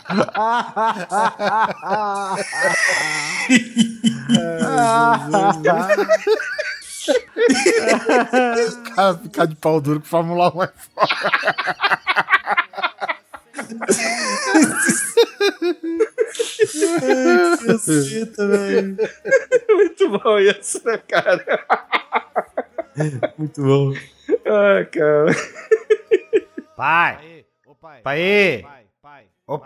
[8.94, 11.08] Cara, ficar de pau duro com Fórmula 1 é foda.
[19.68, 21.44] Muito bom isso, né, cara?
[23.38, 23.92] Muito bom.
[24.46, 25.34] Ai, cara.
[26.76, 27.44] Pai.
[28.62, 28.83] Pai.
[29.46, 29.58] Ô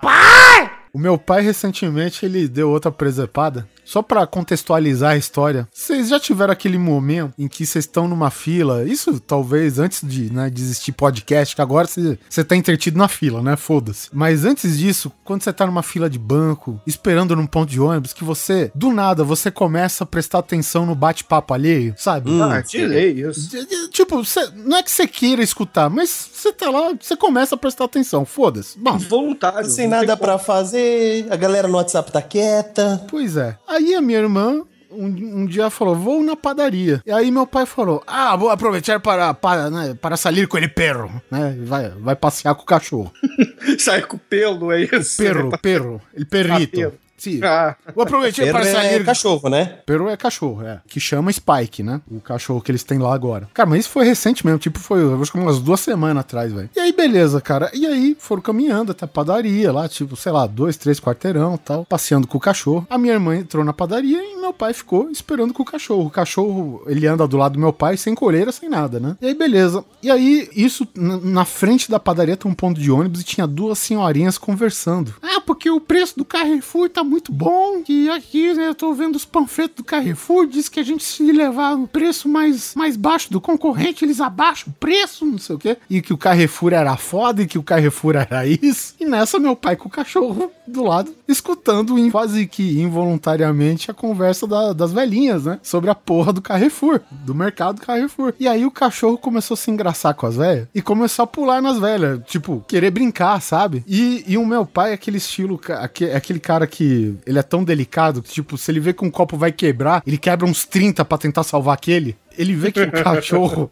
[0.92, 3.68] O meu pai, recentemente, ele deu outra presepada.
[3.84, 8.30] Só pra contextualizar a história, vocês já tiveram aquele momento em que vocês estão numa
[8.30, 13.08] fila, isso talvez antes de né, de existir podcast, que agora você tá entretido na
[13.08, 13.56] fila, né?
[13.56, 14.10] Foda-se.
[14.12, 18.12] Mas antes disso, quando você tá numa fila de banco, esperando num ponto de ônibus,
[18.12, 22.30] que você, do nada, você começa a prestar atenção no bate-papo alheio, sabe?
[22.42, 23.48] Ah, delay isso.
[23.90, 27.58] Tipo, cê- não é que você queira escutar, mas você tá lá, você começa a
[27.58, 28.78] prestar atenção, foda-se.
[28.78, 29.70] Bom, Voluntário.
[29.70, 30.18] Sem nada como.
[30.18, 30.38] pra
[30.78, 33.04] fazer, a galera no WhatsApp tá quieta.
[33.08, 33.56] Pois é.
[33.66, 37.02] Aí a minha irmã um, um dia falou, vou na padaria.
[37.04, 40.68] E aí meu pai falou, ah, vou aproveitar para, para, né, para sair com ele
[40.68, 41.56] perro, né?
[41.60, 43.12] Vai, vai passear com o cachorro.
[43.78, 45.16] Sai com pelo, é isso?
[45.16, 46.76] Perro, perro, ele perrito.
[46.76, 46.94] perro.
[47.18, 47.40] Sim.
[47.42, 49.04] Ah, Vou aproveitar Perro para é sair.
[49.04, 49.80] cachorro, né?
[49.84, 50.80] Peru é cachorro, é.
[50.86, 52.00] Que chama Spike, né?
[52.10, 53.48] O cachorro que eles têm lá agora.
[53.52, 54.58] Cara, mas isso foi recente mesmo.
[54.58, 56.70] Tipo, foi acho que umas duas semanas atrás, velho.
[56.74, 57.70] E aí, beleza, cara.
[57.74, 61.58] E aí, foram caminhando até a padaria lá, tipo, sei lá, dois, três quarteirão e
[61.58, 61.84] tal.
[61.84, 62.86] Passeando com o cachorro.
[62.88, 66.06] A minha irmã entrou na padaria e meu pai ficou esperando com o cachorro.
[66.06, 69.16] O cachorro, ele anda do lado do meu pai sem coleira, sem nada, né?
[69.20, 69.84] E aí, beleza.
[70.02, 73.46] E aí, isso, na, na frente da padaria tem um ponto de ônibus e tinha
[73.46, 75.14] duas senhorinhas conversando.
[75.22, 77.82] Ah, porque o preço do Carrefour tá muito bom.
[77.88, 81.22] E aqui, né, eu tô vendo os panfletos do Carrefour, diz que a gente se
[81.32, 85.58] levar o preço mais, mais baixo do concorrente, eles abaixam o preço, não sei o
[85.58, 85.76] quê.
[85.88, 88.94] E que o Carrefour era foda e que o Carrefour era isso.
[89.00, 94.46] E nessa, meu pai com o cachorro do lado, escutando quase que involuntariamente a conversa
[94.46, 95.58] da- das velhinhas, né?
[95.62, 98.34] Sobre a porra do Carrefour, do mercado Carrefour.
[98.38, 101.60] E aí o cachorro começou a se engraçar com as velhas e começou a pular
[101.62, 103.82] nas velhas, tipo, querer brincar, sabe?
[103.86, 105.58] E, e o meu pai é aquele estilo,
[106.00, 109.10] é aquele cara que ele é tão delicado que, tipo, se ele vê que um
[109.10, 112.16] copo vai quebrar, ele quebra uns 30 pra tentar salvar aquele.
[112.36, 113.70] Ele vê que o cachorro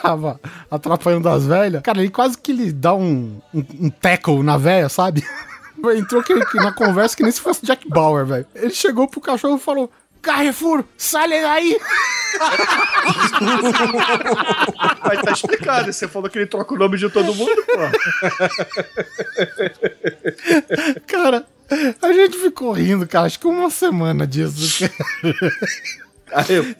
[0.00, 0.40] tava
[0.70, 1.82] atrapalhando as velhas.
[1.82, 5.24] Cara, ele quase que ele dá um, um, um tackle na velha, sabe?
[5.96, 8.46] Entrou que, que na conversa que nem se fosse Jack Bauer, velho.
[8.54, 9.90] Ele chegou pro cachorro e falou:
[10.26, 11.78] Carrefour, sai daí!
[15.04, 15.92] mas tá explicado.
[15.92, 17.72] Você falou que ele troca o nome de todo mundo, pô.
[21.06, 21.46] Cara,
[22.02, 24.84] a gente ficou rindo, cara, acho que uma semana disso.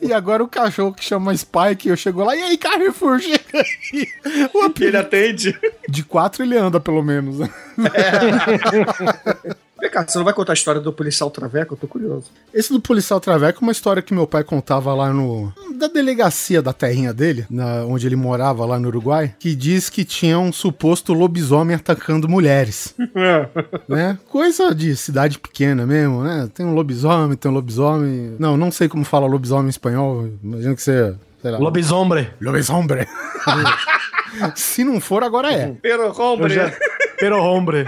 [0.01, 4.07] E agora o cachorro que chama Spike, eu chego lá, e aí, Carrefour, chega aí.
[4.53, 5.57] O ele atende.
[5.87, 7.39] de quatro ele anda, pelo menos.
[7.39, 7.49] né?
[9.79, 11.73] Vem cá, você não vai contar a história do policial Traveco?
[11.73, 12.25] Eu tô curioso.
[12.53, 15.53] Esse do policial Traveco é uma história que meu pai contava lá no.
[15.77, 20.03] da delegacia da terrinha dele, na, onde ele morava lá no Uruguai, que diz que
[20.03, 22.95] tinha um suposto lobisomem atacando mulheres.
[23.87, 24.17] né?
[24.29, 26.49] Coisa de cidade pequena mesmo, né?
[26.53, 28.35] Tem um lobisomem, tem um lobisomem.
[28.39, 30.27] Não, não sei como fala lobisomem em espanhol.
[30.43, 31.15] Imagino que você.
[31.41, 31.59] Sei lá.
[31.59, 32.31] Lobisombre.
[32.41, 33.07] Lobisombre.
[34.55, 35.73] Se não for, agora é.
[35.81, 36.53] Pero, Eu hombre.
[36.53, 36.71] já...
[37.19, 37.85] Pero hombre.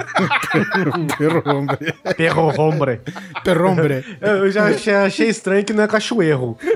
[1.18, 1.94] Perrombre.
[2.18, 3.02] Perro hombre.
[3.44, 4.06] Perrombre.
[4.22, 6.58] Eu já achei, achei estranho que não é cachoeiro.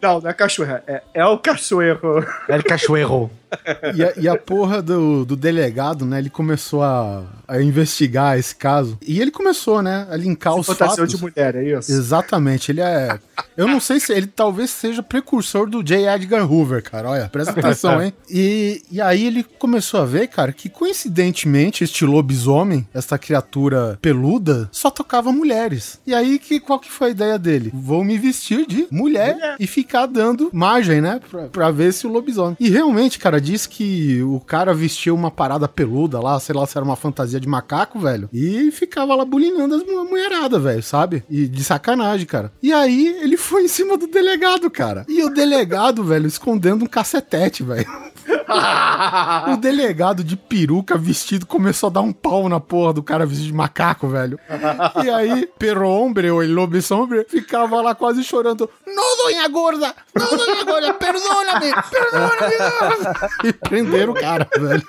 [0.00, 0.80] Não, não é cachorro.
[0.86, 2.26] É, é o cachoeiro.
[2.48, 3.30] É cachoeiro.
[3.94, 6.18] E a, e a porra do, do delegado, né?
[6.18, 8.98] Ele começou a, a investigar esse caso.
[9.06, 10.06] E ele começou, né?
[10.10, 11.10] A linkar os fatos.
[11.10, 11.92] de mulher, é isso?
[11.92, 13.18] Exatamente, ele é.
[13.56, 16.06] Eu não sei se ele talvez seja precursor do J.
[16.14, 17.10] Edgar Hoover, cara.
[17.10, 18.12] Olha, presta atenção, hein?
[18.32, 24.68] E, e aí ele começou a ver, cara, que coincidentemente este lobisomem, essa criatura peluda,
[24.70, 25.98] só tocava mulheres.
[26.06, 27.72] E aí que, qual que foi a ideia dele?
[27.74, 31.20] Vou me vestir de mulher, e ficar dando margem, né?
[31.28, 32.56] Pra, pra ver se o lobisomem.
[32.60, 36.76] E realmente, cara, diz que o cara vestiu uma parada peluda lá, sei lá se
[36.76, 38.28] era uma fantasia de macaco, velho.
[38.32, 41.24] E ficava lá bulinando as mu- mulheradas, velho, sabe?
[41.30, 42.52] E de sacanagem, cara.
[42.62, 45.04] E aí ele foi em cima do delegado, cara.
[45.08, 47.86] E o delegado, velho, escondendo um cacetete, velho.
[49.52, 53.46] O delegado de peruca vestido começou a dar um pau na porra do cara vestido
[53.48, 54.38] de macaco, velho.
[55.04, 58.68] E aí, Perro Hombre ou El Lobisombre ficava lá quase chorando.
[58.86, 59.94] Não, dona gorda!
[60.14, 60.94] Não, dona gorda!
[60.94, 61.72] Perdona-me!
[61.90, 63.48] Perdona-me!
[63.48, 64.82] E prenderam o cara, velho.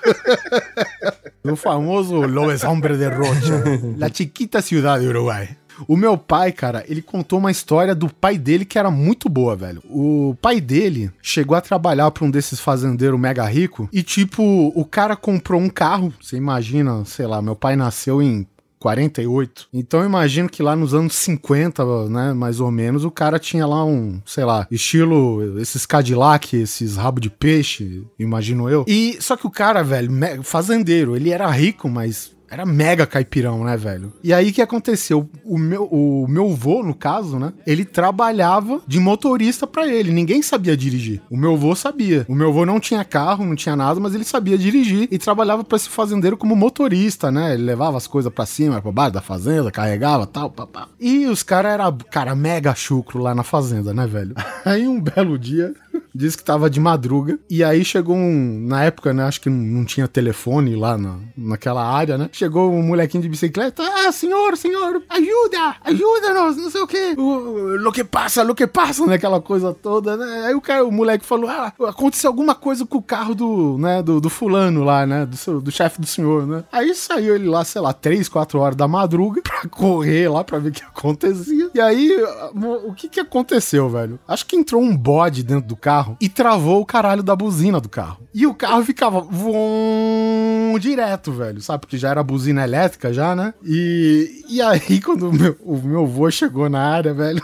[1.44, 3.62] O famoso Lobisombre de Rocha.
[3.98, 5.56] La chiquita ciudad de Uruguai.
[5.86, 9.56] O meu pai, cara, ele contou uma história do pai dele que era muito boa,
[9.56, 9.82] velho.
[9.84, 14.84] O pai dele chegou a trabalhar pra um desses fazendeiros mega rico e, tipo, o
[14.84, 16.12] cara comprou um carro.
[16.20, 18.46] Você imagina, sei lá, meu pai nasceu em
[18.82, 19.68] 48.
[19.72, 23.64] Então eu imagino que lá nos anos 50, né, mais ou menos, o cara tinha
[23.64, 28.84] lá um, sei lá, estilo esses Cadillac, esses rabo de peixe, imagino eu.
[28.88, 30.10] E só que o cara, velho,
[30.42, 34.12] fazendeiro, ele era rico, mas era mega caipirão, né, velho?
[34.22, 35.26] E aí que aconteceu?
[35.42, 37.50] O meu, o meu vô, no caso, né?
[37.66, 40.12] Ele trabalhava de motorista pra ele.
[40.12, 41.22] Ninguém sabia dirigir.
[41.30, 42.26] O meu vô sabia.
[42.28, 45.64] O meu vô não tinha carro, não tinha nada, mas ele sabia dirigir e trabalhava
[45.64, 47.54] pra esse fazendeiro como motorista, né?
[47.54, 50.88] Ele levava as coisas pra cima, pra baixo da fazenda, carregava tal, papá.
[51.00, 54.34] E os caras eram, cara, mega chucro lá na fazenda, né, velho?
[54.66, 55.72] Aí um belo dia.
[56.14, 57.38] Disse que tava de madruga.
[57.48, 58.66] E aí chegou um.
[58.66, 59.24] Na época, né?
[59.24, 62.28] Acho que não tinha telefone lá na, naquela área, né?
[62.32, 63.82] Chegou um molequinho de bicicleta.
[63.82, 65.76] Ah, senhor, senhor, ajuda!
[65.84, 66.56] Ajuda-nos!
[66.56, 67.14] Não sei o quê.
[67.16, 69.14] O, lo que passa, lo que passa, né?
[69.14, 70.46] Aquela coisa toda, né?
[70.46, 74.02] Aí o cara, o moleque falou: Ah, aconteceu alguma coisa com o carro do, né?
[74.02, 75.24] Do, do fulano lá, né?
[75.26, 76.64] Do, seu- do chefe do senhor, né?
[76.70, 80.70] Aí saiu ele lá, sei lá, 3, 4 horas da madruga correr lá pra ver
[80.70, 81.70] o que acontecia.
[81.74, 82.16] E aí,
[82.54, 84.18] o que que aconteceu, velho?
[84.26, 87.88] Acho que entrou um bode dentro do carro e travou o caralho da buzina do
[87.88, 88.22] carro.
[88.34, 91.80] E o carro ficava voom direto, velho, sabe?
[91.80, 93.54] Porque já era buzina elétrica já, né?
[93.64, 97.42] E, e aí, quando o meu, o meu chegou na área, velho,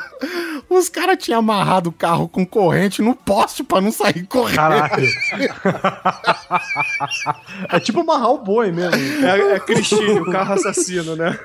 [0.69, 4.57] os caras tinham amarrado o carro com corrente no poste pra não sair correndo.
[4.57, 5.09] Caralho.
[7.73, 9.27] é tipo amarrar o boi mesmo.
[9.27, 11.39] É, é Cristine, o carro assassino, né?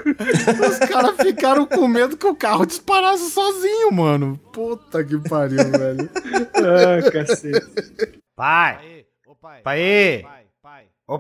[0.70, 4.40] Os caras ficaram com medo que o carro disparasse sozinho, mano.
[4.52, 6.10] Puta que pariu, velho.
[6.56, 8.22] Ah, cacete.
[8.36, 9.06] Pai.
[9.64, 10.26] Pai.
[11.08, 11.20] Ô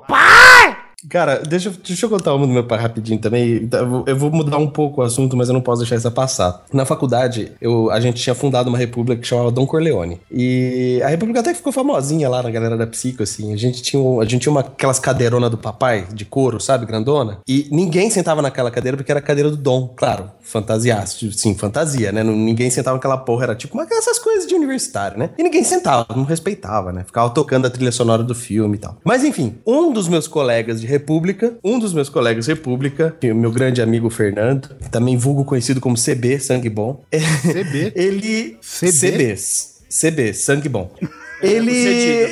[1.09, 3.69] Cara, deixa, deixa eu contar uma do meu pai rapidinho também.
[3.71, 6.11] Eu vou- Eu vou mudar um pouco o assunto, mas eu não posso deixar essa
[6.11, 6.63] passar.
[6.71, 10.19] Na faculdade, eu, a gente tinha fundado uma república que chamava Dom Corleone.
[10.31, 13.53] E a república até ficou famosinha lá na galera da psico, assim.
[13.53, 17.39] A gente tinha, a gente tinha uma, aquelas cadeironas do papai, de couro, sabe, grandona.
[17.47, 20.29] E ninguém sentava naquela cadeira porque era a cadeira do Dom, claro.
[20.41, 22.23] Fantasiaço, sim, fantasia, né?
[22.23, 25.31] Ninguém sentava naquela porra, era tipo uma, essas coisas de universitário, né?
[25.37, 27.03] E ninguém sentava, não respeitava, né?
[27.05, 28.97] Ficava tocando a trilha sonora do filme e tal.
[29.03, 33.51] Mas enfim, um dos meus colegas de República, um dos meus colegas República, o meu
[33.51, 37.93] grande amigo Fernando, também vulgo conhecido como CB, Sangue Bom, CB?
[37.97, 38.57] ele...
[38.61, 38.91] CB?
[38.91, 39.35] CB,
[39.89, 40.91] CB, Sangue Bom.
[41.43, 42.29] Ele,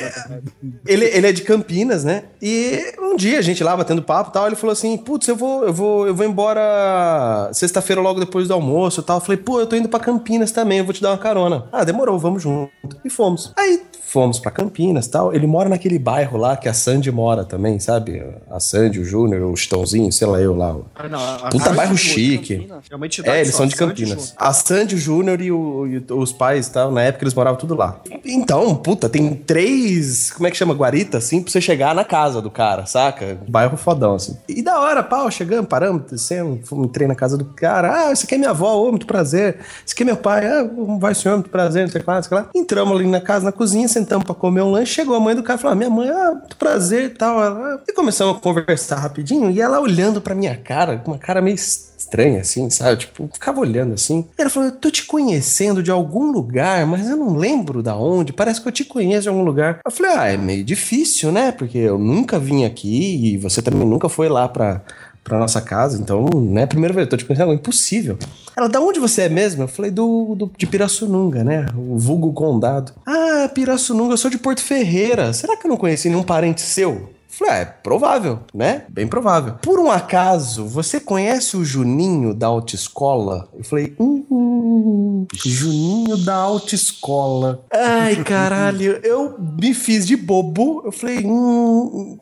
[0.86, 2.24] ele, ele é de Campinas, né?
[2.40, 5.36] E um dia a gente lá batendo papo e tal, ele falou assim: Putz, eu
[5.36, 9.18] vou, eu vou, eu vou embora sexta-feira logo depois do almoço e tal.
[9.18, 11.68] Eu falei, pô, eu tô indo pra Campinas também, eu vou te dar uma carona.
[11.70, 12.72] Ah, demorou, vamos junto.
[13.04, 13.52] E fomos.
[13.54, 13.82] Aí
[14.12, 15.34] fomos pra Campinas e tal.
[15.34, 18.22] Ele mora naquele bairro lá que a Sandy mora também, sabe?
[18.50, 20.76] A Sandy, o Júnior, o Chitãozinho, sei lá eu lá.
[20.94, 22.68] Ah, não, a- Puta a- bairro chique.
[22.90, 24.34] É uma entidade É, eles só, são de Campinas.
[24.36, 28.00] A Sandy, o Júnior e, e os pais tal, na época eles moravam tudo lá.
[28.24, 32.42] Então, puta, tem três, como é que chama, guarita, assim, pra você chegar na casa
[32.42, 33.38] do cara, saca?
[33.48, 34.36] Bairro fodão, assim.
[34.48, 38.06] E da hora, pau, chegamos, paramos, descemos, entrei na casa do cara.
[38.08, 39.58] Ah, esse aqui é minha avó, ô, muito prazer.
[39.84, 40.68] Esse aqui é meu pai, ah,
[40.98, 42.50] vai senhor, muito prazer, não sei o que lá, não sei o que lá.
[42.62, 45.42] Entramos ali na casa, na cozinha, sentamos pra comer um lanche, chegou a mãe do
[45.42, 47.42] cara e falou, ah, minha mãe, ah, muito prazer e tal.
[47.42, 51.40] Ela- E começamos a conversar rapidinho, e ela olhando pra minha cara, com uma cara
[51.42, 52.96] meio estranha, assim, sabe?
[53.00, 54.26] Tipo, ficava olhando assim.
[54.38, 57.96] E ela falou: Eu tô te conhecendo de algum lugar, mas eu não lembro da
[57.96, 58.32] onde.
[58.32, 59.78] Parece que eu te conheço de algum lugar.
[59.84, 61.52] Eu falei: Ah, é meio difícil, né?
[61.52, 64.82] Porque eu nunca vim aqui e você também nunca foi lá pra.
[65.24, 66.66] Pra nossa casa, então, né?
[66.66, 68.18] Primeira vez, eu tô te conhecendo, impossível.
[68.56, 69.62] Ela, da onde você é mesmo?
[69.62, 71.66] Eu falei, do, do de Pirassununga, né?
[71.76, 72.92] O vulgo condado.
[73.06, 75.32] Ah, Pirassununga, eu sou de Porto Ferreira.
[75.32, 77.10] Será que eu não conheci nenhum parente seu?
[77.32, 78.84] Falei, ah, é provável, né?
[78.90, 79.54] Bem provável.
[79.62, 83.48] Por um acaso, você conhece o Juninho da autoescola?
[83.56, 87.64] Eu falei, hum, Juninho da autoescola.
[87.72, 90.82] Ai, caralho, eu me fiz de bobo.
[90.84, 92.18] Eu falei, hum.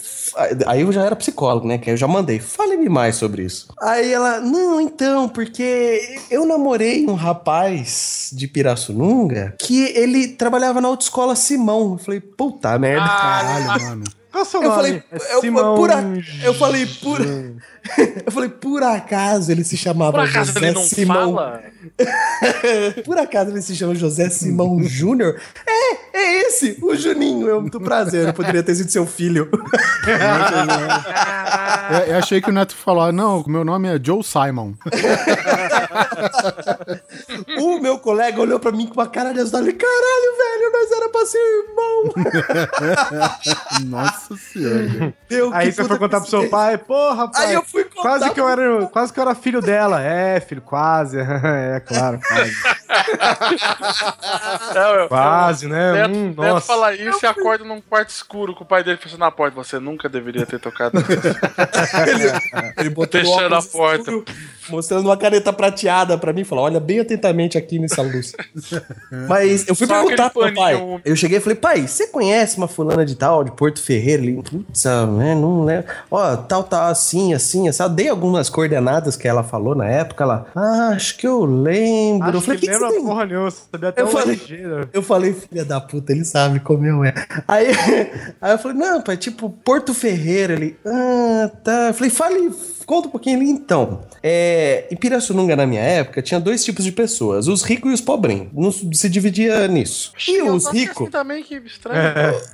[0.64, 1.76] Aí eu já era psicólogo, né?
[1.76, 3.66] Que aí eu já mandei, fale-me mais sobre isso.
[3.82, 10.86] Aí ela, não, então, porque eu namorei um rapaz de Pirassununga que ele trabalhava na
[10.86, 11.94] autoescola Simão.
[11.94, 13.08] Eu falei, puta merda.
[13.08, 14.19] Caralho, mano.
[14.30, 14.82] Qual é o seu Eu nome?
[14.82, 16.04] falei, É eu, Simão por a-
[16.44, 17.18] eu falei, por,
[18.26, 21.34] eu falei, por acaso ele se chamava Por acaso José ele não Simão.
[21.34, 21.62] fala?
[23.04, 25.40] Por acaso ele se chama José Simão Júnior?
[25.66, 27.48] É, é esse, o Juninho.
[27.48, 29.48] Eu, muito prazer, eu poderia ter sido seu filho.
[31.90, 34.74] Eu, eu achei que o Neto falou, não, meu nome é Joe Simon.
[37.60, 39.62] o meu colega olhou pra mim com uma cara de assustar.
[39.62, 42.12] Ele, caralho, velho, nós era pra ser irmão.
[43.86, 45.14] Nossa senhora.
[45.30, 47.46] Meu, Aí você foi contar pro seu pai, porra, pai.
[47.46, 50.02] Aí eu fui contar quase que eu era, quase que eu era filho dela.
[50.02, 51.18] É, filho, quase.
[51.20, 52.52] é, claro, quase.
[54.74, 55.92] É, eu- Quase, né?
[55.92, 56.66] Neto, Hum, Neto nossa.
[56.66, 59.54] fala isso e acorda num quarto escuro com o pai dele fechando a porta.
[59.56, 60.98] Você nunca deveria ter tocado.
[62.78, 63.98] Ele botou Fechando a porta.
[64.10, 64.24] escuro,
[64.68, 68.32] mostrando uma caneta prateada pra mim, falou: olha bem atentamente aqui nessa luz.
[69.28, 71.00] Mas eu fui Só perguntar pro meu pai.
[71.04, 74.09] Eu cheguei e falei, pai, você conhece uma fulana de tal, de Porto Ferreira?
[74.10, 75.86] Ele, putz, ah, né, não lembro.
[76.10, 80.24] Ó, tal, tal, assim, assim, essa dei algumas coordenadas que ela falou na época.
[80.24, 82.28] Ela, ah, acho que eu lembro.
[82.28, 84.40] eu Acho falei, que que que lembra porra nenhuma, sabia até Eu falei-?
[84.92, 87.14] Eu falei, filha da puta, ele sabe como eu é.
[87.46, 87.68] Aí,
[88.40, 90.54] aí eu falei, não, pai, tipo, Porto Ferreira.
[90.54, 91.88] Ele, ah, tá.
[91.88, 92.52] Eu falei, fale,
[92.90, 94.00] conta um pouquinho ali então.
[94.22, 98.00] É, em Pirassununga, na minha época, tinha dois tipos de pessoas, os ricos e os
[98.00, 98.48] pobrinhos.
[98.52, 100.12] Não se dividia nisso.
[100.28, 101.02] E Eu os ricos.
[101.02, 102.00] assim também que estranho.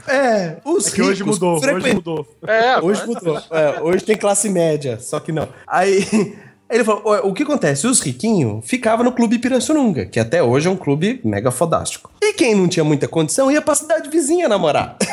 [0.06, 2.26] É, os É que hoje ricos mudou, hoje frequen- mudou.
[2.46, 3.38] É, Hoje mudou.
[3.50, 5.48] É, hoje tem classe média, só que não.
[5.66, 6.06] Aí
[6.70, 7.86] ele falou: "Ó, o que acontece?
[7.86, 12.10] Os riquinhos ficavam no clube Pirassununga, que até hoje é um clube mega fodástico.
[12.22, 14.96] E quem não tinha muita condição ia pra cidade vizinha namorar.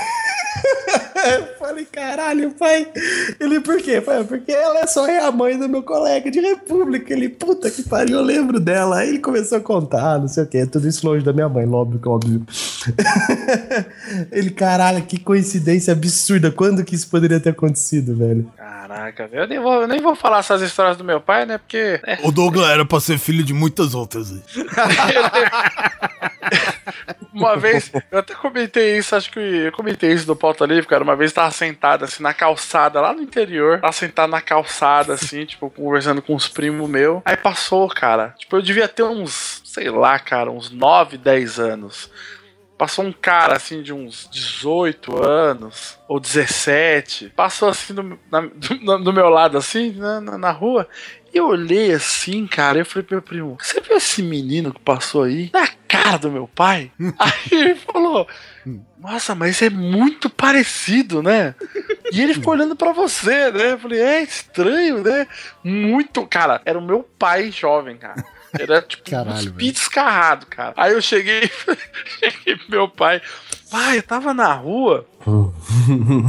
[1.26, 2.88] Eu falei, caralho, pai.
[3.40, 4.02] Ele, por quê?
[4.02, 7.14] Pai, porque ela é só é a mãe do meu colega de república.
[7.14, 9.00] Ele, puta que pariu, eu lembro dela.
[9.00, 10.66] Aí ele começou a contar, não sei o quê.
[10.66, 12.45] Tudo isso longe da minha mãe, óbvio, que óbvio.
[14.32, 16.52] ele, caralho, que coincidência absurda.
[16.52, 18.52] Quando que isso poderia ter acontecido, velho?
[18.58, 19.44] Caraca, velho.
[19.44, 21.58] Eu nem vou, eu nem vou falar essas histórias do meu pai, né?
[21.58, 22.00] Porque.
[22.06, 24.32] é, O Douglas era pra ser filho de muitas outras.
[24.32, 24.41] aí.
[27.34, 31.04] Uma vez, eu até comentei isso, acho que eu comentei isso no pauta livre, cara.
[31.04, 35.14] Uma vez eu tava sentado assim na calçada, lá no interior, tava sentado na calçada,
[35.14, 37.22] assim, tipo, conversando com uns primos meus.
[37.26, 38.34] Aí passou, cara.
[38.38, 42.10] Tipo, eu devia ter uns, sei lá, cara, uns 9, 10 anos.
[42.77, 47.30] Passou um cara assim de uns 18 anos ou 17.
[47.35, 50.88] Passou assim do, na- do- do meu lado, assim, na, na, na rua.
[51.34, 52.80] E eu olhei assim, cara.
[52.80, 55.49] Eu falei pro meu primo: Você viu esse menino que passou aí?
[55.53, 56.91] Na cara do meu pai?
[57.20, 58.28] aí ele falou:
[58.99, 61.53] Nossa, mas é muito parecido, né?
[62.11, 63.74] E ele ficou olhando pra você, né?
[63.74, 65.28] Eu falei: É estranho, né?
[65.64, 66.26] Muito.
[66.26, 68.24] Cara, era o meu pai jovem, cara.
[68.57, 70.74] Era tipo Caralho, um descarrado, cara.
[70.78, 71.49] Aí eu cheguei,
[72.20, 73.22] cheguei pro meu pai.
[73.70, 75.07] Pai, eu tava na rua.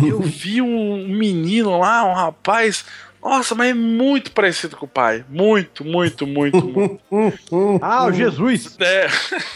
[0.06, 2.84] eu vi um menino lá, um rapaz.
[3.24, 5.24] Nossa, mas é muito parecido com o pai.
[5.30, 7.00] Muito, muito, muito, muito.
[7.80, 8.76] Ah, o Jesus!
[8.78, 9.06] É.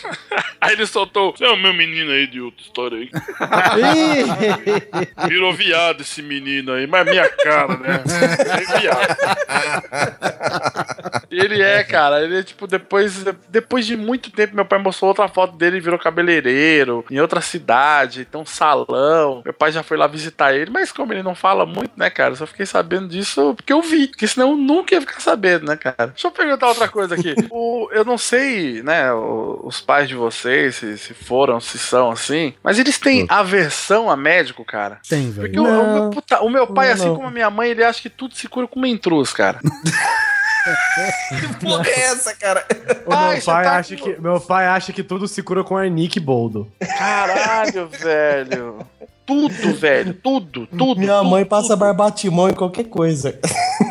[0.58, 1.36] Aí ele soltou.
[1.36, 3.08] Você é o meu menino aí de outra história aí.
[5.28, 8.02] Virou viado esse menino aí, mas minha cara, né?
[8.40, 9.16] É viado.
[11.30, 12.22] Ele é, cara.
[12.22, 15.80] Ele é tipo, depois, depois de muito tempo, meu pai mostrou outra foto dele e
[15.80, 19.42] virou cabeleireiro em outra cidade, tem um salão.
[19.44, 22.32] Meu pai já foi lá visitar ele, mas como ele não fala muito, né, cara?
[22.32, 24.06] Eu só fiquei sabendo disso porque eu vi.
[24.08, 26.06] Porque senão eu nunca ia ficar sabendo, né, cara?
[26.08, 27.34] Deixa eu perguntar outra coisa aqui.
[27.50, 32.10] O, eu não sei, né, o- os pais de vocês, se, se foram, se são
[32.10, 34.98] assim, mas eles têm aversão a médico, cara?
[35.08, 35.46] Tem, velho.
[35.48, 37.14] Porque o, o meu, puta, o meu pai, Não, assim não.
[37.16, 39.58] como a minha mãe, ele acha que tudo se cura com uma intrus, cara.
[41.40, 42.66] Que porra é essa, cara?
[43.06, 45.64] O Pai, meu, pai tá acha com- que, meu pai acha que tudo se cura
[45.64, 46.70] com Arnick Boldo.
[46.98, 48.78] Caralho, velho.
[49.28, 50.14] Tudo, velho.
[50.14, 50.98] Tudo, tudo.
[50.98, 51.80] Minha tudo, mãe passa tudo.
[51.80, 53.38] barbatimão em qualquer coisa.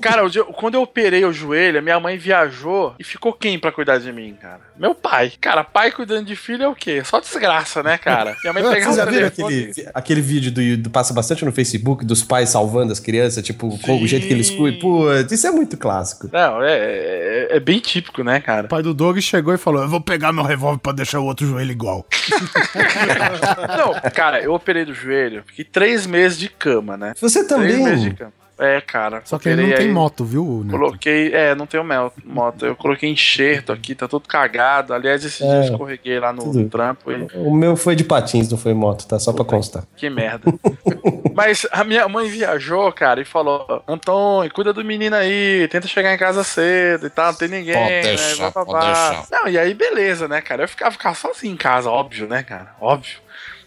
[0.00, 0.22] Cara,
[0.54, 4.12] quando eu operei o joelho, a minha mãe viajou e ficou quem pra cuidar de
[4.12, 4.60] mim, cara?
[4.76, 5.32] Meu pai.
[5.40, 7.02] Cara, pai cuidando de filho é o quê?
[7.04, 8.36] Só desgraça, né, cara?
[8.42, 12.04] Minha mãe pegava Vocês já viram aquele, aquele vídeo do, do passa bastante no Facebook
[12.04, 14.80] dos pais salvando as crianças, tipo, com o jeito que eles cuidam?
[14.80, 16.28] Putz, isso é muito clássico.
[16.32, 18.66] Não, é, é, é bem típico, né, cara?
[18.66, 21.24] O pai do Doug chegou e falou: Eu vou pegar meu revólver pra deixar o
[21.26, 22.06] outro joelho igual.
[23.76, 27.12] Não, cara, eu operei do joelho, fiquei três meses de cama, né?
[27.20, 28.14] Você Três meses de também.
[28.16, 28.41] cama.
[28.62, 29.22] É, cara.
[29.24, 30.78] Só que ele não tem aí- moto, viu, Neto?
[30.78, 32.64] Coloquei, é, não tenho mel- moto.
[32.64, 34.94] Eu coloquei enxerto aqui, tá tudo cagado.
[34.94, 36.68] Aliás, esse dia eu escorreguei lá no, tudo.
[36.68, 39.18] trampo e O meu foi de patins, não foi moto, tá?
[39.18, 39.82] Só pra constar.
[39.96, 40.52] que merda.
[41.34, 46.14] Mas a minha mãe viajou, cara, e falou: Antônio, cuida do menino aí, tenta chegar
[46.14, 47.74] em casa cedo e tal, não tem ninguém.
[47.74, 49.24] Pode né, deixar, blá.
[49.30, 50.64] Não, e aí beleza, né, cara?
[50.64, 52.74] Eu ficava, ficava sozinho em casa, óbvio, né, cara?
[52.80, 53.16] Óbvio.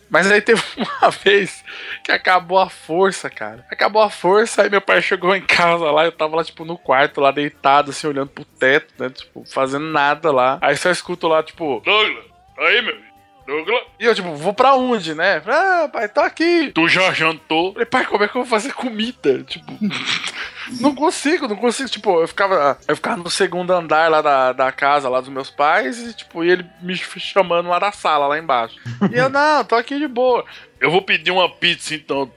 [0.09, 1.63] Mas aí teve uma vez
[2.03, 3.65] que acabou a força, cara.
[3.71, 6.77] Acabou a força, aí meu pai chegou em casa lá, eu tava lá, tipo, no
[6.77, 9.09] quarto, lá deitado, assim, olhando pro teto, né?
[9.09, 10.57] Tipo, fazendo nada lá.
[10.61, 12.25] Aí só escuto lá, tipo, Douglas,
[12.57, 12.95] aí, meu.
[13.47, 13.83] Douglas.
[13.99, 15.41] E eu, tipo, vou pra onde, né?
[15.45, 16.71] Ah, pai, tô aqui.
[16.73, 17.73] Tu já jantou?
[17.73, 19.43] Falei, pai, como é que eu vou fazer comida?
[19.43, 19.71] Tipo,
[20.79, 21.89] não consigo, não consigo.
[21.89, 25.49] Tipo, eu ficava, eu ficava no segundo andar lá da, da casa, lá dos meus
[25.49, 28.75] pais, e, tipo, e ele me chamando lá da sala, lá embaixo.
[29.11, 30.45] E eu, não, tô aqui de boa.
[30.79, 32.29] Eu vou pedir uma pizza então.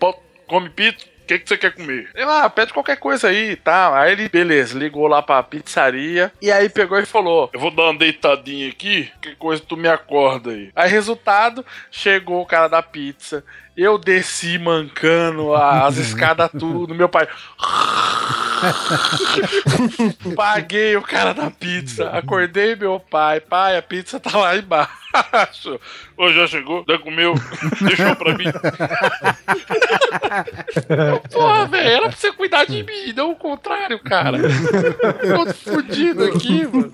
[0.46, 1.06] Come pizza?
[1.28, 2.09] O que, que você quer comer?
[2.14, 3.92] Eu, ah, pede qualquer coisa aí e tal.
[3.92, 6.32] Aí ele, beleza, ligou lá pra pizzaria.
[6.40, 9.88] E aí pegou e falou: Eu vou dar uma deitadinha aqui, que coisa tu me
[9.88, 10.72] acorda aí.
[10.74, 13.44] Aí, resultado, chegou o cara da pizza.
[13.76, 16.94] Eu desci mancando as escadas tudo.
[16.94, 17.28] Meu pai.
[20.35, 22.10] Paguei o cara da pizza.
[22.10, 23.40] Acordei meu pai.
[23.40, 25.80] Pai, a pizza tá lá embaixo.
[26.16, 26.85] Ô, já chegou?
[26.89, 27.35] Já comeu?
[27.80, 28.44] Deixou pra mim.
[31.32, 34.39] Porra, velho, era pra você cuidar de mim, não o contrário, cara.
[34.39, 36.90] Tô fudido aqui, mano.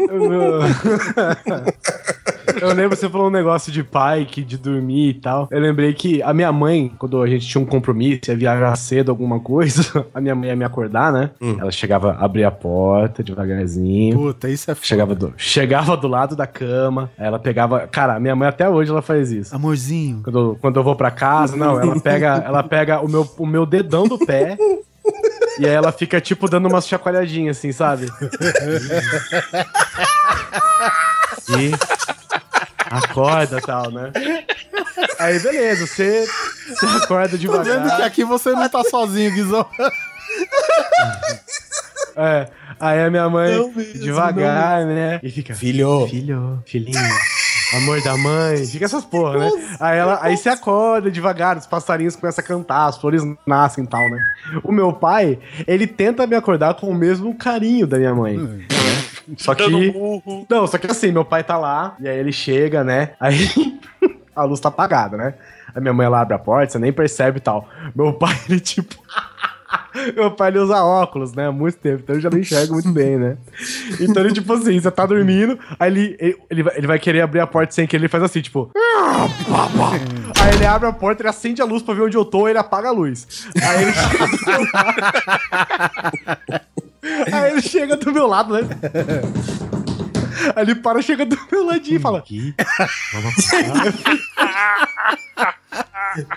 [2.61, 5.49] Eu lembro, você falou um negócio de pai, que de dormir e tal.
[5.51, 9.11] Eu lembrei que a minha mãe, quando a gente tinha um compromisso, ia viajar cedo,
[9.11, 11.31] alguma coisa, a minha mãe ia me acordar, né?
[11.41, 14.17] Ela chegava, abria a porta devagarzinho.
[14.19, 14.87] Puta, isso é foda.
[14.87, 17.87] Chegava do, chegava do lado da cama, aí ela pegava.
[17.87, 19.55] Cara, minha mãe até hoje ela faz isso.
[19.55, 20.23] Amorzinho.
[20.23, 23.47] Quando, eu- quando eu vou pra casa, não, ela pega, ela pega o, meu, o
[23.47, 24.57] meu dedão do pé.
[25.61, 28.07] E aí ela fica, tipo, dando umas chacoalhadinhas, assim, sabe?
[31.51, 31.71] E
[32.91, 34.11] acorda tal, né?
[35.19, 36.27] Aí, beleza, você,
[36.69, 37.39] você acorda Tô vendo que
[37.83, 38.03] devagar.
[38.03, 39.67] aqui você não tá sozinho, Guizão.
[42.17, 42.49] É,
[42.79, 45.21] aí a minha mãe, devagar, né?
[45.23, 46.07] E fica, Filho.
[46.09, 47.01] filho, filhinho,
[47.77, 49.77] amor da mãe, fica essas porra, né?
[49.81, 53.87] Aí, ela, aí você acorda devagar, os passarinhos começam a cantar, as flores nascem e
[53.87, 54.19] tal, né?
[54.63, 58.37] O meu pai, ele tenta me acordar com o mesmo carinho da minha mãe.
[58.37, 58.67] né?
[59.37, 59.65] Só que.
[60.49, 63.11] Não, só que assim, meu pai tá lá, e aí ele chega, né?
[63.19, 63.49] Aí
[64.35, 65.35] a luz tá apagada, né?
[65.75, 67.69] A minha mãe ela abre a porta, você nem percebe e tal.
[67.95, 68.95] Meu pai, ele tipo.
[70.15, 71.47] Meu pai ele usa óculos, né?
[71.47, 73.37] Há muito tempo, então eu já não enxergo muito bem, né?
[74.01, 77.21] Então ele, tipo assim, você tá dormindo, aí ele, ele, ele, vai, ele vai querer
[77.21, 78.71] abrir a porta sem querer, ele faz assim, tipo.
[80.41, 82.59] Aí ele abre a porta, ele acende a luz pra ver onde eu tô, ele
[82.59, 83.47] apaga a luz.
[83.63, 84.95] Aí ele chega do meu lado.
[87.33, 88.61] Aí ele chega do meu lado, né?
[90.57, 92.25] Ele para, chega do meu ladinho e fala: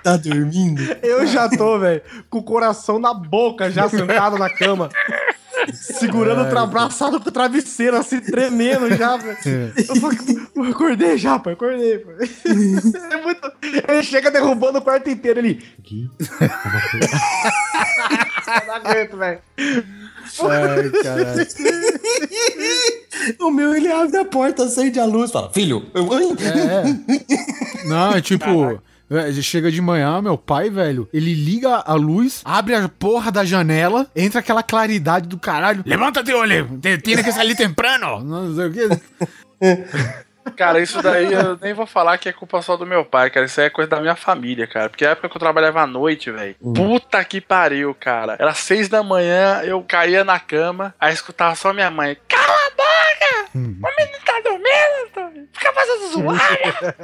[0.03, 0.81] Tá dormindo?
[1.03, 4.89] Eu já tô, velho, com o coração na boca, já sentado na cama.
[5.73, 9.37] Segurando, tra abraçado com o travesseiro, assim, tremendo já, velho.
[9.75, 10.17] Eu, falei,
[10.55, 12.15] eu acordei já, pai, acordei, pai.
[13.11, 13.51] É muito...
[13.87, 15.63] Ele chega derrubando o quarto inteiro ali.
[15.81, 16.09] Gui,
[18.67, 19.39] não aguento, velho.
[20.41, 21.47] Ai, caralho.
[23.39, 26.07] O meu, ele abre a porta, acende a luz, fala, filho, eu...
[26.13, 26.23] Ai.
[27.83, 27.85] É.
[27.87, 28.45] Não, é tipo.
[29.09, 33.43] é, Chega de manhã, meu pai, velho, ele liga a luz, abre a porra da
[33.43, 35.83] janela, entra aquela claridade do caralho.
[35.85, 38.19] Levanta-te, olha, te- tiene que salir temprano.
[38.23, 38.89] Não sei o quê.
[40.55, 43.45] Cara, isso daí eu nem vou falar que é culpa só do meu pai, cara.
[43.45, 44.89] Isso aí é coisa da minha família, cara.
[44.89, 46.55] Porque a época que eu trabalhava à noite, velho.
[46.75, 48.35] Puta que pariu, cara.
[48.39, 52.17] Era seis da manhã, eu caía na cama, aí escutava só minha mãe.
[52.27, 52.87] Cala a boca!
[53.55, 55.47] O menino tá dormindo, Antônio.
[55.53, 56.95] Fica fazendo zoada!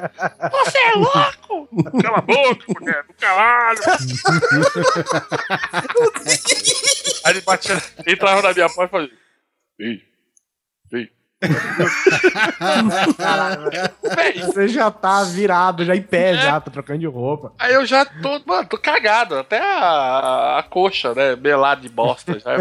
[0.51, 1.67] Você é louco!
[2.01, 3.79] Cala a boca, mulher, do caralho!
[7.25, 9.17] aí ele batia, entrava na minha porta e fazia.
[9.79, 10.12] Ei, ei.
[14.15, 17.53] Véi, Você já tá virado, já em pé, já, tá trocando de roupa.
[17.59, 19.37] Aí eu já tô, mano, tô cagado.
[19.37, 21.35] Até a, a coxa, né?
[21.35, 22.39] Belado de bosta.
[22.39, 22.57] Já.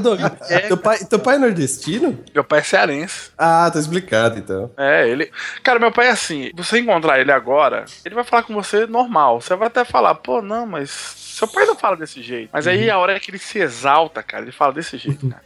[0.00, 0.20] Doug,
[0.68, 2.18] teu, pai, teu pai é nordestino?
[2.34, 3.30] Meu pai é cearense.
[3.36, 4.70] Ah, tá explicado, então.
[4.76, 5.30] É, ele.
[5.62, 6.50] Cara, meu pai é assim.
[6.54, 9.40] Você encontrar ele agora, ele vai falar com você normal.
[9.40, 10.90] Você vai até falar, pô, não, mas.
[11.36, 12.48] Seu pai não fala desse jeito.
[12.50, 15.42] Mas aí a hora que ele se exalta, cara, ele fala desse jeito, cara.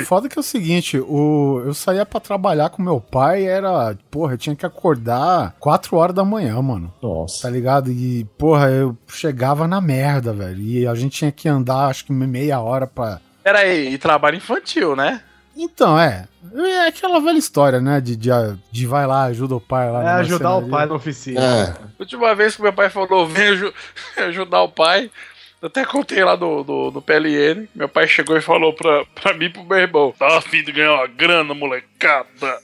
[0.00, 3.96] O foda que é o seguinte, o, eu saía pra trabalhar com meu pai, era,
[4.10, 6.92] porra, eu tinha que acordar 4 horas da manhã, mano.
[7.02, 7.42] Nossa.
[7.42, 7.90] Tá ligado?
[7.90, 10.60] E, porra, eu chegava na merda, velho.
[10.60, 13.20] E a gente tinha que andar, acho que meia hora pra.
[13.42, 15.20] Pera aí, e trabalho infantil, né?
[15.56, 16.26] Então, é.
[16.54, 18.00] É aquela velha história, né?
[18.00, 18.30] De, de,
[18.70, 21.40] de vai lá, ajuda o pai lá É ajudar o pai na oficina.
[21.40, 21.74] É.
[21.98, 23.74] Última vez que meu pai falou, vem aju-
[24.28, 25.10] ajudar o pai.
[25.60, 27.68] Eu até contei lá do, do, do PLN.
[27.74, 30.70] Meu pai chegou e falou pra, pra mim e pro meu irmão: Tá afim de
[30.70, 32.60] ganhar uma grana, molecada.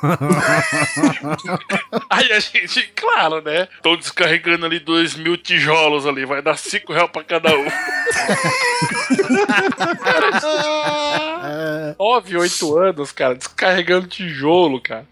[2.08, 3.68] Aí a gente, claro, né?
[3.82, 7.66] Tô descarregando ali dois mil tijolos ali, vai dar cinco reais pra cada um.
[11.98, 15.04] Nove, oito anos, cara, descarregando tijolo, cara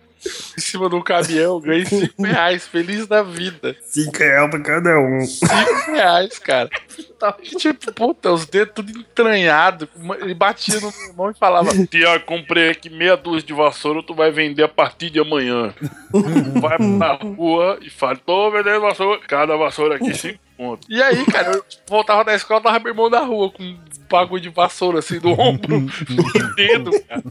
[0.56, 3.76] em cima do caminhão, ganhei 5 reais, feliz da vida.
[3.82, 5.20] 5 reais pra cada um.
[5.24, 5.46] 5
[5.92, 6.70] reais, cara.
[7.18, 9.88] Tá e, tipo, puta, os dedos tudo entranhado.
[10.20, 14.14] Ele batia no meu irmão e falava: Tiago, comprei aqui meia dúzia de vassoura, tu
[14.14, 15.74] vai vender a partir de amanhã.
[16.60, 20.86] vai na rua e fala: tô vendendo vassoura, cada vassoura aqui 5 Ponto.
[20.88, 23.78] E aí, cara, eu voltava da escola, tava meu irmão na rua com um
[24.08, 27.22] bagulho de vassoura assim do ombro, no dedo, cara.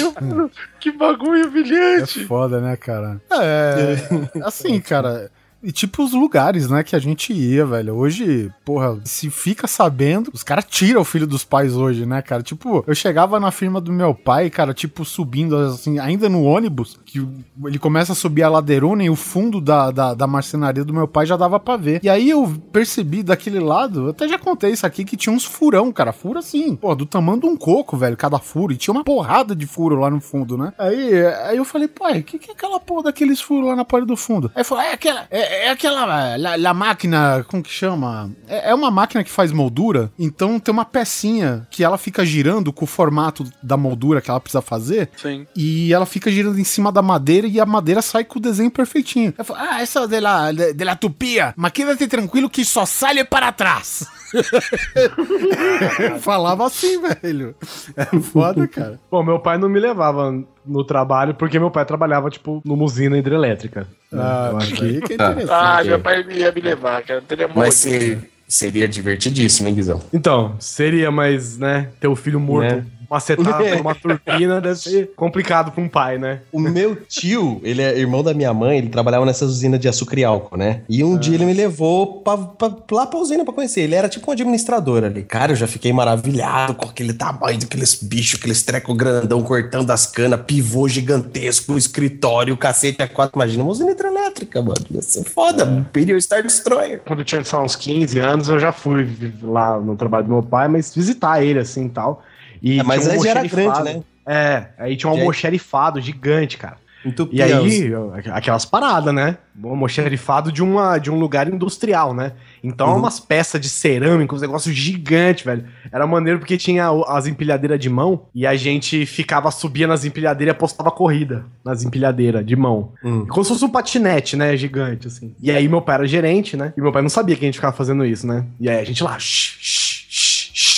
[0.00, 0.50] Eu,
[0.80, 2.22] que bagulho brilhante.
[2.22, 3.20] É foda, né, cara?
[3.30, 4.40] É.
[4.42, 5.30] Assim, cara.
[5.62, 7.94] E tipo os lugares, né, que a gente ia, velho.
[7.94, 12.42] Hoje, porra, se fica sabendo, os caras tiram o filho dos pais hoje, né, cara?
[12.42, 16.98] Tipo, eu chegava na firma do meu pai, cara, tipo, subindo, assim, ainda no ônibus,
[17.04, 17.26] que
[17.64, 21.08] ele começa a subir a ladeirona e o fundo da, da, da marcenaria do meu
[21.08, 22.00] pai já dava pra ver.
[22.02, 25.90] E aí eu percebi daquele lado, até já contei isso aqui, que tinha uns furão,
[25.90, 29.04] cara, furo assim, pô, do tamanho de um coco, velho, cada furo, e tinha uma
[29.04, 30.72] porrada de furo lá no fundo, né?
[30.78, 33.84] Aí, aí eu falei, pai, o que, que é aquela porra daqueles furos lá na
[33.84, 34.50] porta do fundo?
[34.54, 38.30] Aí falou, é aquela, é, é aquela, la, la máquina, como que chama?
[38.48, 42.72] É, é uma máquina que faz moldura, então tem uma pecinha que ela fica girando
[42.72, 45.46] com o formato da moldura que ela precisa fazer, Sim.
[45.54, 48.70] e ela fica girando em cima da madeira e a madeira sai com o desenho
[48.70, 49.34] perfeitinho.
[49.36, 52.84] Eu falo, ah, essa de la, de, de la tupia, mas quédate tranquilo que só
[52.84, 54.06] sai para trás.
[56.20, 57.54] Falava assim, velho.
[57.96, 58.98] É foda, cara.
[59.10, 60.32] Pô, meu pai não me levava
[60.64, 63.86] no trabalho porque meu pai trabalhava, tipo, numa usina hidrelétrica.
[64.12, 65.30] Ah, Eu acho que, que Ah.
[65.30, 65.50] interessante.
[65.50, 67.20] Ah, meu pai ia me levar, cara.
[67.20, 68.18] Não teria Mas se-
[68.48, 70.00] seria divertidíssimo, hein, Guizão?
[70.12, 72.86] Então, seria, mas, né, ter o filho morto Né?
[73.10, 76.40] Macetado por uma turbina deve ser complicado pra um pai, né?
[76.52, 80.18] O meu tio, ele é irmão da minha mãe, ele trabalhava nessas usinas de açúcar
[80.18, 80.82] e álcool, né?
[80.88, 83.82] E um dia ele me levou pra, pra- lá pra usina pra conhecer.
[83.82, 85.22] Ele era tipo um administrador ali.
[85.22, 90.06] Cara, eu já fiquei maravilhado com aquele tamanho daqueles bichos, aqueles treco grandão cortando as
[90.06, 93.36] canas, pivô gigantesco, escritório, cacete a quatro.
[93.38, 94.76] Imagina uma usina hidrelétrica, mano.
[94.90, 95.64] Ia ser foda.
[95.64, 97.00] Imperial Star Destroyer.
[97.06, 99.08] Quando eu tinha só uns 15 anos, eu já fui
[99.42, 102.22] lá no trabalho do meu pai, mas visitar ele assim e tal.
[102.62, 104.02] E É, mas um era grande, né?
[104.26, 106.76] É, aí tinha um almoxerifado gigante, cara.
[107.04, 109.38] Entupia E aí, os- aquelas paradas, né?
[109.62, 112.32] Um almoxerifado de, uma, de um lugar industrial, né?
[112.64, 112.98] Então, Uhum.
[112.98, 115.64] umas peças de cerâmica, uns negócios gigantes, velho.
[115.92, 120.52] Era maneiro porque tinha as empilhadeiras de mão e a gente ficava, subia nas empilhadeiras
[120.52, 122.92] e apostava corrida nas empilhadeiras de mão.
[123.04, 123.24] Hum.
[123.28, 124.56] Como se fosse um patinete, né?
[124.56, 125.32] Gigante, assim.
[125.40, 126.72] E aí, meu pai era gerente, né?
[126.76, 128.44] E meu pai não sabia que a gente ficava fazendo isso, né?
[128.58, 129.85] E aí, a gente lá, shh, shh,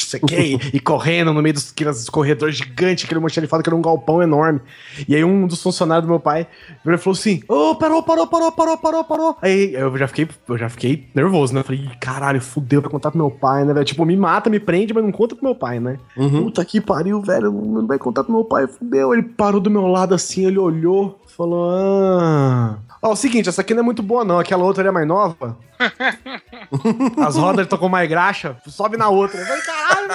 [0.08, 3.76] sei que, e, e correndo no meio dos aqueles corredores gigantes, aquele almoxerifado que era
[3.76, 4.60] um galpão enorme.
[5.06, 6.46] E aí, um dos funcionários do meu pai
[6.84, 9.36] virou e falou assim: Ô, parou, parou, parou, parou, parou, parou.
[9.42, 11.60] Aí eu já fiquei, eu já fiquei nervoso, né?
[11.60, 13.84] Eu falei, "Ih, caralho, fudeu, vai contar pro meu pai, né, velho?
[13.84, 15.98] Tipo, me mata, me prende, mas não conta pro meu pai, né?
[16.16, 16.44] Uhum.
[16.44, 19.12] Puta que pariu, velho, não vai contar pro meu pai, fudeu.
[19.12, 22.78] Ele parou do meu lado assim, ele olhou, falou, ah.
[23.02, 24.38] Ó, o seguinte, essa aqui não é muito boa, não.
[24.38, 25.56] Aquela outra ali é mais nova.
[27.24, 29.40] As rodas tocou mais graxa, sobe na outra.
[29.40, 30.08] Eu falei, caralho!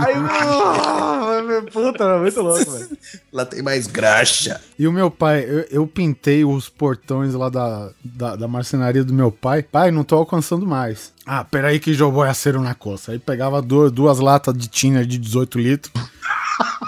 [0.00, 2.88] Aí, ah, puta, era muito louco, velho.
[3.32, 4.60] Lá tem mais graxa.
[4.78, 9.12] E o meu pai, eu, eu pintei os portões lá da, da, da marcenaria do
[9.12, 9.62] meu pai.
[9.62, 11.12] Pai, não tô alcançando mais.
[11.26, 13.12] Ah, peraí que jogou acero na costa.
[13.12, 15.92] Aí pegava duas, duas latas de tinha de 18 litros.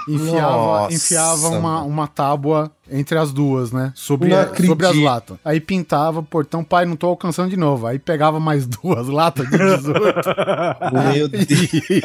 [0.09, 3.93] Enfiava, Nossa, enfiava uma, uma tábua entre as duas, né?
[3.95, 5.37] Sobre, Não sobre as latas.
[5.45, 7.87] Aí pintava o portão, pai, não tô alcançando de novo.
[7.87, 9.95] Aí pegava mais duas latas de 18
[11.15, 11.47] Meu Deus.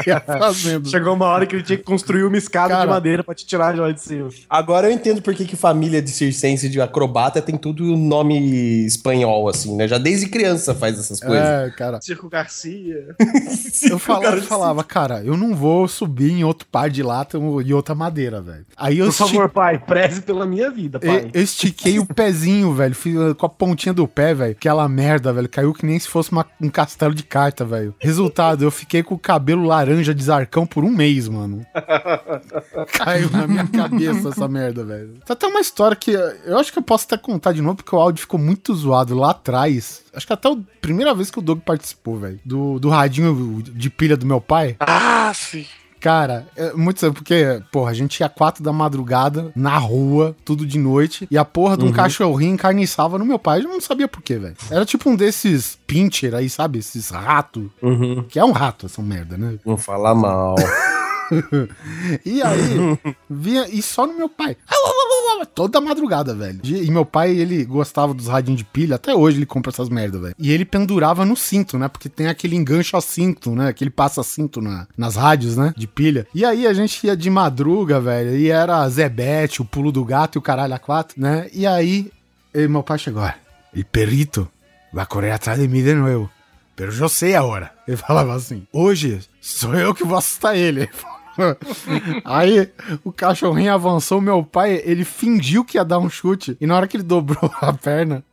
[0.07, 0.89] ia fazendo.
[0.89, 2.81] Chegou uma hora que ele tinha que construir uma escada Cara.
[2.85, 4.29] de madeira pra te tirar de lá de cima.
[4.49, 8.85] Agora eu entendo por que, que família de circense e de acrobata tem tudo nome
[8.85, 9.87] espanhol, assim, né?
[9.87, 11.45] Já desde criança faz essas coisas.
[11.45, 11.99] É, cara.
[12.01, 13.15] Circo Garcia.
[13.91, 17.73] Eu falava, eu falava, cara, eu não vou subir em outro par de lata e
[17.73, 18.65] outra madeira, velho.
[18.77, 21.29] Aí eu, Por favor, pai, preze pela minha vida, eu, pai.
[21.33, 22.95] eu estiquei o pezinho, velho.
[22.95, 24.51] Fiz uh, com a pontinha do pé, velho.
[24.53, 25.47] Aquela merda, velho.
[25.49, 27.93] Caiu que nem se fosse uma- um castelo de carta, velho.
[27.99, 31.65] Resultado, eu fiquei com o cabelo laranja de zarcão por um mês, mano.
[32.97, 35.13] Caiu na minha cabeça essa merda, velho.
[35.25, 37.75] Tem até uma história que uh, eu acho que eu posso até contar de novo,
[37.77, 40.01] porque o áudio ficou muito zoado lá atrás.
[40.13, 42.39] Acho que até a primeira vez que o Doug participou, velho.
[42.43, 44.75] Do, do radinho de pilha do meu pai.
[44.79, 45.65] Ah, sim.
[46.01, 50.65] Cara, é muito sério, porque, porra, a gente ia quatro da madrugada, na rua, tudo
[50.65, 53.59] de noite, e a porra de um cachorrinho encarniçava no meu pai.
[53.59, 54.55] Eu não sabia por quê, velho.
[54.71, 56.79] Era tipo um desses pincher aí, sabe?
[56.79, 57.67] Esses ratos.
[57.81, 58.25] Uhum.
[58.27, 59.59] Que é um rato, essa merda, né?
[59.63, 60.55] Não fala mal.
[62.25, 62.97] E aí,
[63.29, 64.57] vinha, e só no meu pai.
[65.55, 66.59] Toda madrugada, velho.
[66.63, 70.19] E meu pai, ele gostava dos radinhos de pilha, até hoje ele compra essas merda,
[70.19, 70.35] velho.
[70.37, 71.87] E ele pendurava no cinto, né?
[71.87, 73.69] Porque tem aquele engancho a cinto, né?
[73.69, 75.73] Aquele passa-cinto na, nas rádios, né?
[75.75, 76.27] De pilha.
[76.33, 80.35] E aí a gente ia de madruga, velho, e era Zebete, o pulo do gato
[80.37, 81.47] e o caralho a quatro, né?
[81.53, 82.11] E aí,
[82.53, 83.35] e meu pai chegou, "Ah,
[83.73, 84.47] el perrito
[84.93, 86.29] vai correr atrás de mim de novo.
[86.75, 87.71] Pero eu sei a hora.
[87.87, 90.89] Ele falava assim: hoje sou eu que vou assustar ele.
[92.25, 92.69] Aí
[93.03, 96.57] o cachorrinho avançou, meu pai, ele fingiu que ia dar um chute.
[96.59, 98.23] E na hora que ele dobrou a perna,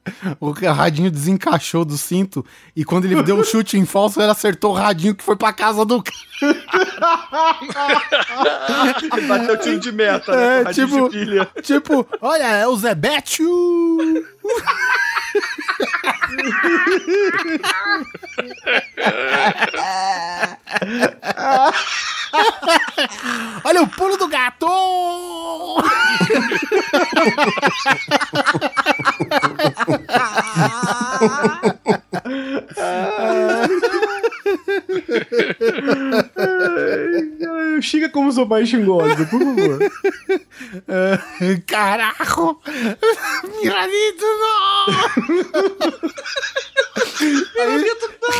[0.41, 2.45] o radinho desencaixou do cinto.
[2.75, 5.53] E quando ele deu o chute em falso, ele acertou o radinho que foi pra
[5.53, 6.19] casa do cara.
[9.17, 10.63] Ele bateu tiro de meta, É, né?
[10.65, 11.63] radinho tipo-.
[11.63, 13.49] Tipo, olha, é o Zebetio.
[23.65, 24.67] Olha o pulo do gato!
[37.81, 39.79] Xinga como seu pai xingou, Oliver, por favor.
[41.67, 42.59] Carajo!
[43.63, 44.87] Miradito, não!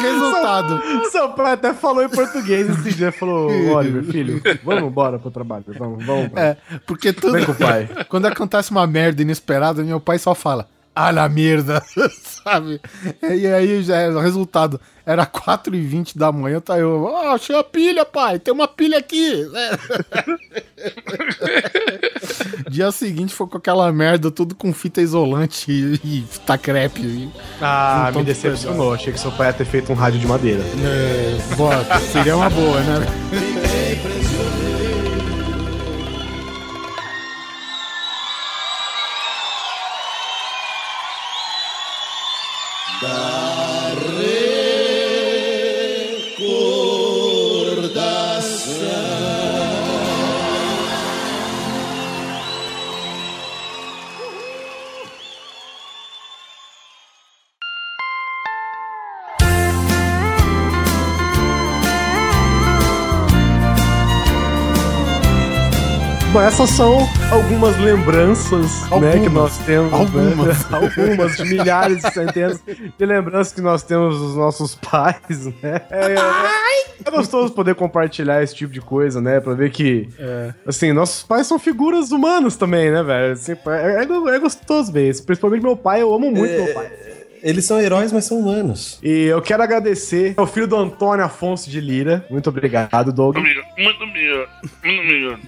[0.01, 0.81] Resultado.
[1.11, 3.13] Seu pai até falou em português esse dia.
[3.13, 5.65] Falou, Oliver, filho, vamos embora pro trabalho.
[5.79, 6.31] Vamos, vamos.
[6.37, 6.57] É,
[6.87, 7.33] porque tudo.
[7.33, 7.89] Vem com o pai.
[8.09, 10.69] Quando acontece uma merda inesperada, meu pai só fala.
[11.01, 11.81] Ah, la merda,
[12.43, 12.81] sabe?
[13.23, 14.81] E aí já é o resultado.
[15.07, 17.07] Era 4h20 da manhã, tá eu.
[17.17, 18.41] Ah, achei a pilha, pai.
[18.41, 19.47] Tem uma pilha aqui.
[22.69, 27.01] Dia seguinte foi com aquela merda, tudo com fita isolante e, e fita crepe.
[27.01, 27.31] E,
[27.61, 28.93] Ah, me decepcionou.
[28.93, 30.63] Achei que seu pai ia ter feito um rádio de madeira.
[30.63, 34.18] é, bota, seria uma boa, né?
[66.41, 66.99] Essas são
[67.31, 69.33] algumas lembranças né, que Algumas.
[69.33, 69.91] nós temos.
[69.93, 69.99] né?
[69.99, 70.73] Algumas.
[70.73, 72.61] algumas, de milhares de centenas
[72.99, 75.81] de lembranças que nós temos dos nossos pais, né?
[75.91, 76.19] É, é,
[77.05, 79.41] é gostoso poder compartilhar esse tipo de coisa, né?
[79.41, 80.09] Pra ver que,
[80.67, 83.33] assim, nossos pais são figuras humanas também, né, velho?
[83.33, 85.25] Assim, é, é- é gostoso ver isso.
[85.25, 86.91] Principalmente meu pai, eu amo muito meu pai.
[87.43, 88.99] Eles são heróis, mas são humanos.
[89.03, 92.25] E eu quero agradecer ao filho do Antônio Afonso de Lira.
[92.31, 93.37] Muito obrigado, Doug.
[93.37, 94.47] Muito amigo,
[94.85, 95.39] muito amigo.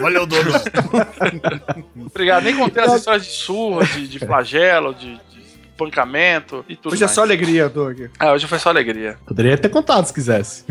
[0.00, 0.50] Valeu, Dono.
[2.06, 2.44] Obrigado.
[2.44, 5.42] Nem contei as histórias de surra, de, de flagelo, de, de
[5.76, 7.14] pancamento e tudo Hoje é mais.
[7.14, 8.00] só alegria, Doug.
[8.18, 9.16] Ah, hoje foi só alegria.
[9.26, 10.64] Poderia ter contado se quisesse.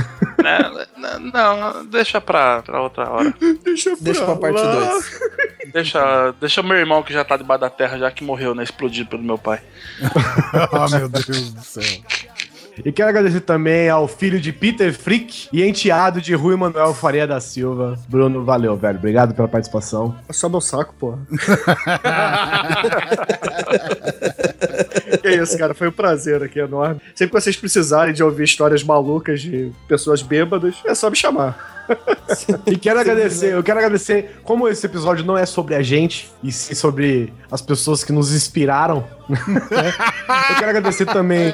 [0.44, 0.86] Né?
[0.98, 3.34] Não, não, deixa pra, pra outra hora.
[3.64, 5.20] Deixa, Deixa pra parte 2.
[5.74, 8.64] Deixa, deixa meu irmão que já tá debaixo da terra, já que morreu, né?
[8.64, 9.62] Explodido pelo meu pai.
[10.54, 12.02] Ah, meu Deus do céu.
[12.84, 17.28] E quero agradecer também ao filho de Peter Frick e enteado de Rui Manuel Faria
[17.28, 18.00] da Silva.
[18.08, 18.98] Bruno, valeu, velho.
[18.98, 20.16] Obrigado pela participação.
[20.28, 21.20] É só meu saco, porra.
[25.22, 25.74] que isso, cara.
[25.74, 27.02] Foi um prazer aqui enorme.
[27.14, 31.81] Sempre que vocês precisarem de ouvir histórias malucas de pessoas bêbadas, é só me chamar.
[32.66, 36.52] E quero agradecer, eu quero agradecer, como esse episódio não é sobre a gente, e
[36.52, 39.04] sim sobre as pessoas que nos inspiraram.
[39.30, 39.94] né?
[40.50, 41.54] eu quero agradecer também,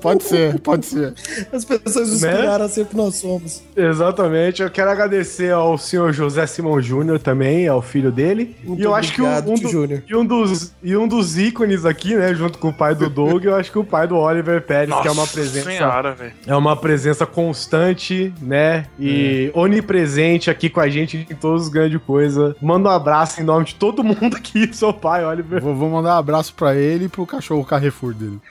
[0.00, 1.14] Pode ser, pode ser.
[1.52, 3.62] As pessoas inspiraram a ser o que nós somos.
[3.76, 8.56] exatamente, eu quero agradecer ao senhor José Simão Júnior também, ao filho dele.
[8.64, 11.84] Muito e eu acho que um, um do- e um dos e um dos ícones
[11.84, 14.62] aqui, né, junto com o pai do Doug, eu acho que o pai do Oliver
[14.62, 16.16] Pérez, que é uma presença senhora.
[16.46, 18.86] É uma presença constante, né?
[18.98, 22.54] E onipresente aqui com a gente em todos os grandes coisas.
[22.60, 25.62] Manda um abraço em nome de todo mundo aqui, seu pai, Oliver.
[25.62, 28.40] Vou, vou mandar um abraço pra ele e pro cachorro Carrefour dele.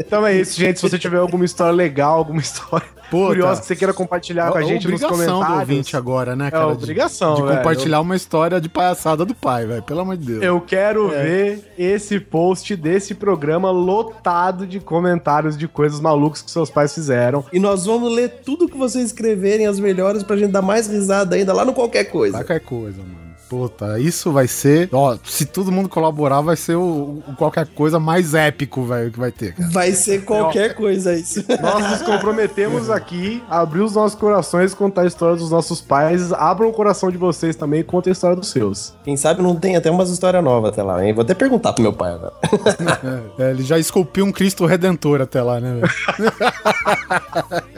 [0.00, 0.80] Então é isso, gente.
[0.80, 3.60] Se você tiver alguma história legal, alguma história Tá.
[3.60, 5.60] que você queira compartilhar com a É gente nos obrigação do comentários.
[5.70, 6.66] ouvinte agora, né, É cara?
[6.66, 7.56] de- obrigação, De, velho.
[7.56, 9.82] compartilhar uma história de palhaçada do pai, velho.
[9.82, 10.42] Pelo amor de Deus.
[10.42, 16.70] Eu quero ver esse post desse programa lotado de comentários de coisas malucas que seus
[16.70, 17.44] pais fizeram.
[17.52, 21.36] E nós vamos ler tudo que vocês escreverem, as melhores, pra gente dar mais risada
[21.36, 22.38] ainda lá no qualquer coisa.
[22.38, 23.19] Qualquer coisa, mano.
[23.50, 24.88] Puta, isso vai ser.
[24.92, 29.18] Ó, se todo mundo colaborar, vai ser o, o qualquer coisa mais épico, velho, que
[29.18, 29.68] vai ter, cara.
[29.70, 31.44] Vai ser qualquer coisa isso.
[31.60, 36.32] Nós nos comprometemos aqui a abrir os nossos corações contar a história dos nossos pais.
[36.32, 38.94] Abram o coração de vocês também e contem a história dos seus.
[39.02, 41.12] Quem sabe não tem até umas histórias novas até lá, hein?
[41.12, 42.32] Vou até perguntar pro meu pai agora.
[43.38, 45.90] É, ele já esculpiu um Cristo Redentor até lá, né, velho?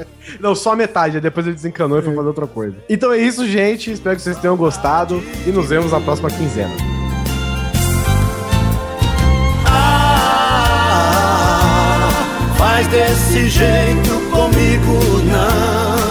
[0.40, 2.76] Não, só a metade, aí depois ele desencanou e foi fazer outra coisa.
[2.88, 3.90] Então é isso, gente.
[3.90, 6.74] Espero que vocês tenham gostado e nos vemos na próxima quinzena.
[12.58, 14.98] Faz desse jeito comigo
[15.30, 16.02] não.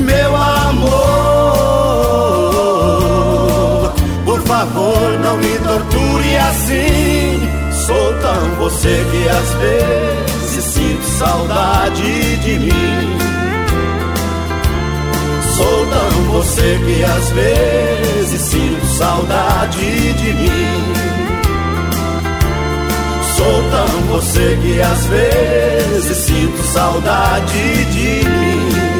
[0.00, 0.80] Meu amor
[4.24, 7.48] Por favor não me torture assim.
[7.86, 13.29] Sou tão você que às vezes sinto saudade de mim
[15.60, 20.94] Sou tão você que às vezes sinto saudade de mim.
[23.36, 28.99] Sou tão você que às vezes sinto saudade de